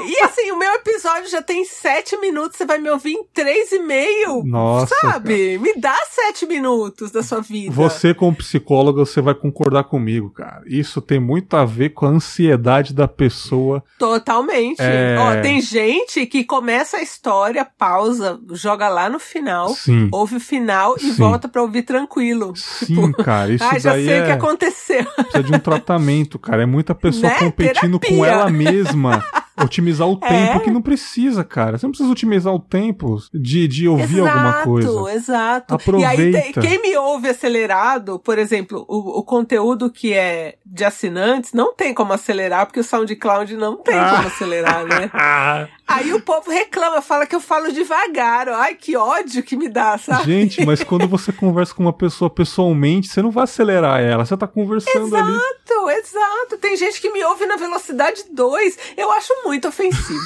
E 0.00 0.20
assim, 0.20 0.50
o 0.50 0.58
meu 0.58 0.74
episódio 0.74 1.30
já 1.30 1.40
tem 1.40 1.64
sete 1.64 2.16
minutos, 2.18 2.56
você 2.56 2.66
vai 2.66 2.78
me 2.78 2.90
ouvir 2.90 3.12
em 3.12 3.24
três 3.32 3.72
e 3.72 3.78
meio. 3.78 4.44
Nossa. 4.44 4.94
Sabe? 5.00 5.56
Cara. 5.56 5.62
Me 5.62 5.80
dá 5.80 5.96
sete 6.10 6.46
minutos 6.46 7.10
da 7.10 7.22
sua 7.22 7.40
vida. 7.40 7.74
Você, 7.74 8.12
como 8.12 8.36
psicóloga, 8.36 9.04
você 9.04 9.20
vai 9.20 9.34
concordar 9.34 9.84
comigo, 9.84 10.30
cara. 10.30 10.62
Isso 10.66 11.00
tem 11.00 11.18
muito 11.18 11.56
a 11.56 11.64
ver 11.64 11.90
com 11.90 12.06
a 12.06 12.10
ansiedade 12.10 12.92
da 12.92 13.08
pessoa. 13.08 13.82
Totalmente. 13.98 14.80
É... 14.80 15.16
Ó, 15.18 15.40
tem 15.40 15.60
gente 15.60 16.26
que 16.26 16.44
começa 16.44 16.98
a 16.98 17.02
história, 17.02 17.64
pausa, 17.64 18.38
joga 18.52 18.88
lá 18.88 19.08
no 19.08 19.18
final, 19.18 19.70
Sim. 19.70 20.08
ouve 20.12 20.36
o 20.36 20.40
final 20.40 20.96
e 20.96 21.12
Sim. 21.12 21.14
volta 21.14 21.48
pra 21.48 21.62
ouvir 21.62 21.82
tranquilo. 21.82 22.52
Sim, 22.56 22.86
tipo, 22.86 23.24
cara. 23.24 23.52
Isso 23.52 23.64
ah, 23.64 23.78
já 23.78 23.92
sei 23.92 24.10
é... 24.10 24.22
o 24.22 24.26
que 24.26 24.32
aconteceu. 24.32 25.04
Precisa 25.04 25.42
de 25.42 25.54
um 25.54 25.58
tratamento, 25.58 26.38
cara. 26.38 26.62
É 26.62 26.66
muita 26.66 26.94
pessoa 26.94 27.32
né? 27.32 27.38
competindo 27.38 27.98
Terapia. 27.98 28.18
com 28.18 28.24
ela 28.24 28.50
mesma. 28.50 29.24
Otimizar 29.64 30.08
o 30.08 30.18
é. 30.22 30.28
tempo 30.28 30.60
que 30.60 30.70
não 30.70 30.82
precisa, 30.82 31.44
cara. 31.44 31.78
Você 31.78 31.86
não 31.86 31.90
precisa 31.90 32.10
otimizar 32.10 32.52
o 32.52 32.58
tempo 32.58 33.16
de, 33.32 33.68
de 33.68 33.88
ouvir 33.88 34.18
exato, 34.18 34.28
alguma 34.28 34.52
coisa. 34.64 34.88
Exato, 34.88 35.08
exato. 35.10 35.74
Aproveita. 35.74 36.38
E 36.38 36.42
aí, 36.42 36.52
quem 36.52 36.82
me 36.82 36.96
ouve 36.96 37.28
acelerado, 37.28 38.18
por 38.18 38.38
exemplo, 38.38 38.84
o, 38.88 39.18
o, 39.18 39.22
conteúdo 39.22 39.90
que 39.90 40.12
é 40.12 40.56
de 40.64 40.84
assinantes, 40.84 41.52
não 41.52 41.74
tem 41.74 41.94
como 41.94 42.12
acelerar, 42.12 42.66
porque 42.66 42.80
o 42.80 42.84
SoundCloud 42.84 43.56
não 43.56 43.76
tem 43.76 43.98
ah. 43.98 44.14
como 44.16 44.28
acelerar, 44.28 44.84
né? 44.86 45.10
Aí 45.88 46.12
o 46.12 46.20
povo 46.20 46.50
reclama, 46.50 47.00
fala 47.00 47.26
que 47.26 47.34
eu 47.34 47.40
falo 47.40 47.72
devagar. 47.72 48.46
Ai, 48.50 48.74
que 48.74 48.94
ódio 48.94 49.42
que 49.42 49.56
me 49.56 49.70
dá, 49.70 49.96
sabe? 49.96 50.24
Gente, 50.24 50.64
mas 50.66 50.84
quando 50.84 51.08
você 51.08 51.32
conversa 51.32 51.74
com 51.74 51.82
uma 51.82 51.94
pessoa 51.94 52.28
pessoalmente, 52.28 53.08
você 53.08 53.22
não 53.22 53.30
vai 53.30 53.44
acelerar 53.44 53.98
ela, 53.98 54.24
você 54.24 54.36
tá 54.36 54.46
conversando 54.46 55.06
exato, 55.06 55.24
ali. 55.24 55.34
Exato, 55.34 55.90
exato. 55.90 56.58
Tem 56.60 56.76
gente 56.76 57.00
que 57.00 57.10
me 57.10 57.24
ouve 57.24 57.46
na 57.46 57.56
velocidade 57.56 58.24
2. 58.30 58.78
Eu 58.98 59.10
acho 59.12 59.32
muito 59.44 59.66
ofensivo. 59.68 60.20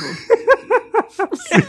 sim, 1.32 1.62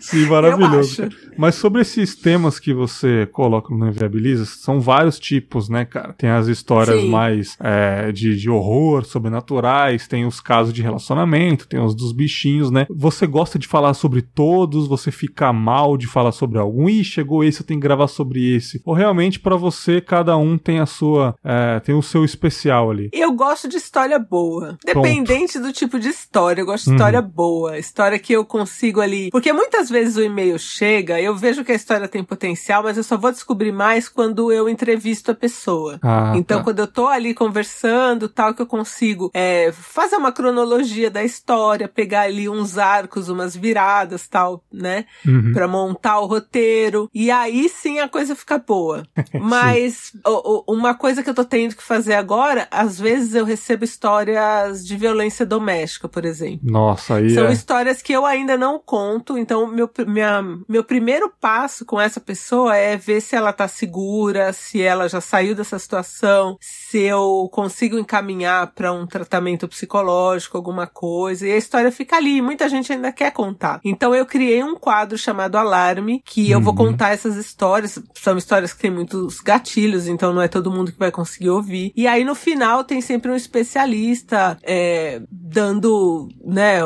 sim, 0.00 0.26
maravilhoso. 0.26 1.08
Mas 1.36 1.54
sobre 1.54 1.80
esses 1.80 2.14
temas 2.14 2.58
que 2.60 2.74
você 2.74 3.26
coloca 3.32 3.74
no 3.74 3.88
Inviabiliza, 3.88 4.44
são 4.44 4.80
vários 4.80 5.18
tipos, 5.18 5.68
né, 5.68 5.84
cara? 5.84 6.12
Tem 6.12 6.28
as 6.28 6.46
histórias 6.46 7.00
sim. 7.00 7.08
mais 7.08 7.56
é, 7.60 8.12
de, 8.12 8.36
de 8.36 8.50
horror, 8.50 9.04
sobrenaturais, 9.04 10.06
tem 10.06 10.26
os 10.26 10.40
casos 10.40 10.72
de 10.72 10.82
relacionamento, 10.82 11.66
tem 11.66 11.80
os 11.80 11.94
dos 11.94 12.12
bichinhos, 12.12 12.70
né? 12.70 12.86
Você 12.90 13.13
gosta 13.26 13.58
de 13.58 13.68
falar 13.68 13.94
sobre 13.94 14.22
todos, 14.22 14.88
você 14.88 15.10
fica 15.10 15.52
mal 15.52 15.96
de 15.96 16.06
falar 16.06 16.32
sobre 16.32 16.58
algum, 16.58 16.88
e 16.88 17.04
chegou 17.04 17.44
esse, 17.44 17.60
eu 17.60 17.66
tenho 17.66 17.80
que 17.80 17.86
gravar 17.86 18.08
sobre 18.08 18.54
esse. 18.56 18.80
Ou 18.84 18.94
realmente, 18.94 19.40
para 19.40 19.56
você, 19.56 20.00
cada 20.00 20.36
um 20.36 20.58
tem 20.58 20.80
a 20.80 20.86
sua, 20.86 21.34
é, 21.44 21.80
tem 21.80 21.94
o 21.94 22.02
seu 22.02 22.24
especial 22.24 22.90
ali. 22.90 23.10
Eu 23.12 23.32
gosto 23.32 23.68
de 23.68 23.76
história 23.76 24.18
boa. 24.18 24.78
Dependente 24.84 25.58
do 25.58 25.72
tipo 25.72 25.98
de 25.98 26.08
história, 26.08 26.60
eu 26.62 26.66
gosto 26.66 26.86
de 26.86 26.92
história 26.92 27.20
uhum. 27.20 27.28
boa. 27.28 27.78
História 27.78 28.18
que 28.18 28.32
eu 28.32 28.44
consigo 28.44 29.00
ali. 29.00 29.30
Porque 29.30 29.52
muitas 29.52 29.88
vezes 29.88 30.16
o 30.16 30.22
e-mail 30.22 30.58
chega, 30.58 31.20
eu 31.20 31.34
vejo 31.36 31.64
que 31.64 31.72
a 31.72 31.74
história 31.74 32.08
tem 32.08 32.24
potencial, 32.24 32.82
mas 32.82 32.96
eu 32.96 33.04
só 33.04 33.16
vou 33.16 33.30
descobrir 33.30 33.72
mais 33.72 34.08
quando 34.08 34.52
eu 34.52 34.68
entrevisto 34.68 35.30
a 35.30 35.34
pessoa. 35.34 35.98
Ah, 36.02 36.32
então, 36.36 36.58
tá. 36.58 36.64
quando 36.64 36.78
eu 36.80 36.86
tô 36.86 37.06
ali 37.06 37.34
conversando, 37.34 38.28
tal, 38.28 38.54
que 38.54 38.62
eu 38.62 38.66
consigo 38.66 39.30
é, 39.34 39.72
fazer 39.72 40.16
uma 40.16 40.32
cronologia 40.32 41.10
da 41.10 41.22
história, 41.22 41.88
pegar 41.88 42.22
ali 42.22 42.48
uns 42.48 42.78
arcos, 43.04 43.28
umas 43.28 43.54
viradas, 43.54 44.26
tal, 44.28 44.64
né? 44.72 45.04
Uhum. 45.26 45.52
Pra 45.52 45.68
montar 45.68 46.20
o 46.20 46.26
roteiro. 46.26 47.08
E 47.14 47.30
aí 47.30 47.68
sim 47.68 48.00
a 48.00 48.08
coisa 48.08 48.34
fica 48.34 48.58
boa. 48.58 49.02
mas 49.40 50.12
o, 50.26 50.64
o, 50.72 50.74
uma 50.74 50.94
coisa 50.94 51.22
que 51.22 51.30
eu 51.30 51.34
tô 51.34 51.44
tendo 51.44 51.76
que 51.76 51.82
fazer 51.82 52.14
agora, 52.14 52.66
às 52.70 52.98
vezes 52.98 53.34
eu 53.34 53.44
recebo 53.44 53.84
histórias 53.84 54.84
de 54.86 54.96
violência 54.96 55.44
doméstica, 55.44 56.08
por 56.08 56.24
exemplo. 56.24 56.60
Nossa, 56.62 57.16
aí 57.16 57.30
São 57.30 57.46
é... 57.46 57.52
histórias 57.52 58.02
que 58.02 58.12
eu 58.12 58.24
ainda 58.24 58.56
não 58.56 58.78
conto, 58.78 59.36
então 59.36 59.66
meu, 59.66 59.90
minha, 60.06 60.42
meu 60.68 60.82
primeiro 60.82 61.32
passo 61.40 61.84
com 61.84 62.00
essa 62.00 62.20
pessoa 62.20 62.76
é 62.76 62.96
ver 62.96 63.20
se 63.20 63.36
ela 63.36 63.52
tá 63.52 63.68
segura, 63.68 64.52
se 64.52 64.80
ela 64.80 65.08
já 65.08 65.20
saiu 65.20 65.54
dessa 65.54 65.78
situação, 65.78 66.56
se 66.60 67.00
eu 67.00 67.48
consigo 67.52 67.98
encaminhar 67.98 68.72
para 68.74 68.92
um 68.92 69.06
tratamento 69.06 69.68
psicológico, 69.68 70.56
alguma 70.56 70.86
coisa, 70.86 71.46
e 71.46 71.52
a 71.52 71.56
história 71.56 71.90
fica 71.90 72.16
ali, 72.16 72.40
muita 72.40 72.68
gente 72.68 72.92
ainda 72.94 73.12
quer 73.12 73.30
contar. 73.32 73.80
Então 73.84 74.14
eu 74.14 74.26
criei 74.26 74.62
um 74.62 74.76
quadro 74.76 75.16
chamado 75.18 75.56
Alarme, 75.56 76.22
que 76.24 76.50
eu 76.50 76.60
vou 76.60 76.72
Uhum. 76.72 76.90
contar 76.90 77.10
essas 77.10 77.36
histórias, 77.36 77.98
são 78.14 78.36
histórias 78.36 78.72
que 78.72 78.80
têm 78.80 78.90
muitos 78.90 79.40
gatilhos, 79.40 80.08
então 80.08 80.32
não 80.32 80.42
é 80.42 80.48
todo 80.48 80.70
mundo 80.72 80.90
que 80.92 80.98
vai 80.98 81.10
conseguir 81.10 81.50
ouvir. 81.50 81.92
E 81.96 82.06
aí 82.06 82.24
no 82.24 82.34
final 82.34 82.82
tem 82.84 83.00
sempre 83.00 83.30
um 83.30 83.36
especialista 83.36 84.56
é, 84.62 85.22
dando, 85.30 86.28
né, 86.44 86.80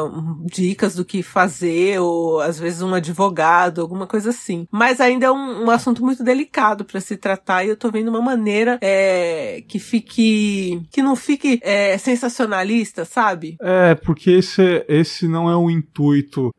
dicas 0.46 0.94
do 0.94 1.04
que 1.04 1.22
fazer, 1.22 1.98
ou 2.00 2.40
às 2.40 2.58
vezes 2.58 2.82
um 2.82 2.94
advogado, 2.94 3.80
alguma 3.80 4.06
coisa 4.06 4.30
assim. 4.30 4.66
Mas 4.70 5.00
ainda 5.00 5.26
é 5.26 5.30
um, 5.30 5.64
um 5.66 5.70
assunto 5.70 6.04
muito 6.04 6.22
delicado 6.22 6.84
para 6.84 7.00
se 7.00 7.16
tratar 7.16 7.64
e 7.64 7.68
eu 7.68 7.76
tô 7.76 7.90
vendo 7.90 8.08
uma 8.08 8.20
maneira 8.20 8.78
é, 8.82 9.62
que 9.68 9.78
fique, 9.78 10.82
que 10.90 11.02
não 11.02 11.16
fique 11.16 11.60
é, 11.62 11.96
sensacionalista, 11.98 13.04
sabe? 13.04 13.56
É, 13.60 13.94
porque 13.94 14.30
esse, 14.30 14.84
esse 14.88 15.26
não 15.28 15.48
é 15.50 15.56
o 15.56 15.70
intuito 15.70 15.97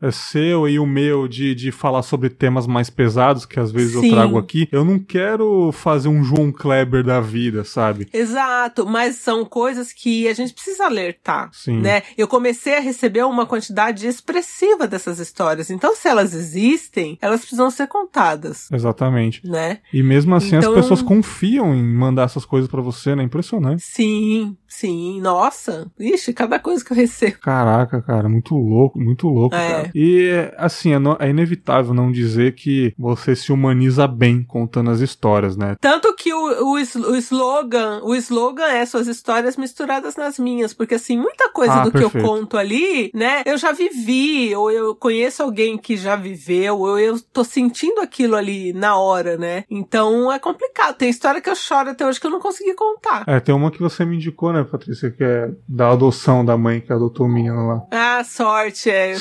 é 0.00 0.10
seu 0.10 0.68
e 0.68 0.78
o 0.78 0.86
meu 0.86 1.26
de, 1.26 1.54
de 1.54 1.72
falar 1.72 2.02
sobre 2.02 2.28
temas 2.28 2.66
mais 2.66 2.90
pesados 2.90 3.46
que 3.46 3.58
às 3.58 3.72
vezes 3.72 3.92
Sim. 3.98 4.06
eu 4.08 4.12
trago 4.12 4.38
aqui. 4.38 4.68
Eu 4.70 4.84
não 4.84 4.98
quero 4.98 5.72
fazer 5.72 6.08
um 6.08 6.22
João 6.22 6.52
Kleber 6.52 7.02
da 7.04 7.20
vida, 7.20 7.64
sabe? 7.64 8.08
Exato, 8.12 8.86
mas 8.86 9.16
são 9.16 9.44
coisas 9.44 9.92
que 9.92 10.28
a 10.28 10.34
gente 10.34 10.52
precisa 10.52 10.84
alertar, 10.86 11.50
Sim. 11.52 11.80
né? 11.80 12.02
Eu 12.16 12.28
comecei 12.28 12.76
a 12.76 12.80
receber 12.80 13.24
uma 13.24 13.46
quantidade 13.46 14.06
expressiva 14.06 14.86
dessas 14.86 15.18
histórias, 15.18 15.70
então 15.70 15.94
se 15.94 16.08
elas 16.08 16.34
existem, 16.34 17.18
elas 17.20 17.40
precisam 17.40 17.70
ser 17.70 17.86
contadas, 17.88 18.68
Exatamente. 18.72 19.40
né? 19.46 19.78
E 19.92 20.02
mesmo 20.02 20.34
assim 20.34 20.56
Então- 20.56 20.70
as 20.74 20.80
pessoas 20.80 21.02
confiam 21.02 21.74
em 21.74 21.82
mandar 21.82 22.24
essas 22.24 22.44
coisas 22.44 22.70
pra 22.70 22.80
você, 22.80 23.14
né? 23.14 23.22
Impressionante. 23.22 23.82
Sim, 23.82 24.56
sim, 24.68 25.20
nossa, 25.20 25.90
ixi, 25.98 26.32
cada 26.32 26.58
coisa 26.58 26.84
que 26.84 26.92
eu 26.92 26.96
recebo. 26.96 27.38
Caraca, 27.40 28.02
cara, 28.02 28.28
muito 28.28 28.54
louco, 28.54 28.98
muito 28.98 29.28
louco, 29.30 29.54
É. 29.56 29.68
cara. 29.68 29.90
E, 29.94 30.30
assim, 30.56 30.92
é, 30.92 30.98
no- 30.98 31.16
é 31.18 31.28
inevitável 31.30 31.94
não 31.94 32.10
dizer 32.10 32.54
que 32.54 32.94
você 32.98 33.34
se 33.36 33.52
humaniza 33.52 34.06
bem 34.06 34.42
contando 34.42 34.90
as 34.90 35.00
histórias, 35.00 35.56
né? 35.56 35.76
Tanto 35.80 36.14
que 36.14 36.32
o, 36.32 36.64
o, 36.64 36.72
o 36.74 37.16
slogan, 37.16 38.00
o 38.02 38.14
slogan 38.14 38.66
é 38.68 38.84
suas 38.86 39.06
histórias 39.06 39.56
misturadas 39.56 40.16
nas 40.16 40.38
minhas, 40.38 40.72
porque 40.74 40.94
assim, 40.94 41.16
muita 41.16 41.50
coisa 41.50 41.74
Ah, 41.74 41.84
do 41.84 41.90
que 41.92 41.98
perfeito. 41.98 42.18
eu 42.26 42.30
conto 42.30 42.56
ali, 42.56 43.10
né, 43.14 43.42
eu 43.46 43.56
já 43.56 43.72
vivi, 43.72 44.54
ou 44.54 44.70
eu 44.70 44.94
conheço 44.94 45.42
alguém 45.42 45.76
que 45.78 45.96
já 45.96 46.16
viveu, 46.16 46.78
ou 46.78 46.98
eu 46.98 47.18
tô 47.32 47.42
sentindo 47.44 48.00
aquilo 48.00 48.36
ali 48.36 48.72
na 48.72 48.96
hora, 48.96 49.36
né? 49.36 49.64
Então 49.70 50.30
é 50.32 50.38
complicado. 50.38 50.96
Tem 50.96 51.08
história 51.08 51.40
que 51.40 51.48
eu 51.50 51.54
choro 51.56 51.90
até 51.90 52.06
hoje 52.06 52.20
que 52.20 52.26
eu 52.26 52.30
não 52.30 52.40
consegui 52.40 52.74
contar. 52.74 53.24
É, 53.26 53.40
tem 53.40 53.54
uma 53.54 53.70
que 53.70 53.80
você 53.80 54.04
me 54.04 54.16
indicou, 54.16 54.52
né, 54.52 54.64
Patrícia, 54.64 55.10
que 55.10 55.22
é 55.24 55.50
da 55.68 55.90
adoção 55.90 56.44
da 56.44 56.56
mãe 56.56 56.80
que 56.80 56.92
adotou 56.92 57.26
o 57.26 57.28
menino 57.28 57.66
lá. 57.66 57.82
Ah, 57.90 58.22
sorte, 58.24 58.90
é. 58.90 59.09
Muito 59.10 59.20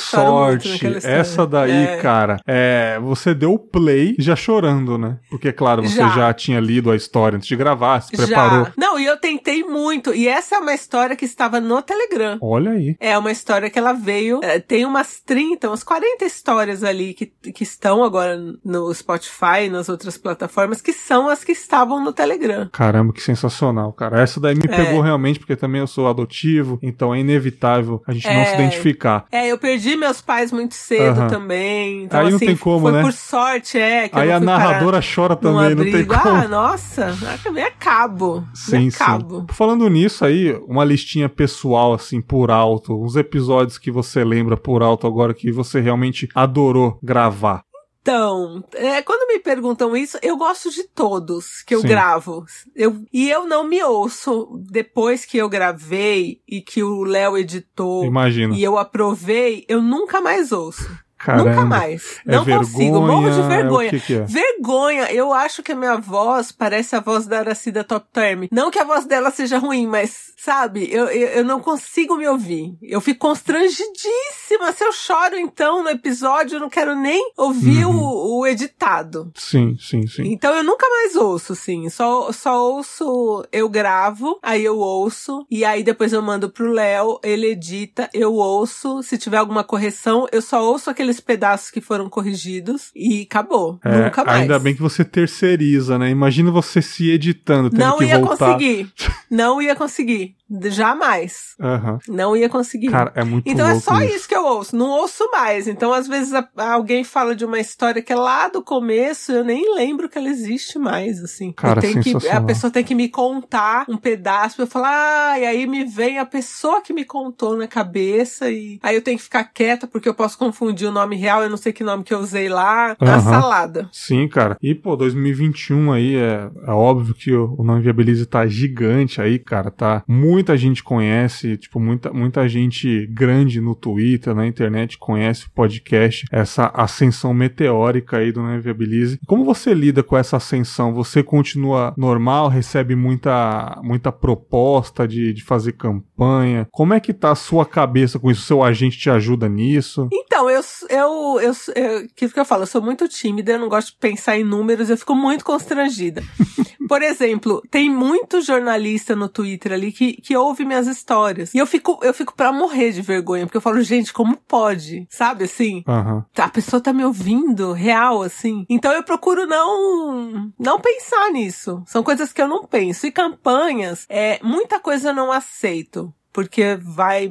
Sorte, 0.68 0.88
essa 1.04 1.46
daí, 1.46 1.72
É. 1.72 1.98
cara, 1.98 2.38
é, 2.46 3.00
você 3.02 3.34
deu 3.34 3.54
o 3.54 3.60
play 3.60 4.16
já 4.20 4.36
chorando, 4.36 4.98
né? 4.98 5.18
Porque, 5.30 5.52
claro, 5.52 5.82
você 5.84 5.96
já, 5.98 6.10
Já. 6.10 6.34
tinha 6.34 6.60
lido 6.60 6.92
a 6.92 6.96
história 6.96 7.36
antes 7.38 7.48
de 7.48 7.56
gravar, 7.56 8.02
se 8.02 8.12
preparou. 8.16 8.66
Já. 8.66 8.74
Não, 8.78 9.00
e 9.00 9.06
eu 9.06 9.18
tentei 9.18 9.64
muito. 9.64 10.14
E 10.14 10.28
essa 10.28 10.56
é 10.56 10.60
uma 10.60 10.74
história 10.74 11.16
que 11.16 11.26
estava 11.26 11.60
no 11.60 11.82
Telegram. 11.82 12.38
Olha 12.42 12.72
aí. 12.72 12.96
É 13.00 13.18
uma 13.18 13.32
história 13.32 13.70
que 13.70 13.78
ela 13.80 13.94
veio. 13.94 14.40
é, 14.44 14.60
tem 14.60 14.86
umas 14.86 15.20
30, 15.22 15.68
umas 15.70 15.84
40 15.84 16.26
histórias 16.26 16.84
ali 16.84 17.14
que, 17.14 17.26
que 17.52 17.64
estão 17.64 18.04
agora 18.04 18.38
no 18.66 18.94
Spotify 18.94 19.66
e 19.66 19.70
nas 19.70 19.90
outras 19.90 20.18
plataformas, 20.18 20.82
que 20.82 20.92
são 20.94 21.30
as 21.30 21.44
que 21.44 21.52
estavam 21.52 22.04
no 22.04 22.12
Telegram. 22.12 22.68
Caramba, 22.72 23.14
que 23.14 23.22
sensacional, 23.22 23.94
cara. 23.94 24.20
Essa 24.22 24.40
daí 24.40 24.56
me 24.56 24.64
É. 24.68 24.76
pegou 24.76 25.02
realmente, 25.02 25.40
porque 25.40 25.56
também 25.56 25.80
eu 25.82 25.88
sou 25.88 26.08
adotivo, 26.08 26.80
então 26.82 27.14
é 27.14 27.20
inevitável 27.20 28.02
a 28.08 28.12
gente 28.12 28.26
não 28.28 28.34
É. 28.42 28.46
se 28.46 28.54
identificar. 28.56 29.26
É, 29.32 29.48
eu 29.48 29.58
perdi 29.58 29.79
meus 29.96 30.22
pais 30.22 30.52
muito 30.52 30.76
cedo 30.76 31.20
Aham. 31.22 31.28
também. 31.28 32.04
Então, 32.04 32.20
Aí 32.20 32.30
não 32.30 32.38
assim, 32.38 32.46
tem 32.48 32.58
como, 32.58 32.82
foi 32.82 32.92
né? 32.92 33.02
por 33.02 33.14
sorte, 33.14 33.78
é. 33.78 34.10
Que 34.10 34.16
eu 34.16 34.22
Aí 34.22 34.32
a 34.32 34.40
narradora 34.40 35.00
chora 35.02 35.36
também, 35.36 35.76
não 35.76 35.84
tem 35.84 36.06
como. 36.06 36.20
Ah, 36.30 36.48
nossa, 36.48 37.16
me 37.52 37.62
acabo. 37.62 38.44
Sim, 38.54 38.86
me 38.86 38.92
sim. 38.92 39.04
acabo. 39.04 39.46
Falando 39.52 39.90
nisso 39.90 40.26
aí, 40.26 40.54
uma 40.68 40.84
listinha 40.84 41.30
pessoal, 41.30 41.94
assim, 41.94 42.22
por 42.22 42.52
alto, 42.52 43.02
uns 43.02 43.16
episódios 43.16 43.78
que 43.78 43.92
você 43.92 44.24
lembra 44.24 44.58
por 44.58 44.82
alto 44.82 45.08
agora 45.08 45.34
que 45.34 45.52
você 45.52 45.80
realmente 45.80 46.28
adorou 46.34 47.00
gravar. 47.02 47.64
Então, 48.10 48.64
é, 48.74 49.03
quando 49.03 49.28
me 49.28 49.38
perguntam 49.38 49.95
isso, 49.95 50.18
eu 50.24 50.36
gosto 50.36 50.72
de 50.72 50.84
todos 50.84 51.62
que 51.62 51.76
eu 51.76 51.82
Sim. 51.82 51.88
gravo. 51.88 52.43
Eu, 52.76 53.05
e 53.14 53.30
eu 53.30 53.45
não 53.45 53.64
me 53.64 53.84
ouço 53.84 54.60
depois 54.72 55.26
que 55.26 55.38
eu 55.38 55.47
gravei 55.47 56.41
e 56.47 56.60
que 56.60 56.82
o 56.82 57.03
Léo 57.03 57.38
editou 57.38 58.03
Imagina. 58.03 58.55
e 58.55 58.64
eu 58.64 58.80
aprovei, 58.80 59.64
eu 59.68 59.80
nunca 59.80 60.20
mais 60.20 60.51
ouço. 60.51 60.89
Caramba. 61.20 61.50
Nunca 61.50 61.66
mais. 61.66 62.20
É 62.26 62.32
não 62.36 62.44
vergonha, 62.44 62.72
consigo, 62.72 63.02
morro 63.02 63.30
de 63.30 63.42
vergonha. 63.48 63.90
que 63.90 64.00
que 64.00 64.14
é? 64.16 64.22
Vergonha, 64.22 65.12
eu 65.12 65.34
acho 65.34 65.62
que 65.62 65.74
a 65.74 65.76
minha 65.76 65.98
voz 65.98 66.52
parece 66.52 66.96
a 66.96 67.00
voz 67.00 67.28
da 67.28 67.40
Aracida 67.40 67.84
Top 67.84 68.06
Term. 68.14 68.46
Não 68.52 68.72
que 68.72 68.80
a 68.80 68.84
voz 68.86 69.06
dela 69.06 69.30
seja 69.30 69.58
ruim, 69.60 69.86
mas, 69.86 70.34
sabe, 70.38 70.88
eu, 70.92 71.06
eu, 71.08 71.28
eu 71.30 71.44
não 71.46 71.60
consigo 71.60 72.16
me 72.16 72.28
ouvir. 72.28 72.74
Eu 72.82 73.02
fico 73.02 73.20
constrangidíssima. 73.20 74.72
Se 74.74 74.84
eu 74.84 74.92
choro, 74.92 75.36
então, 75.38 75.84
no 75.84 75.90
episódio, 75.90 76.56
eu 76.56 76.60
não 76.60 76.70
quero 76.70 76.96
nem 76.96 77.32
ouvir 77.38 77.86
Uhum. 77.86 78.00
o, 78.00 78.40
o 78.40 78.48
editado. 78.48 79.32
Sim, 79.36 79.76
sim, 79.80 80.08
sim. 80.08 80.24
Então 80.32 80.54
eu 80.56 80.64
nunca 80.64 80.88
mais 80.90 81.16
ouço, 81.16 81.56
sim. 81.56 81.90
Só, 81.90 82.32
só 82.32 82.62
ouço, 82.72 83.46
eu 83.52 83.70
gravo, 83.70 84.40
aí 84.42 84.64
eu 84.64 84.78
ouço, 84.78 85.46
e 85.50 85.64
aí 85.66 85.84
depois 85.84 86.14
eu 86.14 86.22
mando 86.22 86.50
pro 86.50 86.72
Léo, 86.72 87.20
ele 87.24 87.48
edita, 87.48 88.10
eu 88.14 88.34
ouço. 88.34 89.02
Se 89.04 89.18
tiver 89.18 89.38
alguma 89.38 89.64
correção, 89.64 90.28
eu 90.32 90.42
só 90.42 90.64
ouço 90.64 90.90
aqueles 91.10 91.20
pedaços 91.20 91.72
que 91.72 91.82
foram 91.82 92.07
corrigidos 92.07 92.91
e 92.95 93.24
acabou. 93.24 93.80
É, 93.84 94.05
nunca 94.05 94.24
mais. 94.24 94.41
Ainda 94.41 94.60
bem 94.60 94.76
que 94.76 94.82
você 94.82 95.03
terceiriza, 95.03 95.97
né? 95.97 96.10
Imagina 96.10 96.51
você 96.51 96.82
se 96.82 97.10
editando, 97.10 97.70
Não 97.76 98.01
ia 98.01 98.20
voltar. 98.20 98.53
conseguir. 98.53 98.91
Não 99.30 99.62
ia 99.62 99.76
conseguir. 99.76 100.36
Jamais. 100.50 101.56
Aham. 101.60 102.00
Não 102.08 102.36
ia 102.36 102.50
conseguir. 102.50 102.89
Cara, 102.89 103.12
é 103.16 103.24
muito 103.24 103.47
Então 103.50 103.68
é 103.68 103.80
só 103.80 104.02
isso. 104.02 104.28
que 104.28 104.36
eu 104.36 104.43
ouço, 104.45 104.76
não 104.76 104.89
ouço 104.89 105.30
mais. 105.32 105.68
Então, 105.68 105.93
às 105.93 106.08
vezes, 106.08 106.34
a- 106.34 106.47
alguém 106.58 107.04
fala 107.04 107.36
de 107.36 107.45
uma 107.45 107.60
história 107.60 108.02
que 108.02 108.12
é 108.12 108.16
lá 108.16 108.47
do 108.47 108.62
começo, 108.64 109.32
eu 109.32 109.43
nem 109.43 109.76
lembro 109.76 110.10
que 110.10 110.18
ela 110.18 110.30
existe 110.30 110.80
mais, 110.80 111.24
assim. 111.24 111.52
Cara, 111.52 111.80
Eu 111.86 112.02
que, 112.02 112.28
a 112.30 112.41
pessoa 112.41 112.72
tem 112.72 112.84
que 112.84 112.95
me 112.95 113.10
contar 113.10 113.86
um 113.88 113.97
pedaço 113.97 114.56
pra 114.56 114.64
eu 114.64 114.68
falar, 114.70 115.32
ah, 115.34 115.39
e 115.39 115.45
aí 115.45 115.68
me 115.68 115.84
vem 115.86 116.18
a 116.20 116.26
pessoa 116.26 116.82
que 116.82 116.93
me 116.93 117.04
contou 117.06 117.56
na 117.58 117.68
cabeça, 117.68 118.50
e 118.52 118.80
aí 118.82 118.95
eu 118.95 119.02
tenho 119.02 119.18
que 119.18 119.24
ficar 119.24 119.43
quieta 119.43 119.88
porque 119.88 120.08
eu 120.10 120.14
posso 120.14 120.38
confundir 120.38 120.88
o 120.88 120.91
nome 120.91 121.16
real, 121.16 121.43
eu 121.43 121.50
não 121.50 121.58
sei 121.58 121.72
que 121.74 121.84
nome 121.84 122.04
que 122.04 122.14
eu 122.14 122.20
usei 122.20 122.50
lá. 122.50 122.95
Aham. 123.02 123.20
salada. 123.22 123.89
Sim, 123.91 124.28
cara. 124.28 124.58
E, 124.62 124.74
pô, 124.74 124.95
2021 124.95 125.91
aí, 125.91 126.16
é, 126.16 126.50
é 126.68 126.72
óbvio 126.72 127.14
que 127.14 127.34
o, 127.34 127.56
o 127.58 127.64
Não 127.64 127.78
Inviabilize 127.78 128.26
tá 128.26 128.45
gigante 128.47 129.22
aí, 129.22 129.38
cara. 129.39 129.70
Tá. 129.72 130.04
Muita 130.40 130.56
gente 130.56 130.82
conhece, 130.82 131.58
tipo, 131.58 131.82
muita, 131.82 132.14
muita 132.14 132.48
gente 132.48 133.06
grande 133.08 133.60
no 133.60 133.76
Twitter, 133.76 134.34
na 134.34 134.48
internet, 134.48 134.98
conhece 134.98 135.48
o 135.48 135.52
podcast, 135.52 136.26
essa 136.32 136.68
ascensão 136.68 137.34
meteórica 137.34 138.20
aí 138.20 138.32
do 138.32 138.42
Não 138.42 138.56
Inviabilize. 138.56 139.20
Como 139.28 139.44
você 139.44 139.74
lida 139.74 140.02
com 140.02 140.16
essa 140.16 140.38
ascensão? 140.38 140.94
Você 140.94 141.22
continua 141.22 141.94
normal, 141.98 142.48
recebe 142.48 142.96
muita, 142.96 143.82
muita 143.84 144.14
proposta 144.14 145.06
de, 145.06 145.34
de 145.34 145.44
fazer 145.44 145.74
campanha? 145.74 146.66
Como 146.72 146.94
é 146.94 147.02
que 147.02 147.14
tá 147.14 147.32
a 147.32 147.36
sua 147.36 147.66
cabeça 147.66 148.18
com 148.18 148.32
isso? 148.32 148.44
Seu 148.44 148.64
agente 148.64 148.98
te 148.98 149.10
ajuda 149.10 149.50
nisso? 149.50 150.08
Então, 150.14 150.50
eu, 150.50 150.62
eu, 150.90 151.42
eu, 151.42 151.54
eu, 151.76 152.08
que 152.16 152.30
que 152.30 152.40
eu 152.40 152.46
falo, 152.46 152.64
eu 152.64 152.68
sou 152.68 152.82
muito 152.82 153.10
tímida, 153.10 153.52
eu 153.52 153.60
não 153.60 153.68
gosto 153.68 153.92
de 153.92 153.98
pensar 153.98 154.38
em 154.38 154.44
números, 154.46 154.90
eu 154.90 154.98
fico 154.98 155.14
muito 155.14 155.44
constrangida. 155.44 156.24
Por 156.88 157.04
exemplo, 157.04 157.62
tem 157.70 157.88
muito 157.88 158.42
jornalista 158.42 159.16
no 159.16 159.30
Twitter 159.30 159.74
ali 159.74 159.92
que, 159.92 160.14
que 160.14 160.29
ouve 160.36 160.66
minhas 160.66 160.88
histórias. 160.88 161.54
E 161.54 161.58
eu 161.58 161.68
fico, 161.68 162.00
eu 162.02 162.14
fico 162.14 162.36
pra 162.36 162.52
morrer 162.52 162.92
de 162.92 163.02
vergonha, 163.02 163.46
porque 163.46 163.58
eu 163.58 163.62
falo, 163.62 163.82
gente, 163.82 164.14
como 164.14 164.38
pode? 164.38 165.08
Sabe 165.10 165.46
assim? 165.46 165.84
Aham. 165.88 166.26
A 166.38 166.50
pessoa 166.50 166.82
tá 166.82 166.94
me 166.94 167.06
ouvindo, 167.06 167.74
real, 167.74 168.22
assim. 168.22 168.66
Então 168.70 168.92
eu 168.94 169.04
procuro 169.04 169.46
não, 169.46 170.52
não 170.60 170.80
pensar 170.80 171.32
nisso. 171.32 171.84
São 171.86 172.04
coisas 172.04 172.32
que 172.34 172.42
eu 172.42 172.48
não 172.48 172.66
penso. 172.66 173.08
E 173.08 173.12
campanhas, 173.12 174.06
é, 174.10 174.40
muita 174.44 174.80
coisa 174.80 175.10
eu 175.10 175.16
não 175.16 175.32
aceito. 175.32 176.14
Porque 176.32 176.78
vai 176.80 177.30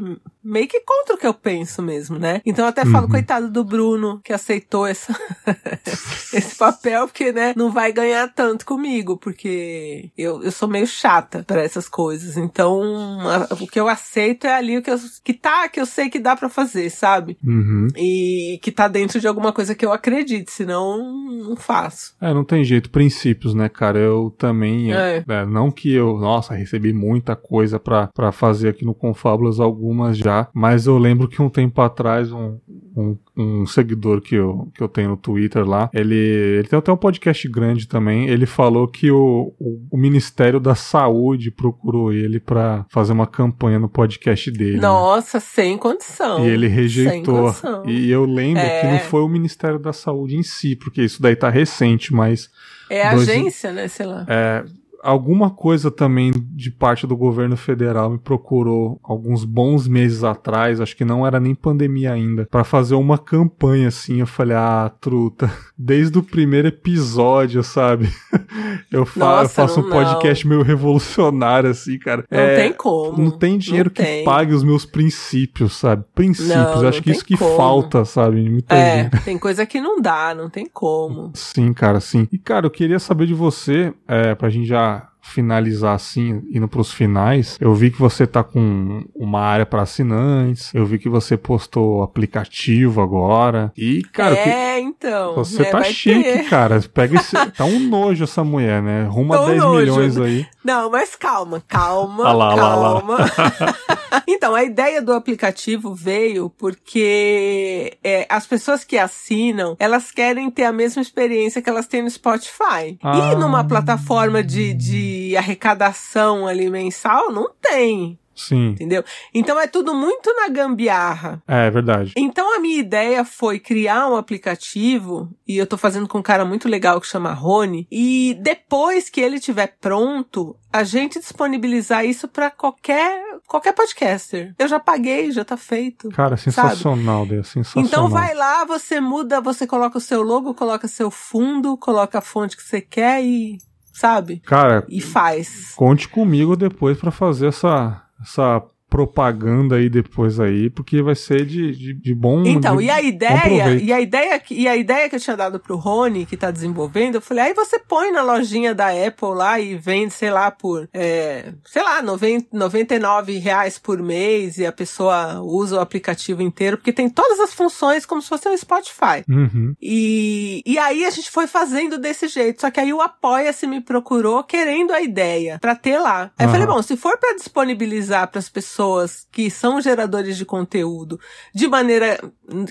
meio 0.49 0.66
que 0.68 0.80
contra 0.80 1.14
o 1.14 1.18
que 1.18 1.26
eu 1.26 1.34
penso 1.34 1.82
mesmo, 1.82 2.18
né? 2.18 2.40
Então 2.44 2.64
eu 2.64 2.68
até 2.70 2.84
falo, 2.84 3.05
Uhum. 3.07 3.11
coitado 3.12 3.51
do 3.51 3.62
Bruno, 3.64 4.20
que 4.24 4.32
aceitou 4.32 4.86
essa, 4.86 5.12
esse 6.32 6.57
papel, 6.57 7.07
porque, 7.07 7.32
né, 7.32 7.53
não 7.57 7.70
vai 7.70 7.92
ganhar 7.92 8.28
tanto 8.34 8.64
comigo, 8.66 9.16
porque 9.16 10.11
eu, 10.16 10.42
eu 10.42 10.51
sou 10.53 10.68
meio 10.68 10.86
chata 10.86 11.42
pra 11.46 11.62
essas 11.62 11.88
coisas. 11.88 12.36
Então, 12.36 12.80
a- 13.28 13.49
o 13.55 13.66
que 13.66 13.78
eu 13.78 13.88
aceito 13.88 14.46
é 14.46 14.55
ali 14.55 14.78
o 14.78 14.82
que, 14.82 14.90
eu, 14.90 14.99
que 15.24 15.32
tá, 15.34 15.68
que 15.68 15.80
eu 15.80 15.86
sei 15.86 16.09
que 16.09 16.18
dá 16.18 16.36
pra 16.36 16.49
fazer, 16.49 16.90
sabe? 16.90 17.36
Uhum. 17.44 17.88
e 17.96 18.59
que 18.62 18.70
tá 18.72 18.88
dentro 18.88 19.20
de 19.20 19.26
alguma 19.28 19.53
coisa 19.53 19.74
que 19.74 19.84
eu 19.84 19.92
acredite, 19.92 20.51
senão 20.51 20.99
não 21.28 21.57
faço. 21.57 22.14
É, 22.20 22.32
não 22.32 22.44
tem 22.44 22.64
jeito, 22.64 22.90
princípios, 22.90 23.55
né, 23.55 23.68
cara? 23.68 23.99
Eu 23.99 24.34
também, 24.38 24.92
é, 24.92 25.18
É. 25.18 25.24
é, 25.28 25.46
não 25.46 25.70
que 25.70 25.92
eu, 25.92 26.16
nossa, 26.18 26.55
recebi 26.55 26.92
muita 26.92 27.34
coisa 27.36 27.78
pra 27.78 28.11
fazer 28.32 28.68
aqui 28.70 28.84
no 28.84 28.94
Confábulas, 28.94 29.61
algumas 29.61 30.16
já, 30.16 30.38
mas 30.55 30.86
eu 30.86 30.97
lembro 30.99 31.26
que 31.28 31.41
um 31.43 31.49
tempo 31.49 31.80
atrás, 31.80 32.30
um, 32.32 32.59
um, 32.97 33.16
um 33.36 33.66
seguidor 33.66 34.20
que 34.20 34.34
eu, 34.34 34.68
que 34.74 34.82
eu 34.82 34.89
tenho 34.89 35.11
no 35.11 35.16
Twitter 35.16 35.64
lá, 35.66 35.89
ele, 35.95 36.14
ele 36.14 36.68
tem 36.68 36.78
até 36.78 36.93
um 36.93 36.97
podcast 36.97 37.49
grande 37.49 37.86
também, 37.89 38.28
ele 38.28 38.47
falou 38.47 38.86
que 38.89 39.11
o, 39.11 39.53
o, 39.59 39.86
o 39.93 39.97
Ministério 39.99 40.59
da 40.61 40.74
Saúde 40.74 41.51
procurou 41.51 42.12
ele 42.12 42.39
pra 42.41 42.84
fazer 42.91 43.12
uma 43.12 43.26
campanha 43.26 43.78
no 43.78 43.89
podcast 43.89 44.51
dele. 44.51 44.76
né? 44.76 44.82
Nossa, 44.82 45.41
sem 45.41 45.76
condição. 45.78 46.45
E 46.45 46.49
ele 46.51 46.66
rejeitou. 46.66 47.55
E 47.86 48.11
eu 48.11 48.24
lembro 48.24 48.62
É. 48.62 48.80
que 48.80 48.86
não 48.86 48.99
foi 49.01 49.22
o 49.22 49.28
Ministério 49.28 49.78
da 49.78 49.93
Saúde 49.93 50.36
em 50.36 50.43
si, 50.43 50.74
porque 50.76 51.03
isso 51.03 51.20
daí 51.22 51.36
tá 51.36 51.49
recente, 51.49 52.12
mas 52.12 52.49
É 52.91 53.07
a 53.07 53.14
dois- 53.14 53.28
agência, 53.28 53.72
né? 53.72 53.89
Sei 53.89 54.07
lá. 54.07 54.24
é, 54.28 54.64
alguma 55.03 55.51
coisa 55.51 55.90
também 55.90 56.32
de 56.55 56.70
parte 56.70 57.07
do 57.07 57.16
governo 57.16 57.57
federal 57.57 58.11
me 58.11 58.18
procurou 58.18 58.99
alguns 59.03 59.44
bons 59.44 59.86
meses 59.88 60.24
atrás, 60.24 60.80
acho 60.80 60.96
que 60.96 61.05
não 61.05 61.26
era 61.26 61.38
nem 61.40 61.55
pandemia 61.55 62.12
ainda, 62.12 62.46
pra 62.51 62.64
fazer 62.64 62.94
uma 62.94 63.16
campanha 63.18 63.88
assim. 63.88 64.20
Eu 64.20 64.26
falei, 64.26 64.57
ah, 64.57 64.90
truta, 65.01 65.51
desde 65.78 66.18
o 66.18 66.22
primeiro 66.22 66.68
episódio, 66.68 67.62
sabe? 67.62 68.09
Eu, 68.90 69.05
fa- 69.05 69.20
Nossa, 69.20 69.42
eu 69.62 69.68
faço 69.68 69.80
um 69.80 69.82
não- 69.84 69.90
podcast 69.90 70.46
meio 70.49 70.62
revolucionário, 70.62 71.68
assim, 71.70 71.99
cara. 71.99 72.24
Não 72.30 72.38
É, 72.38 72.57
tem 72.57 72.72
como. 72.72 73.22
Não 73.22 73.30
tem 73.30 73.59
dinheiro 73.59 73.88
Não 73.90 73.94
que 73.94 74.03
tem. 74.03 74.24
pague 74.24 74.55
os 74.55 74.64
meus 74.64 74.86
princípios, 74.86 75.76
sabe? 75.76 76.05
Princípios, 76.14 76.57
Não, 76.57 76.88
acho 76.88 76.99
não 76.99 77.03
que 77.03 77.11
isso 77.11 77.24
que 77.24 77.36
como. 77.36 77.55
falta, 77.57 78.05
sabe? 78.05 78.49
Muita 78.49 78.74
É, 78.74 79.03
gente. 79.05 79.24
tem 79.24 79.38
coisa 79.38 79.66
que 79.66 79.80
não 79.80 80.01
dá, 80.01 80.34
não 80.34 80.49
tem 80.49 80.66
como. 80.66 81.30
Sim, 81.34 81.72
cara, 81.74 82.01
sim. 82.01 82.26
E, 82.32 82.38
cara, 82.38 82.66
eu 82.66 82.70
queria 82.70 82.99
saber 82.99 83.26
de 83.26 83.34
você, 83.34 83.92
é, 84.07 84.34
pra 84.34 84.49
gente 84.49 84.66
já 84.66 84.97
finalizar 85.28 85.94
assim, 85.94 86.42
indo 86.50 86.66
pros 86.68 86.92
finais. 86.92 87.56
Eu 87.60 87.74
vi 87.74 87.90
que 87.90 87.98
você 87.98 88.26
tá 88.26 88.42
com 88.42 89.04
uma 89.14 89.40
área 89.40 89.66
pra 89.66 89.82
assinantes, 89.82 90.72
eu 90.74 90.84
vi 90.86 90.98
que 90.98 91.08
você 91.08 91.36
postou 91.36 92.02
aplicativo 92.02 93.00
agora. 93.00 93.72
E, 93.76 94.02
cara, 94.12 94.34
eu 94.34 94.42
que- 94.42 94.48
é, 94.50 94.80
então. 94.80 95.34
você 95.34 95.62
né, 95.62 95.70
tá 95.70 95.82
chique, 95.84 96.22
ter. 96.22 96.48
cara. 96.48 96.80
Pega 96.92 97.16
esse. 97.16 97.36
Tá 97.52 97.64
um 97.64 97.78
nojo 97.80 98.24
essa 98.24 98.42
mulher, 98.44 98.82
né? 98.82 99.04
Ruma 99.04 99.36
Tá 99.36 99.42
um 99.42 99.46
10 99.46 99.58
nojo. 99.62 99.78
milhões 99.80 100.18
aí. 100.18 100.46
Não, 100.64 100.90
mas 100.90 101.14
calma, 101.16 101.62
calma, 101.66 102.26
Ah 102.28 102.32
lá, 102.32 102.54
lá, 102.54 102.74
lá. 102.74 103.00
calma. 103.00 103.18
então, 104.26 104.54
a 104.54 104.62
ideia 104.64 105.00
do 105.00 105.12
aplicativo 105.12 105.94
veio 105.94 106.50
porque 106.50 107.96
é, 108.02 108.26
as 108.28 108.46
pessoas 108.46 108.84
que 108.84 108.98
assinam, 108.98 109.76
elas 109.78 110.10
querem 110.10 110.50
ter 110.50 110.64
a 110.64 110.72
mesma 110.72 111.00
experiência 111.02 111.62
que 111.62 111.68
elas 111.70 111.86
têm 111.86 112.02
no 112.02 112.10
Spotify. 112.10 112.98
Ah. 113.02 113.32
E 113.32 113.36
numa 113.36 113.64
plataforma 113.64 114.42
de, 114.42 114.74
de 114.74 115.17
arrecadação 115.36 116.46
ali 116.46 116.68
mensal, 116.70 117.32
não 117.32 117.50
tem. 117.60 118.18
Sim. 118.38 118.68
Entendeu? 118.68 119.04
Então 119.34 119.58
é 119.58 119.66
tudo 119.66 119.92
muito 119.94 120.32
na 120.34 120.48
gambiarra. 120.48 121.42
É, 121.46 121.66
é 121.66 121.70
verdade. 121.70 122.12
Então 122.16 122.54
a 122.54 122.60
minha 122.60 122.78
ideia 122.78 123.24
foi 123.24 123.58
criar 123.58 124.08
um 124.08 124.16
aplicativo, 124.16 125.28
e 125.46 125.56
eu 125.56 125.66
tô 125.66 125.76
fazendo 125.76 126.06
com 126.06 126.18
um 126.18 126.22
cara 126.22 126.44
muito 126.44 126.68
legal 126.68 127.00
que 127.00 127.06
chama 127.06 127.32
Rony, 127.32 127.86
e 127.90 128.38
depois 128.40 129.10
que 129.10 129.20
ele 129.20 129.36
estiver 129.36 129.76
pronto, 129.80 130.56
a 130.72 130.84
gente 130.84 131.18
disponibilizar 131.18 132.04
isso 132.04 132.28
pra 132.28 132.50
qualquer 132.50 133.26
qualquer 133.46 133.72
podcaster. 133.72 134.54
Eu 134.58 134.68
já 134.68 134.78
paguei, 134.78 135.32
já 135.32 135.44
tá 135.44 135.56
feito. 135.56 136.10
Cara, 136.10 136.36
sensacional, 136.36 137.24
Dê, 137.24 137.42
sensacional. 137.42 137.86
Então 137.86 138.08
vai 138.08 138.34
lá, 138.34 138.64
você 138.64 139.00
muda, 139.00 139.40
você 139.40 139.66
coloca 139.66 139.96
o 139.96 140.00
seu 140.00 140.22
logo, 140.22 140.54
coloca 140.54 140.86
seu 140.86 141.10
fundo, 141.10 141.76
coloca 141.76 142.18
a 142.18 142.22
fonte 142.22 142.56
que 142.56 142.62
você 142.62 142.80
quer 142.80 143.24
e 143.24 143.58
sabe? 143.99 144.38
Cara, 144.46 144.84
E 144.88 145.01
faz. 145.01 145.72
Conte 145.76 146.09
comigo 146.09 146.57
depois 146.57 146.96
pra 146.99 147.11
fazer 147.11 147.49
essa, 147.49 148.03
essa 148.22 148.62
propaganda 148.89 149.76
aí 149.76 149.89
depois 149.89 150.41
aí, 150.41 150.70
porque 150.70 151.03
vai 151.03 151.14
ser 151.14 151.45
de, 151.45 151.72
de, 151.72 151.95
de 151.95 152.14
bom. 152.14 152.43
Então, 152.47 152.76
de 152.78 152.84
e 152.84 152.91
a 152.91 153.03
ideia, 153.03 153.74
e 153.74 153.93
a 153.93 154.01
ideia, 154.01 154.39
que- 154.41 154.55
e 154.55 154.66
a 154.66 154.76
ideia 154.76 155.09
que 155.11 155.16
eu 155.16 155.20
tinha 155.20 155.36
dado 155.36 155.61
pro 155.61 155.76
Rony, 155.76 156.24
que 156.24 156.36
tá 156.36 156.51
desenvolvendo, 156.51 157.16
eu 157.16 157.20
falei, 157.20 157.45
aí 157.45 157.55
você 157.55 157.78
põe 157.78 158.11
na 158.11 158.22
lojinha 158.22 158.74
da 158.74 158.89
Apple 158.89 159.34
lá 159.34 159.61
e 159.61 159.76
vende, 159.76 160.14
sei 160.14 160.30
lá, 160.30 160.51
por, 160.51 160.89
é, 160.95 161.53
sei 161.66 161.82
lá, 161.82 162.01
90, 162.01 162.49
99 162.51 163.39
reais 163.39 163.78
por 163.78 164.03
mês 164.03 164.57
e 164.57 164.64
a 164.64 164.72
pessoa 164.72 165.41
usa 165.43 165.76
o 165.76 165.80
aplicativo 165.80 166.41
inteiro, 166.41 166.78
porque 166.78 166.93
tem 166.93 167.11
todas 167.11 167.39
as 167.41 167.53
funções 167.53 168.07
como 168.07 168.22
se 168.22 168.28
fosse 168.28 168.49
um 168.49 168.57
Spotify. 168.57 169.22
Uhum. 169.28 169.74
E, 169.82 170.62
e 170.64 170.78
aí 170.78 171.05
a 171.05 171.11
gente 171.11 171.30
foi 171.30 171.47
fazendo 171.47 171.99
desse 171.99 172.26
jeito. 172.28 172.61
Só 172.62 172.70
que 172.70 172.80
aí 172.80 172.93
o 172.93 173.01
Apoia-se 173.03 173.66
me 173.66 173.80
procurou 173.82 174.43
querendo 174.45 174.93
a 174.93 175.03
ideia 175.03 175.59
pra 175.61 175.74
ter 175.76 175.99
lá. 175.99 176.30
Aí 176.39 176.47
eu 176.47 176.49
Aham. 176.49 176.53
falei, 176.53 176.66
bom, 176.66 176.80
se 176.82 176.97
for 176.97 177.18
pra 177.18 177.34
disponibilizar 177.34 178.28
pras 178.28 178.49
pessoas 178.49 178.77
pessoas 178.82 179.26
que 179.32 179.50
são 179.50 179.80
geradores 179.80 180.36
de 180.36 180.44
conteúdo 180.44 181.18
de 181.52 181.66
maneira 181.66 182.18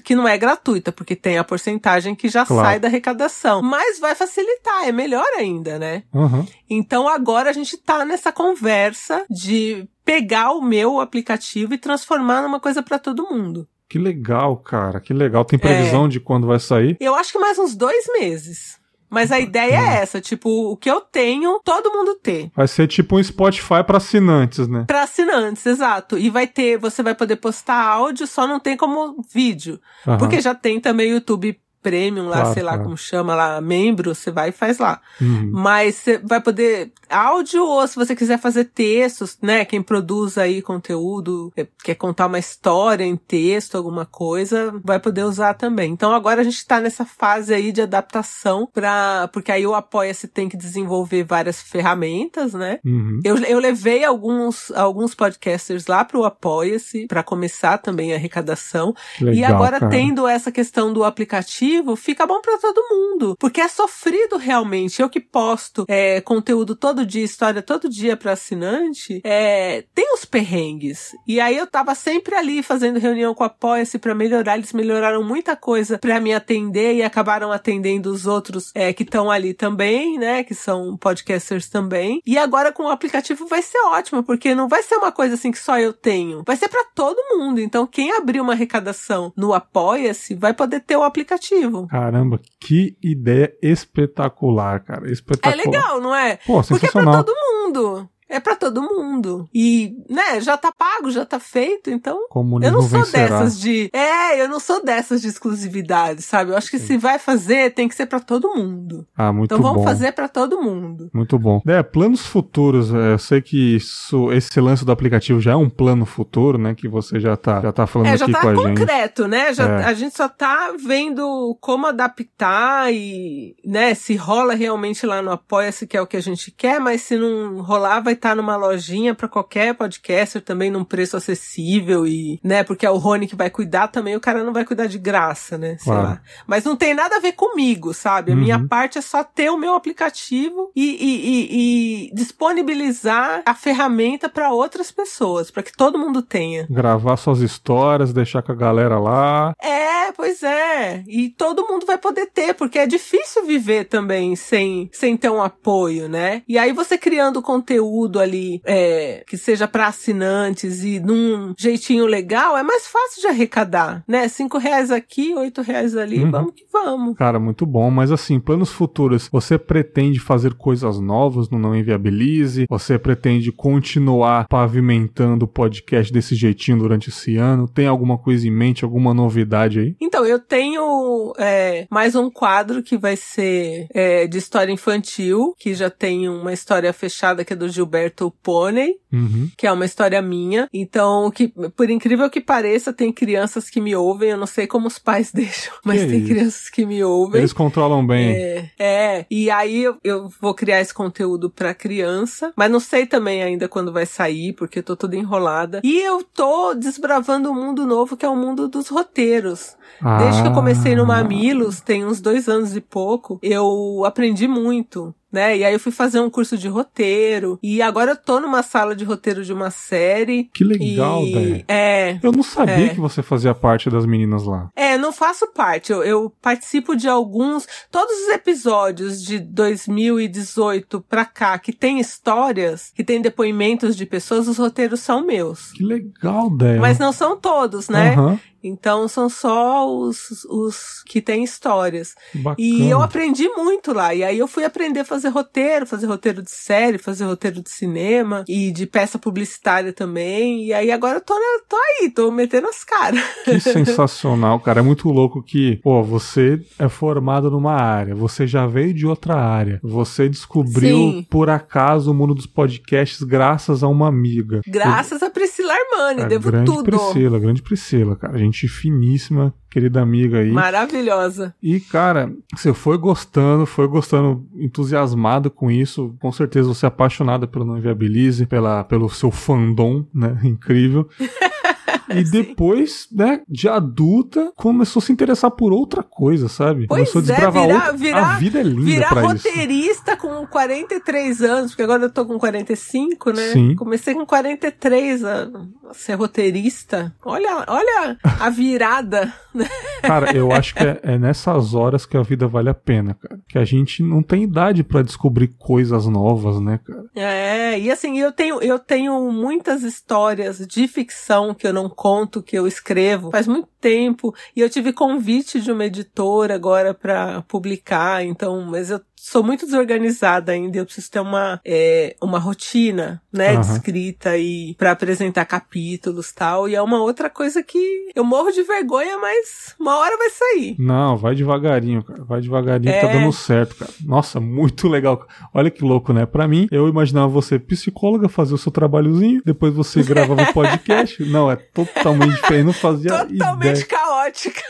que 0.05 0.15
não 0.15 0.25
é 0.27 0.37
gratuita, 0.37 0.89
porque 0.91 1.15
tem 1.17 1.37
a 1.37 1.43
porcentagem 1.43 2.15
que 2.15 2.29
já 2.29 2.45
Claro. 2.45 2.65
sai 2.65 2.79
da 2.79 2.87
arrecadação. 2.87 3.61
Mas 3.61 3.99
vai 3.99 4.15
facilitar, 4.15 4.87
é 4.87 4.91
melhor 4.93 5.25
ainda, 5.37 5.77
né? 5.77 6.03
Aham. 6.15 6.45
Então 6.69 7.07
agora 7.09 7.49
a 7.49 7.53
gente 7.53 7.75
tá 7.77 8.05
nessa 8.05 8.31
conversa 8.31 9.25
de 9.29 9.85
pegar 10.05 10.51
o 10.51 10.61
meu 10.61 11.01
aplicativo 11.01 11.73
e 11.73 11.77
transformar 11.77 12.41
numa 12.41 12.59
coisa 12.59 12.81
pra 12.81 12.97
todo 12.97 13.27
mundo. 13.29 13.67
Que 13.89 13.97
legal, 13.99 14.55
cara. 14.57 14.99
Que 15.01 15.13
legal. 15.13 15.43
Tem 15.45 15.59
previsão 15.59 16.07
de 16.07 16.19
quando 16.19 16.47
vai 16.47 16.59
sair? 16.59 16.95
Eu 16.99 17.15
acho 17.15 17.31
que 17.33 17.39
mais 17.39 17.57
uns 17.59 17.75
dois 17.75 18.05
meses. 18.19 18.77
Mas 19.09 19.31
a 19.31 19.39
ideia 19.39 19.77
é 19.77 20.01
essa, 20.01 20.19
tipo, 20.19 20.49
o 20.71 20.75
que 20.75 20.89
eu 20.89 20.99
tenho, 21.01 21.61
todo 21.63 21.91
mundo 21.91 22.15
ter. 22.15 22.51
Vai 22.55 22.67
ser 22.67 22.87
tipo 22.87 23.17
um 23.17 23.23
Spotify 23.23 23.83
pra 23.85 23.97
assinantes, 23.97 24.67
né? 24.67 24.83
Pra 24.85 25.03
assinantes, 25.03 25.65
exato. 25.65 26.17
E 26.17 26.29
vai 26.29 26.45
ter, 26.45 26.77
você 26.77 27.01
vai 27.01 27.15
poder 27.15 27.37
postar 27.37 27.81
áudio, 27.81 28.27
só 28.27 28.45
não 28.45 28.59
tem 28.59 28.75
como 28.75 29.23
vídeo. 29.33 29.79
Aham. 30.05 30.17
Porque 30.17 30.41
já 30.41 30.53
tem 30.53 30.79
também 30.79 31.11
YouTube 31.11 31.57
Premium 31.87 32.27
lá, 32.27 32.41
Claro, 32.41 32.53
sei 32.53 32.63
lá 32.63 32.71
claro. 32.71 32.83
como 32.83 32.97
chama 32.97 33.33
lá, 33.33 33.61
membro, 33.61 34.13
você 34.13 34.29
vai 34.29 34.49
e 34.49 34.51
faz 34.51 34.77
lá. 34.77 34.99
Uhum. 35.21 35.51
Mas 35.53 35.95
você 35.95 36.17
vai 36.17 36.41
poder 36.41 36.91
áudio 37.09 37.63
ou 37.63 37.87
se 37.87 37.95
você 37.95 38.15
quiser 38.15 38.37
fazer 38.37 38.65
textos, 38.65 39.37
né? 39.41 39.63
Quem 39.63 39.81
produz 39.81 40.37
aí 40.37 40.61
conteúdo, 40.61 41.51
eh, 41.55 41.67
quer 41.83 41.95
contar 41.95 42.27
uma 42.27 42.39
história 42.39 43.05
em 43.05 43.15
texto, 43.15 43.77
alguma 43.77 44.05
coisa, 44.05 44.73
vai 44.83 44.99
poder 44.99 45.23
usar 45.23 45.53
também. 45.53 45.91
Então 45.91 46.11
agora 46.11 46.41
a 46.41 46.43
gente 46.43 46.65
tá 46.65 46.81
nessa 46.81 47.05
fase 47.05 47.53
aí 47.53 47.71
de 47.71 47.81
adaptação 47.81 48.67
para 48.71 49.29
porque 49.31 49.51
aí 49.51 49.65
o 49.65 49.75
Apoia-se 49.75 50.27
tem 50.27 50.49
que 50.49 50.57
desenvolver 50.57 51.23
várias 51.23 51.61
ferramentas, 51.61 52.53
né? 52.53 52.79
Uhum. 52.83 53.21
Eu, 53.23 53.37
eu 53.37 53.59
levei 53.59 54.03
alguns, 54.03 54.71
alguns 54.71 55.15
podcasters 55.15 55.87
lá 55.87 56.03
pro 56.03 56.25
Apoia-se 56.25 57.07
para 57.07 57.23
começar 57.23 57.77
também 57.77 58.11
a 58.11 58.15
arrecadação. 58.15 58.93
Legal, 59.21 59.35
e 59.35 59.43
agora, 59.43 59.79
cara. 59.79 59.89
tendo 59.89 60.27
essa 60.27 60.51
questão 60.51 60.91
do 60.91 61.03
aplicativo, 61.03 61.76
fica 61.95 62.25
bom 62.25 62.41
pra 62.41 62.57
todo 62.57 62.87
mundo. 62.89 63.35
Porque 63.39 63.61
é 63.61 63.67
sofrido 63.67 64.37
realmente. 64.37 65.01
Eu 65.01 65.09
que 65.09 65.19
posto 65.19 65.85
é, 65.87 66.21
conteúdo 66.21 66.75
todo 66.75 67.05
dia, 67.05 67.23
história 67.23 67.61
todo 67.61 67.89
dia 67.89 68.15
pra 68.15 68.33
assinante, 68.33 69.21
é, 69.23 69.83
tem 69.93 70.13
os 70.13 70.25
perrengues. 70.25 71.11
E 71.27 71.39
aí 71.39 71.57
eu 71.57 71.67
tava 71.67 71.95
sempre 71.95 72.35
ali 72.35 72.61
fazendo 72.63 72.99
reunião 72.99 73.33
com 73.33 73.43
o 73.43 73.47
Apoia-se 73.47 73.97
pra 73.97 74.15
melhorar. 74.15 74.57
Eles 74.57 74.73
melhoraram 74.73 75.23
muita 75.23 75.55
coisa 75.55 75.97
pra 75.97 76.19
me 76.19 76.33
atender 76.33 76.95
e 76.95 77.03
acabaram 77.03 77.51
atendendo 77.51 78.11
os 78.11 78.25
outros 78.25 78.71
é, 78.75 78.93
que 78.93 79.03
estão 79.03 79.29
ali 79.31 79.53
também, 79.53 80.17
né? 80.17 80.43
Que 80.43 80.53
são 80.53 80.97
podcasters 80.97 81.69
também. 81.69 82.21
E 82.25 82.37
agora 82.37 82.71
com 82.71 82.83
o 82.83 82.89
aplicativo 82.89 83.47
vai 83.47 83.61
ser 83.61 83.79
ótimo, 83.87 84.23
porque 84.23 84.55
não 84.55 84.67
vai 84.67 84.83
ser 84.83 84.95
uma 84.95 85.11
coisa 85.11 85.35
assim 85.35 85.51
que 85.51 85.59
só 85.59 85.79
eu 85.79 85.93
tenho. 85.93 86.43
Vai 86.45 86.55
ser 86.55 86.69
pra 86.69 86.83
todo 86.95 87.37
mundo. 87.37 87.59
Então 87.59 87.87
quem 87.87 88.11
abrir 88.11 88.41
uma 88.41 88.53
arrecadação 88.53 89.31
no 89.35 89.53
Apoia-se 89.53 90.35
vai 90.35 90.53
poder 90.53 90.81
ter 90.81 90.95
o 90.95 91.03
aplicativo. 91.03 91.66
Caramba, 91.87 92.39
que 92.59 92.97
ideia 93.01 93.53
espetacular, 93.61 94.83
cara. 94.83 95.07
É 95.07 95.11
Espetacular. 95.11 95.55
legal, 95.65 96.01
não 96.01 96.15
é? 96.15 96.37
Pô, 96.45 96.61
Porque 96.63 96.87
é 96.87 96.91
pra 96.91 97.23
todo 97.23 97.33
mundo. 97.35 98.09
É 98.29 98.39
pra 98.39 98.55
todo 98.55 98.81
mundo. 98.81 99.47
E, 99.53 99.95
né, 100.09 100.39
já 100.41 100.57
tá 100.57 100.71
pago, 100.71 101.09
já 101.09 101.25
tá 101.25 101.39
feito, 101.39 101.89
então 101.89 102.17
Eu 102.17 102.27
Comunismo 102.29 102.75
não 102.75 102.81
sou 102.81 102.99
vencerá. 102.99 103.39
dessas 103.39 103.59
de. 103.59 103.89
É, 103.93 104.41
eu 104.41 104.49
não 104.49 104.59
sou 104.59 104.83
dessas 104.83 105.21
de 105.21 105.27
exclusividade, 105.27 106.21
sabe? 106.21 106.51
Eu 106.51 106.57
acho 106.57 106.69
que 106.69 106.77
se 106.79 106.97
vai 106.97 107.17
fazer, 107.19 107.73
tem 107.73 107.87
que 107.87 107.95
ser 107.95 108.05
pra 108.05 108.19
todo 108.19 108.53
mundo. 108.53 109.05
Ah, 109.15 109.31
muito 109.31 109.53
então 109.53 109.61
vamos 109.63 109.77
bom. 109.81 109.83
fazer 109.87 110.11
pra 110.11 110.27
todo 110.27 110.61
mundo. 110.61 111.09
Muito 111.13 111.39
bom. 111.39 111.61
É, 111.67 111.81
planos 111.81 112.25
futuros. 112.25 112.93
é, 112.93 113.13
eu 113.13 113.19
sei 113.19 113.41
que 113.41 113.75
isso, 113.77 114.31
esse 114.31 114.59
lance 114.59 114.83
do 114.83 114.91
aplicativo 114.91 115.39
já 115.39 115.51
é 115.53 115.55
um 115.55 115.69
plano 115.69 116.05
futuro, 116.05 116.57
né? 116.57 116.75
Que 116.75 116.87
você 116.87 117.19
já 117.19 117.37
tá, 117.37 117.61
já 117.61 117.71
tá 117.71 117.87
falando 117.87 118.07
É, 118.07 118.17
já 118.17 118.25
aqui 118.25 118.33
tá 118.33 118.41
com 118.41 118.49
a 118.49 118.55
gente. 118.55 118.79
concreto, 118.79 119.27
né? 119.27 119.53
Já, 119.53 119.67
É. 119.67 119.83
A 119.85 119.93
gente 119.93 120.15
só 120.17 120.27
tá 120.27 120.73
vendo 120.77 121.57
como 121.61 121.87
adaptar 121.87 122.91
e, 122.93 123.55
né, 123.65 123.93
se 123.93 124.15
rola 124.15 124.53
realmente 124.53 125.05
lá 125.05 125.21
no 125.21 125.31
Apoia-se, 125.31 125.87
que 125.87 125.95
é 125.95 126.01
o 126.01 126.07
que 126.07 126.17
a 126.17 126.21
gente 126.21 126.51
quer, 126.51 126.79
mas 126.79 127.01
se 127.03 127.15
não 127.17 127.61
rolar, 127.61 128.01
vai 128.01 128.15
estar 128.17 128.35
numa 128.35 128.55
lojinha 128.55 129.15
pra 129.15 129.27
qualquer 129.27 129.73
podcaster 129.73 130.41
também 130.41 130.69
num 130.69 130.83
preço 130.83 131.15
acessível 131.17 132.05
e, 132.05 132.39
né, 132.43 132.63
porque 132.63 132.85
é 132.85 132.89
o 132.91 132.97
Rony 132.97 133.27
que 133.27 133.35
vai 133.35 133.49
cuidar 133.49 133.87
também, 133.87 134.15
o 134.15 134.19
cara 134.19 134.43
não 134.43 134.51
vai 134.53 134.65
cuidar 134.65 134.87
de 134.87 134.97
graça, 134.97 135.57
né? 135.57 135.77
Sei 135.79 135.91
Claro. 135.93 136.01
lá. 136.09 136.21
Mas 136.45 136.63
não 136.63 136.75
tem 136.75 136.93
nada 136.93 137.15
a 137.15 137.19
ver 137.19 137.31
comigo, 137.33 137.93
sabe? 137.93 138.31
A 138.31 138.35
minha 138.35 138.57
Uhum. 138.57 138.67
parte 138.67 138.97
é 138.97 139.01
só 139.01 139.23
ter 139.23 139.49
o 139.49 139.57
meu 139.57 139.73
aplicativo 139.75 140.71
e, 140.75 140.83
e- 140.83 141.29
e- 141.29 142.07
e 142.11 142.15
disponibilizar 142.15 143.41
a 143.45 143.53
ferramenta 143.53 144.27
pra 144.29 144.51
outras 144.51 144.91
pessoas, 144.91 145.51
pra 145.51 145.61
que 145.63 145.75
todo 145.75 145.97
mundo 145.99 146.21
tenha. 146.21 146.65
Gravar 146.69 147.17
suas 147.17 147.39
histórias, 147.41 148.11
deixar 148.13 148.41
com 148.41 148.51
a 148.51 148.55
galera 148.55 148.99
lá. 148.99 149.53
É, 149.61 150.11
pois 150.11 150.41
é. 150.43 151.03
E 151.07 151.29
todo 151.29 151.67
mundo 151.67 151.85
vai 151.85 151.97
poder 151.97 152.27
ter, 152.27 152.53
porque 152.55 152.79
é 152.79 152.87
difícil 152.87 153.45
viver 153.45 153.85
também 153.85 154.35
sem, 154.35 154.89
sem 154.91 155.15
ter 155.15 155.29
um 155.29 155.41
apoio, 155.41 156.07
né? 156.09 156.41
E 156.47 156.57
aí 156.57 156.71
você 156.73 156.97
criando 156.97 157.41
conteúdo 157.41 158.06
ali 158.19 158.61
é, 158.65 159.23
que 159.27 159.37
seja 159.37 159.67
para 159.67 159.87
assinantes 159.87 160.83
e 160.83 160.99
num 160.99 161.53
jeitinho 161.57 162.05
legal, 162.05 162.57
é 162.57 162.63
mais 162.63 162.87
fácil 162.87 163.21
de 163.21 163.27
arrecadar, 163.27 164.03
né? 164.07 164.27
Cinco 164.27 164.57
reais 164.57 164.91
aqui, 164.91 165.33
oito 165.35 165.61
reais 165.61 165.95
ali, 165.95 166.23
Uhum. 166.23 166.31
vamos 166.31 166.53
que 166.55 166.65
vamos. 166.71 167.17
Cara, 167.17 167.39
muito 167.39 167.65
bom. 167.65 167.89
Mas 167.91 168.11
assim, 168.11 168.39
planos 168.39 168.71
futuros. 168.71 169.27
Você 169.31 169.57
pretende 169.57 170.19
fazer 170.19 170.53
coisas 170.53 170.99
novas 170.99 171.49
no 171.49 171.59
Não 171.59 171.75
Inviabilize? 171.75 172.65
Você 172.69 172.97
pretende 172.97 173.51
continuar 173.51 174.47
pavimentando 174.47 175.45
o 175.45 175.47
podcast 175.47 176.11
desse 176.11 176.35
jeitinho 176.35 176.77
durante 176.79 177.09
esse 177.09 177.37
ano? 177.37 177.67
Tem 177.67 177.87
alguma 177.87 178.17
coisa 178.17 178.47
em 178.47 178.51
mente, 178.51 178.83
alguma 178.83 179.13
novidade 179.13 179.79
aí? 179.79 179.95
Então, 179.99 180.25
eu 180.25 180.39
tenho 180.39 181.33
é, 181.37 181.87
mais 181.89 182.15
um 182.15 182.29
quadro 182.29 182.81
que 182.83 182.97
vai 182.97 183.15
ser 183.15 183.87
é, 183.93 184.27
de 184.27 184.37
história 184.37 184.71
infantil, 184.71 185.53
que 185.57 185.73
já 185.73 185.89
tem 185.89 186.27
uma 186.29 186.53
história 186.53 186.91
fechada 186.93 187.43
que 187.43 187.53
é 187.53 187.55
do 187.55 187.69
Gilberto 187.69 187.96
Pônei. 188.43 188.95
Uhum. 189.09 189.49
que 189.57 189.65
é 189.65 189.71
uma 189.71 189.85
história 189.85 190.21
minha. 190.21 190.67
Então, 190.73 191.31
que, 191.31 191.47
por 191.47 191.89
incrível 191.89 192.29
que 192.29 192.41
pareça, 192.41 192.91
tem 192.91 193.09
crianças 193.09 193.69
que 193.69 193.79
me 193.79 193.95
ouvem. 193.95 194.31
Eu 194.31 194.37
não 194.37 194.45
sei 194.45 194.67
como 194.67 194.87
os 194.87 194.99
pais 194.99 195.31
deixam, 195.33 195.73
mas 195.85 196.01
Que 196.01 196.07
tem 196.07 196.17
isso? 196.19 196.27
crianças 196.27 196.69
que 196.69 196.85
me 196.85 197.01
ouvem. 197.01 197.39
Eles 197.39 197.53
controlam 197.53 198.05
bem. 198.05 198.31
É, 198.31 198.69
é, 198.77 199.25
e 199.31 199.49
aí 199.49 199.83
eu, 199.83 199.95
eu 200.03 200.29
vou 200.41 200.53
criar 200.53 200.81
esse 200.81 200.93
conteúdo 200.93 201.49
pra 201.49 201.73
criança, 201.73 202.51
mas 202.53 202.69
não 202.69 202.81
sei 202.81 203.05
também 203.05 203.41
ainda 203.41 203.69
quando 203.69 203.93
vai 203.93 204.05
sair, 204.05 204.51
porque 204.51 204.79
eu 204.79 204.83
tô 204.83 204.95
toda 204.97 205.15
enrolada. 205.15 205.79
E 205.85 205.99
eu 206.01 206.21
tô 206.21 206.73
desbravando 206.73 207.49
um 207.49 207.55
mundo 207.55 207.85
novo, 207.85 208.17
que 208.17 208.25
é 208.25 208.29
o 208.29 208.35
mundo 208.35 208.67
dos 208.67 208.89
roteiros. 208.89 209.77
Desde 210.19 210.41
que 210.41 210.47
eu 210.49 210.53
comecei 210.53 210.95
no 210.95 211.03
Ah. 211.03 211.07
Mamilos, 211.23 211.79
tem 211.79 212.05
uns 212.05 212.19
dois 212.19 212.49
anos 212.49 212.75
e 212.75 212.81
pouco, 212.81 213.39
eu 213.41 214.03
aprendi 214.05 214.49
muito. 214.49 215.15
Né? 215.37 215.57
E 215.59 215.63
aí 215.63 215.71
eu 215.71 215.79
fui 215.79 215.91
fazer 215.91 216.19
um 216.19 216.31
curso 216.31 216.57
de 216.57 216.67
roteiro. 216.67 217.59
E 217.61 217.79
agora 217.79 218.13
eu 218.13 218.15
tô 218.17 218.39
numa 218.39 218.63
sala 218.63 218.95
de 218.95 219.03
roteiro 219.05 219.45
de 219.45 219.53
uma 219.53 219.69
série. 219.69 220.49
Que 220.51 220.63
legal, 220.63 221.21
e... 221.23 221.63
É. 221.67 222.17
Eu 222.23 222.31
não 222.31 222.41
sabia 222.41 222.87
É. 222.87 222.89
que 222.89 222.99
você 222.99 223.21
fazia 223.21 223.53
parte 223.53 223.87
das 223.87 224.03
meninas 224.07 224.45
lá. 224.45 224.67
É, 224.75 224.97
não 224.97 225.13
faço 225.13 225.45
parte. 225.53 225.91
Eu, 225.91 226.01
eu 226.03 226.33
participo 226.41 226.95
de 226.95 227.07
alguns. 227.07 227.67
Todos 227.91 228.11
os 228.23 228.29
episódios 228.29 229.21
de 229.21 229.37
2018 229.39 231.01
pra 231.07 231.23
cá 231.23 231.57
que 231.59 231.71
tem 231.71 231.99
histórias, 231.99 232.91
que 232.95 233.03
tem 233.03 233.21
depoimentos 233.21 233.95
de 233.95 234.05
pessoas, 234.07 234.47
os 234.47 234.57
roteiros 234.57 234.99
são 235.01 235.23
meus. 235.23 235.71
Que 235.73 235.83
legal, 235.83 236.49
Dé. 236.49 236.77
Mas 236.79 236.97
não 236.97 237.11
são 237.11 237.37
todos, 237.37 237.89
né? 237.89 238.13
Aham, 238.15 238.39
Então 238.67 239.07
são 239.07 239.29
só 239.29 239.89
os, 239.89 240.43
os 240.49 241.03
que 241.05 241.21
têm 241.21 241.43
histórias. 241.43 242.13
bacana. 242.33 242.55
E 242.57 242.89
eu 242.89 243.01
aprendi 243.01 243.47
muito 243.49 243.93
lá. 243.93 244.13
E 244.13 244.23
aí 244.23 244.37
eu 244.37 244.47
fui 244.47 244.63
aprender 244.63 245.01
a 245.01 245.05
fazer 245.05 245.29
roteiro, 245.29 245.85
fazer 245.85 246.05
roteiro 246.07 246.41
de 246.41 246.51
série, 246.51 246.97
fazer 246.97 247.25
roteiro 247.25 247.61
de 247.61 247.69
cinema 247.69 248.43
e 248.47 248.71
de 248.71 248.85
peça 248.85 249.17
publicitária 249.19 249.93
também. 249.93 250.65
E 250.65 250.73
aí 250.73 250.91
agora 250.91 251.17
eu 251.17 251.21
tô, 251.21 251.33
na- 251.33 251.61
tô 251.67 251.75
aí, 251.75 252.09
tô 252.09 252.31
metendo 252.31 252.67
as 252.67 252.83
caras. 252.83 253.21
Que 253.45 253.59
sensacional, 253.61 254.59
cara. 254.59 254.79
É 254.79 254.83
muito 254.83 255.09
louco 255.09 255.41
que, 255.41 255.77
pô, 255.77 256.03
você 256.03 256.59
é 256.79 256.87
formado 256.89 257.49
numa 257.51 257.73
área, 257.73 258.15
você 258.15 258.45
já 258.47 258.65
veio 258.67 258.93
de 258.93 259.05
outra 259.05 259.35
área, 259.35 259.79
você 259.83 260.27
descobriu 260.29 260.97
Sim. 260.97 261.27
por 261.29 261.49
acaso 261.49 262.11
o 262.11 262.13
mundo 262.13 262.33
dos 262.33 262.45
podcasts 262.45 263.21
graças 263.23 263.83
a 263.83 263.87
uma 263.87 264.07
amiga. 264.07 264.61
Graças 264.67 265.21
a 265.21 265.29
Priscila 265.29 265.73
Armani, 265.73 266.21
A 266.23 266.25
devo 266.27 266.49
grande 266.51 266.65
tudo. 266.71 266.83
Priscila, 266.83 267.39
grande 267.39 267.61
Priscila, 267.61 268.15
cara. 268.15 268.37
Gente 268.37 268.56
finíssima, 268.65 269.53
querida 269.69 270.01
amiga 270.01 270.39
aí. 270.39 270.49
Maravilhosa. 270.49 271.53
E, 271.61 271.81
cara, 271.81 272.31
você 272.55 272.73
foi 272.73 272.97
gostando, 272.97 273.65
foi 273.65 273.85
gostando, 273.89 274.47
entusiasmado 274.55 275.51
com 275.51 275.69
isso. 275.69 276.15
Com 276.21 276.31
certeza 276.31 276.69
você 276.69 276.85
é 276.85 276.87
apaixonada 276.87 277.45
pelo 277.45 277.65
Não 277.65 277.77
Inviabilize, 277.77 278.45
pela, 278.45 278.85
pelo 278.85 279.09
seu 279.09 279.31
fandom, 279.31 280.05
né? 280.13 280.39
Incrível. 280.45 281.09
e 282.15 282.23
depois, 282.23 283.07
né, 283.11 283.41
de 283.47 283.67
adulta, 283.69 284.51
começou 284.55 284.99
a 285.01 285.03
se 285.05 285.11
interessar 285.11 285.51
por 285.51 285.71
outra 285.73 286.03
coisa, 286.03 286.47
sabe? 286.47 286.87
Pois 286.87 287.11
começou 287.11 287.19
a 287.21 287.23
é, 287.23 287.27
desbravar 287.27 287.63
virar- 287.67 287.75
outra. 287.85 287.97
virar- 287.97 288.35
a 288.35 288.37
vida 288.39 288.59
é 288.59 288.63
linda 288.63 288.81
Virar 288.85 289.09
pra 289.09 289.21
isso. 289.35 289.47
roteirista 289.49 290.17
com 290.17 290.45
43 290.47 291.41
anos, 291.41 291.71
porque 291.71 291.83
agora 291.83 292.03
eu 292.03 292.09
tô 292.11 292.25
com 292.25 292.37
45, 292.37 293.31
né? 293.31 293.51
Sim. 293.53 293.75
Comecei 293.75 294.13
com 294.13 294.25
43 294.25 295.23
a, 295.23 295.49
a 295.89 295.93
ser 295.93 296.13
roteirista. 296.15 297.13
Olha, 297.25 297.63
olha 297.67 298.17
a 298.39 298.49
virada, 298.49 299.33
né? 299.53 299.67
Cara, 300.01 300.35
eu 300.35 300.51
acho 300.51 300.73
que 300.75 300.83
é, 300.83 300.99
é 301.03 301.17
nessas 301.17 301.73
horas 301.73 302.05
que 302.05 302.15
a 302.17 302.21
vida 302.21 302.47
vale 302.47 302.69
a 302.69 302.73
pena, 302.73 303.13
cara. 303.15 303.39
Que 303.47 303.57
a 303.57 303.65
gente 303.65 304.01
não 304.03 304.21
tem 304.23 304.43
idade 304.43 304.83
pra 304.83 305.01
descobrir 305.01 305.49
coisas 305.57 306.05
novas, 306.07 306.59
né, 306.59 306.79
cara? 306.85 307.03
É, 307.15 307.79
e 307.79 307.91
assim, 307.91 308.17
eu 308.19 308.31
tenho, 308.31 308.61
eu 308.61 308.79
tenho 308.79 309.31
muitas 309.31 309.83
histórias 309.83 310.59
de 310.67 310.87
ficção 310.87 311.53
que 311.53 311.67
eu 311.67 311.73
não 311.73 311.89
conto, 311.97 312.43
que 312.43 312.55
eu 312.57 312.67
escrevo. 312.67 313.31
Faz 313.31 313.47
muito 313.47 313.67
tempo, 313.87 314.33
e 314.55 314.59
eu 314.61 314.69
tive 314.69 314.91
convite 314.91 315.61
de 315.61 315.71
uma 315.71 315.85
editora 315.85 316.53
agora 316.55 316.93
pra 316.93 317.41
publicar, 317.47 318.23
então, 318.25 318.61
mas 318.69 318.89
eu 318.89 318.99
sou 319.15 319.43
muito 319.43 319.65
desorganizada 319.65 320.51
ainda, 320.53 320.77
eu 320.77 320.85
preciso 320.85 321.11
ter 321.11 321.19
uma, 321.19 321.59
é, 321.65 322.15
uma 322.21 322.39
rotina, 322.39 323.21
né, 323.33 323.51
de 323.51 323.57
Aham. 323.57 323.73
escrita 323.73 324.37
e 324.37 324.73
para 324.77 324.91
apresentar 324.91 325.43
capítulos 325.45 326.31
tal, 326.31 326.67
e 326.69 326.75
é 326.75 326.81
uma 326.81 327.01
outra 327.01 327.29
coisa 327.29 327.61
que 327.63 328.09
eu 328.15 328.23
morro 328.23 328.51
de 328.51 328.63
vergonha, 328.63 329.17
mas 329.17 329.75
uma 329.79 329.97
hora 329.97 330.17
vai 330.17 330.29
sair. 330.29 330.75
Não, 330.79 331.17
vai 331.17 331.35
devagarinho, 331.35 332.03
cara. 332.03 332.23
Vai 332.23 332.41
devagarinho 332.41 332.91
tá 332.93 333.07
É. 333.07 333.11
dando 333.11 333.31
certo, 333.33 333.75
cara. 333.75 333.91
Nossa, 334.05 334.39
muito 334.39 334.87
legal. 334.87 335.25
Olha 335.53 335.69
que 335.69 335.83
louco, 335.83 336.13
né? 336.13 336.25
Pra 336.25 336.47
mim, 336.47 336.67
eu 336.71 336.87
imaginava 336.87 337.27
você 337.27 337.59
psicóloga, 337.59 338.29
fazer 338.29 338.53
o 338.53 338.57
seu 338.57 338.71
trabalhozinho, 338.71 339.41
depois 339.45 339.73
você 339.73 340.03
gravava 340.03 340.43
o 340.43 340.53
podcast. 340.53 341.23
Não, 341.25 341.51
é 341.51 341.55
totalmente 341.55 342.35
diferente. 342.35 342.65
Não 342.65 342.73
fazia 342.73 343.25
Totalmente 343.25 343.69
ideia. 343.71 343.76
Caótica. 343.85 344.61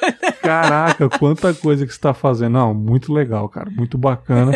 Caraca, 0.42 1.10
quanta 1.10 1.54
coisa 1.54 1.86
que 1.86 1.94
você 1.94 2.00
tá 2.00 2.14
fazendo. 2.14 2.54
Não, 2.54 2.74
muito 2.74 3.14
legal, 3.14 3.48
cara. 3.50 3.70
Muito 3.70 3.98
bacana. 3.98 4.52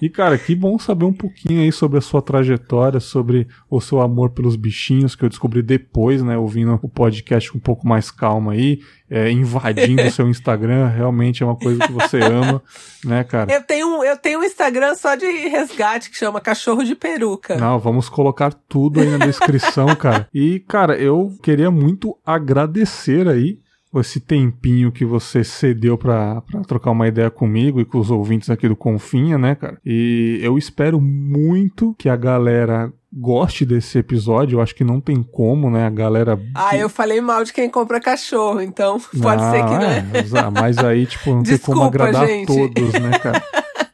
E, 0.00 0.08
cara, 0.08 0.38
que 0.38 0.54
bom 0.54 0.78
saber 0.78 1.04
um 1.04 1.12
pouquinho 1.12 1.60
aí 1.60 1.70
sobre 1.70 1.98
a 1.98 2.00
sua 2.00 2.22
trajetória, 2.22 3.00
sobre 3.00 3.46
o 3.68 3.80
seu 3.80 4.00
amor 4.00 4.30
pelos 4.30 4.56
bichinhos, 4.56 5.14
que 5.14 5.24
eu 5.24 5.28
descobri 5.28 5.62
depois, 5.62 6.22
né? 6.22 6.38
Ouvindo 6.38 6.78
o 6.82 6.88
podcast 6.88 7.52
com 7.52 7.58
um 7.58 7.60
pouco 7.60 7.86
mais 7.86 8.10
calma 8.10 8.52
aí, 8.52 8.80
é, 9.10 9.30
invadindo 9.30 10.02
o 10.02 10.10
seu 10.10 10.28
Instagram. 10.28 10.86
Realmente 10.88 11.42
é 11.42 11.46
uma 11.46 11.56
coisa 11.56 11.86
que 11.86 11.92
você 11.92 12.18
ama, 12.18 12.62
né, 13.04 13.22
cara? 13.24 13.52
Eu 13.52 13.62
tenho, 13.62 14.02
eu 14.02 14.16
tenho 14.16 14.40
um 14.40 14.44
Instagram 14.44 14.94
só 14.94 15.14
de 15.14 15.26
resgate 15.26 16.10
que 16.10 16.16
chama 16.16 16.40
Cachorro 16.40 16.82
de 16.82 16.94
Peruca. 16.94 17.56
Não, 17.56 17.78
vamos 17.78 18.08
colocar 18.08 18.54
tudo 18.54 19.00
aí 19.00 19.06
na 19.10 19.26
descrição, 19.26 19.94
cara. 19.96 20.26
E, 20.32 20.60
cara, 20.60 20.96
eu 20.96 21.36
queria 21.42 21.70
muito 21.70 22.16
agradecer 22.24 23.28
aí 23.28 23.58
esse 23.98 24.20
tempinho 24.20 24.92
que 24.92 25.04
você 25.04 25.42
cedeu 25.42 25.98
pra, 25.98 26.40
pra 26.42 26.60
trocar 26.60 26.90
uma 26.92 27.08
ideia 27.08 27.30
comigo 27.30 27.80
e 27.80 27.84
com 27.84 27.98
os 27.98 28.10
ouvintes 28.10 28.48
aqui 28.50 28.68
do 28.68 28.76
Confinha, 28.76 29.36
né, 29.36 29.54
cara? 29.56 29.78
E 29.84 30.38
eu 30.42 30.56
espero 30.56 31.00
muito 31.00 31.94
que 31.98 32.08
a 32.08 32.14
galera 32.16 32.92
goste 33.12 33.66
desse 33.66 33.98
episódio. 33.98 34.56
Eu 34.58 34.62
acho 34.62 34.74
que 34.74 34.84
não 34.84 35.00
tem 35.00 35.22
como, 35.22 35.68
né? 35.68 35.86
A 35.86 35.90
galera. 35.90 36.40
Ah, 36.54 36.76
eu 36.76 36.88
falei 36.88 37.20
mal 37.20 37.42
de 37.42 37.52
quem 37.52 37.68
compra 37.68 38.00
cachorro, 38.00 38.60
então 38.60 39.00
pode 39.20 39.42
ser 39.50 39.64
que, 39.64 39.78
né? 39.78 40.10
é, 40.14 40.18
exa- 40.18 40.50
mas 40.50 40.78
aí, 40.78 41.06
tipo, 41.06 41.30
não 41.30 41.42
tem 41.42 41.58
como 41.58 41.80
Desculpa, 41.80 41.86
agradar 41.86 42.28
gente. 42.28 42.46
todos, 42.46 42.92
né, 42.94 43.18
cara? 43.18 43.42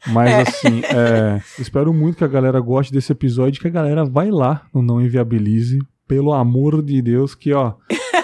Mas 0.09 0.33
assim, 0.49 0.83
é, 0.85 1.43
espero 1.59 1.93
muito 1.93 2.19
que 2.19 2.23
a 2.23 2.29
galera 2.29 2.61
goste 2.61 2.93
desse 2.93 3.11
episódio, 3.11 3.61
que 3.61 3.67
a 3.67 3.71
galera 3.73 4.05
vai 4.05 4.31
lá 4.31 4.63
no 4.73 4.81
Não 4.81 5.01
Inviabilize, 5.01 5.81
pelo 6.07 6.33
amor 6.33 6.81
de 6.81 7.03
Deus, 7.03 7.35
que 7.35 7.53
ó, 7.53 7.73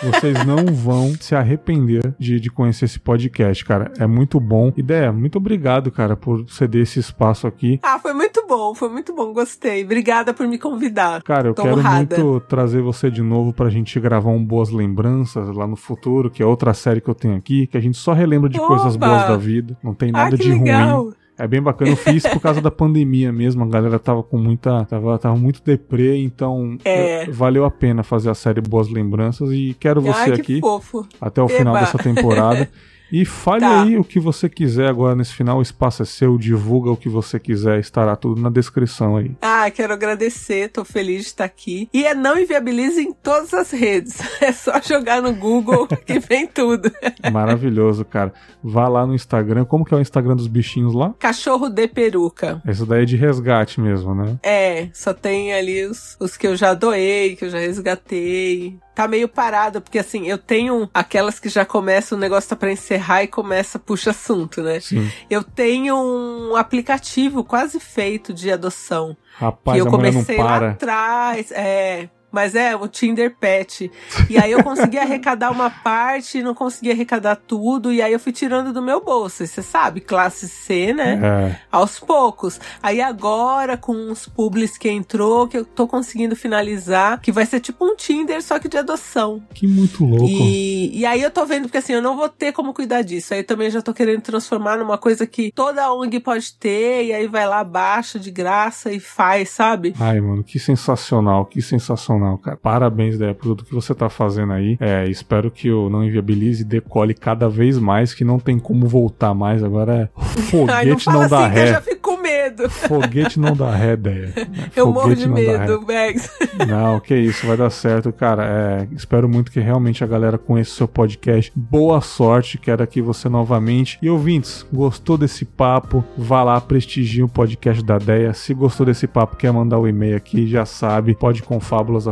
vocês 0.03 0.45
não 0.45 0.67
vão 0.67 1.13
se 1.21 1.35
arrepender 1.35 2.15
de, 2.19 2.41
de 2.41 2.51
conhecer 2.51 2.85
esse 2.87 2.99
podcast, 2.99 3.65
cara. 3.65 3.93
É 3.99 4.07
muito 4.07 4.39
bom. 4.41 4.73
Ideia, 4.77 5.13
muito 5.13 5.37
obrigado, 5.39 5.91
cara, 5.91 6.17
por 6.17 6.45
ceder 6.49 6.83
esse 6.83 6.99
espaço 6.99 7.47
aqui. 7.47 7.79
Ah, 7.83 7.99
foi 7.99 8.13
muito 8.13 8.45
bom, 8.47 8.75
foi 8.75 8.89
muito 8.89 9.15
bom, 9.15 9.33
gostei. 9.33 9.85
Obrigada 9.85 10.35
por 10.35 10.47
me 10.47 10.59
convidar. 10.59 11.23
Cara, 11.23 11.49
eu 11.49 11.55
Tô 11.55 11.63
quero 11.63 11.79
honrada. 11.79 12.17
muito 12.19 12.41
trazer 12.47 12.83
você 12.83 13.11
de 13.11 13.23
novo 13.23 13.53
pra 13.53 13.71
gente 13.71 13.99
gravar 14.01 14.31
um 14.31 14.45
Boas 14.45 14.71
Lembranças 14.71 15.49
lá 15.55 15.67
no 15.67 15.77
futuro, 15.77 16.31
que 16.31 16.43
é 16.43 16.47
outra 16.47 16.75
série 16.75 17.01
que 17.01 17.09
eu 17.09 17.15
tenho 17.15 17.37
aqui, 17.37 17.67
que 17.67 17.77
a 17.77 17.81
gente 17.81 17.97
só 17.97 18.13
relembra 18.13 18.49
de 18.49 18.59
coisas 18.59 18.97
boas 18.97 19.23
da 19.29 19.37
vida. 19.37 19.77
Não 19.83 19.95
tem 19.95 20.11
Ah, 20.11 20.25
nada 20.25 20.37
que 20.37 20.43
de 20.43 20.51
ruim. 20.53 21.13
É 21.43 21.49
bem 21.49 21.61
bacana. 21.61 21.91
Eu 21.91 21.97
fiz 21.97 22.23
por 22.23 22.41
causa 22.41 22.61
da 22.61 22.71
pandemia 22.71 23.33
mesmo. 23.33 23.65
A 23.65 23.67
galera 23.67 23.99
tava 23.99 24.23
com 24.23 24.39
muita. 24.39 24.85
Tava, 24.85 25.19
tava 25.19 25.35
muito 25.37 25.61
deprê, 25.65 26.17
então 26.23 26.77
É. 26.85 27.25
eh, 27.25 27.31
valeu 27.31 27.65
a 27.65 27.71
pena 27.71 28.05
fazer 28.05 28.31
a 28.31 28.35
série 28.35 28.61
Boas 28.61 28.89
Lembranças. 28.89 29.51
E 29.51 29.75
quero 29.81 30.01
você 30.01 30.21
Ai, 30.21 30.33
que 30.33 30.41
aqui 30.41 30.61
fofo. 30.61 31.05
até 31.21 31.43
o 31.43 31.49
final 31.49 31.75
Eba. 31.75 31.85
dessa 31.85 31.99
temporada. 31.99 32.69
E 33.13 33.25
fale 33.27 33.61
Tá. 33.61 33.83
aí 33.83 33.99
o 33.99 34.03
que 34.05 34.19
você 34.19 34.49
quiser 34.49 34.89
agora 34.89 35.15
nesse 35.15 35.35
final. 35.35 35.59
O 35.59 35.63
espaço 35.63 36.03
é 36.03 36.07
seu, 36.07 36.39
divulga 36.39 36.91
o 36.91 36.97
que 36.97 37.09
você 37.11 37.39
quiser, 37.39 37.79
estará 37.79 38.17
tudo 38.17 38.41
na 38.41 38.49
descrição 38.49 39.17
aí. 39.17 39.33
Ah, 39.43 39.71
quero 39.71 39.93
agradecer, 39.93 40.71
tô 40.71 40.83
feliz 40.85 41.21
de 41.23 41.27
estar 41.29 41.45
aqui. 41.45 41.89
E 41.93 42.07
é 42.07 42.15
não 42.15 42.39
inviabilize 42.39 43.01
em 43.01 43.13
todas 43.13 43.53
as 43.53 43.71
redes. 43.71 44.19
É 44.43 44.51
só 44.51 44.81
jogar 44.81 45.23
no 45.23 45.33
Google 45.33 45.87
que 46.05 46.19
vem 46.19 46.47
tudo. 46.49 46.91
Maravilhoso, 47.33 48.05
cara. 48.05 48.33
Vá 48.63 48.89
lá 48.89 49.07
no 49.07 49.15
Instagram. 49.15 49.65
Como 49.65 49.85
que 49.85 49.95
é 49.95 49.97
o 49.97 50.01
Instagram 50.01 50.35
dos 50.35 50.47
bichinhos 50.49 50.95
lá? 50.95 51.15
Cachorro 51.19 51.69
de 51.69 51.87
peruca. 51.87 52.61
Essa 52.67 52.85
daí 52.87 53.03
é 53.03 53.05
de 53.05 53.17
resgate 53.17 53.81
mesmo, 53.81 54.15
né? 54.15 54.37
É, 54.43 54.89
só 54.93 55.13
tem 55.15 55.53
ali 55.53 55.85
os, 55.87 56.17
os 56.19 56.37
que 56.37 56.47
eu 56.47 56.57
já 56.57 56.75
doei, 56.75 57.37
que 57.37 57.45
eu 57.45 57.51
já 57.51 57.59
resgatei. 57.59 58.79
Tá 58.95 59.09
meio 59.09 59.27
parado, 59.27 59.81
porque 59.81 59.99
assim, 59.99 60.27
eu 60.27 60.37
tenho 60.37 60.89
aquelas 60.93 61.41
que 61.41 61.49
já 61.49 61.65
começam, 61.65 62.19
o 62.19 62.21
negócio 62.21 62.51
tá 62.51 62.57
pra 62.57 62.71
encerrar 62.71 63.23
e 63.23 63.27
começa, 63.27 63.79
puxa 63.79 64.11
assunto, 64.11 64.63
né? 64.63 64.81
Sim. 64.81 65.11
Eu 65.31 65.43
tenho 65.43 65.97
um 65.97 66.57
aplicativo 66.57 67.43
quase 67.43 67.81
feito 67.81 68.35
de 68.35 68.53
adoção. 68.53 69.17
Rapaz, 69.37 69.77
que 69.77 69.81
eu 69.81 69.91
comecei 69.91 70.37
lá 70.37 70.71
atrás. 70.71 71.51
É. 71.53 72.11
Mas 72.33 72.55
é, 72.55 72.75
o 72.75 72.89
Tinder 72.89 73.37
Pet. 73.39 73.93
E 74.29 74.39
aí 74.39 74.51
eu 74.51 74.65
consegui 74.65 74.97
arrecadar 74.99 75.51
uma 75.51 75.69
parte, 75.71 76.43
não 76.43 76.55
consegui 76.55 76.91
arrecadar 76.91 77.37
tudo, 77.37 77.93
e 77.93 78.01
aí 78.01 78.13
eu 78.13 78.19
fui 78.19 78.33
tirando 78.33 78.73
do 78.73 78.83
meu 78.83 79.01
bolso. 79.05 79.47
Você 79.47 79.63
sabe, 79.63 80.01
classe 80.01 80.49
C, 80.49 80.93
né? 80.95 81.21
É. 81.23 81.61
Aos 81.71 81.99
poucos. 81.99 82.59
Aí 82.83 83.01
agora, 83.01 83.77
com 83.77 84.11
os 84.11 84.27
publis 84.27 84.79
que 84.79 84.89
entrou, 84.89 85.47
que 85.47 85.59
eu 85.59 85.65
tô 85.65 85.87
conseguindo 85.87 86.35
finalizar, 86.35 87.21
que 87.21 87.31
vai 87.31 87.45
ser 87.45 87.61
tipo 87.61 87.85
um 87.85 87.95
Tinder, 87.95 88.43
só 88.43 88.59
que 88.59 88.69
de 88.69 88.79
adoção. 88.79 89.43
Que 89.53 89.67
muito 89.67 90.05
louco. 90.05 90.27
E, 90.27 90.99
e 90.99 91.05
aí 91.05 91.21
eu 91.21 91.31
tô 91.31 91.45
vendo, 91.45 91.65
porque 91.65 91.79
assim, 91.79 91.93
eu 91.93 92.03
não 92.03 92.17
vou 92.17 92.29
ter 92.29 92.53
como 92.53 92.73
cuidar 92.73 93.03
disso. 93.03 93.35
Aí 93.35 93.41
eu 93.41 93.47
também 93.47 93.71
já 93.71 93.83
tô 93.83 93.93
querendo 93.93 94.23
transformar 94.23 94.79
numa 94.79 94.97
coisa 94.97 95.27
que 95.27 95.53
toda 95.53 95.93
ONG 95.93 96.21
pode 96.21 96.55
ter, 96.55 97.05
e 97.07 97.13
aí 97.13 97.27
vai 97.27 97.47
lá, 97.47 97.63
baixa 97.63 98.19
de 98.19 98.31
graça 98.31 98.93
e 98.93 99.01
faz, 99.01 99.51
sabe? 99.51 99.95
Ai, 100.01 100.21
mano, 100.21 100.43
que 100.43 100.59
sensacional, 100.59 101.45
que 101.47 101.61
sensacional, 101.61 102.22
cara. 102.39 102.57
Parabéns, 102.57 103.19
Déia, 103.19 103.35
por 103.35 103.43
tudo 103.45 103.65
que 103.65 103.75
você 103.75 103.95
tá 103.95 104.09
fazendo 104.09 104.53
aí. 104.53 104.77
É, 104.81 105.07
espero 105.09 105.51
que 105.51 105.71
o 105.71 105.89
Não 105.89 106.05
Inviabilize 106.05 106.65
decole 106.65 107.15
cada 107.15 107.49
vez 107.49 107.79
mais, 107.79 108.15
que 108.15 108.25
não 108.25 108.39
tem 108.39 108.59
como 108.59 108.87
voltar 108.87 109.35
mais. 109.35 109.63
Agora 109.63 109.95
é 109.95 110.09
Ai, 110.73 110.87
não 110.87 110.99
foguete 110.99 111.05
fala 111.05 111.23
não, 111.23 111.29
dá 111.29 111.47
assim 111.47 111.53
que 111.55 111.59
eu 111.59 111.63
ré. 111.65 111.73
já 111.73 111.81
fico 111.81 112.01
com 112.03 112.17
medo. 112.23 112.71
Foguete 112.71 113.41
não 113.41 113.55
dá 113.57 113.71
ré, 113.75 113.97
Déia. 113.97 114.33
Eu 114.77 114.87
Foguete 114.87 114.93
morro 114.93 115.15
de 115.17 115.27
não 115.29 115.35
dá 115.35 115.41
ré. 115.41 115.59
medo, 115.59 115.81
Bags. 115.87 116.31
Não, 116.69 117.01
que 117.01 117.15
isso, 117.17 117.47
vai 117.47 117.57
dar 117.57 117.71
certo, 117.71 118.13
cara. 118.13 118.45
É, 118.45 118.89
espero 118.95 119.29
muito 119.29 119.51
que 119.51 119.59
realmente 119.61 120.05
a 120.05 120.07
galera 120.07 120.39
conheça 120.39 120.71
o 120.71 120.75
seu 120.75 120.89
podcast. 120.89 121.53
Boa 121.55 122.01
sorte, 122.01 122.59
quero 122.59 122.83
aqui 122.83 123.01
você 123.01 123.29
novamente. 123.29 123.99
E 124.03 124.09
ouvintes, 124.11 124.67
gostou 124.73 125.17
desse 125.19 125.45
papo? 125.45 126.05
Vá 126.17 126.43
lá, 126.43 126.61
prestigie 126.61 127.23
o 127.23 127.29
podcast 127.29 127.83
da 127.85 127.99
Deia. 127.99 128.33
Se 128.35 128.55
gostou 128.55 128.87
desse 128.87 129.07
papo, 129.07 129.37
quer 129.37 129.53
mandar 129.53 129.79
o 129.79 129.89
e-mail 129.89 130.17
aqui, 130.17 130.47
já 130.47 130.65
sabe, 130.65 131.15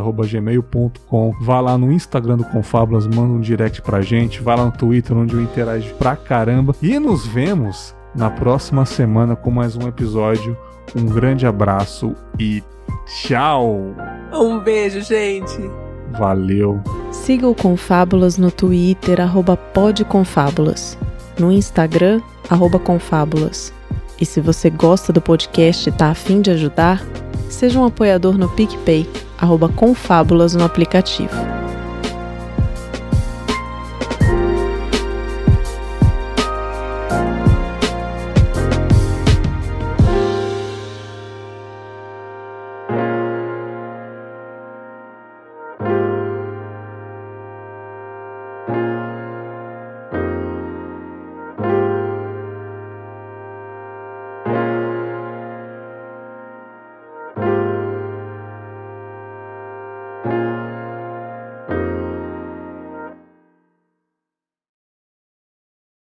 podeconfabulas.gmail.com. 0.01 1.33
Vá 1.39 1.59
lá 1.59 1.77
no 1.77 1.91
Instagram 1.91 2.37
do 2.37 2.43
Confabulas, 2.45 3.07
manda 3.07 3.33
um 3.33 3.39
direct 3.39 3.81
pra 3.81 4.01
gente. 4.01 4.41
Vá 4.41 4.55
lá 4.55 4.65
no 4.65 4.71
Twitter, 4.71 5.15
onde 5.15 5.33
eu 5.33 5.41
interajo 5.41 5.93
pra 5.95 6.15
caramba. 6.15 6.75
E 6.81 6.99
nos 6.99 7.25
vemos 7.25 7.95
na 8.15 8.29
próxima 8.29 8.85
semana 8.85 9.35
com 9.35 9.51
mais 9.51 9.75
um 9.75 9.87
episódio. 9.87 10.57
Um 10.95 11.05
grande 11.05 11.45
abraço 11.45 12.15
e 12.39 12.63
tchau! 13.05 13.79
Um 14.33 14.59
beijo, 14.59 15.01
gente. 15.01 15.59
Valeu. 16.17 16.81
Siga 17.11 17.47
o 17.47 17.55
Confábulas 17.55 18.37
no 18.37 18.51
Twitter, 18.51 19.21
arroba 19.21 19.55
podconfábulas. 19.55 20.97
No 21.39 21.51
Instagram, 21.51 22.21
arroba 22.49 22.77
confábulas. 22.77 23.73
E 24.19 24.25
se 24.25 24.41
você 24.41 24.69
gosta 24.69 25.11
do 25.11 25.21
podcast 25.21 25.87
e 25.87 25.91
tá 25.91 26.11
afim 26.11 26.41
de 26.41 26.51
ajudar, 26.51 27.03
seja 27.49 27.79
um 27.79 27.85
apoiador 27.85 28.37
no 28.37 28.49
PicPay, 28.49 29.09
arroba 29.41 29.67
confábulas 29.67 30.55
no 30.55 30.63
aplicativo. 30.63 31.60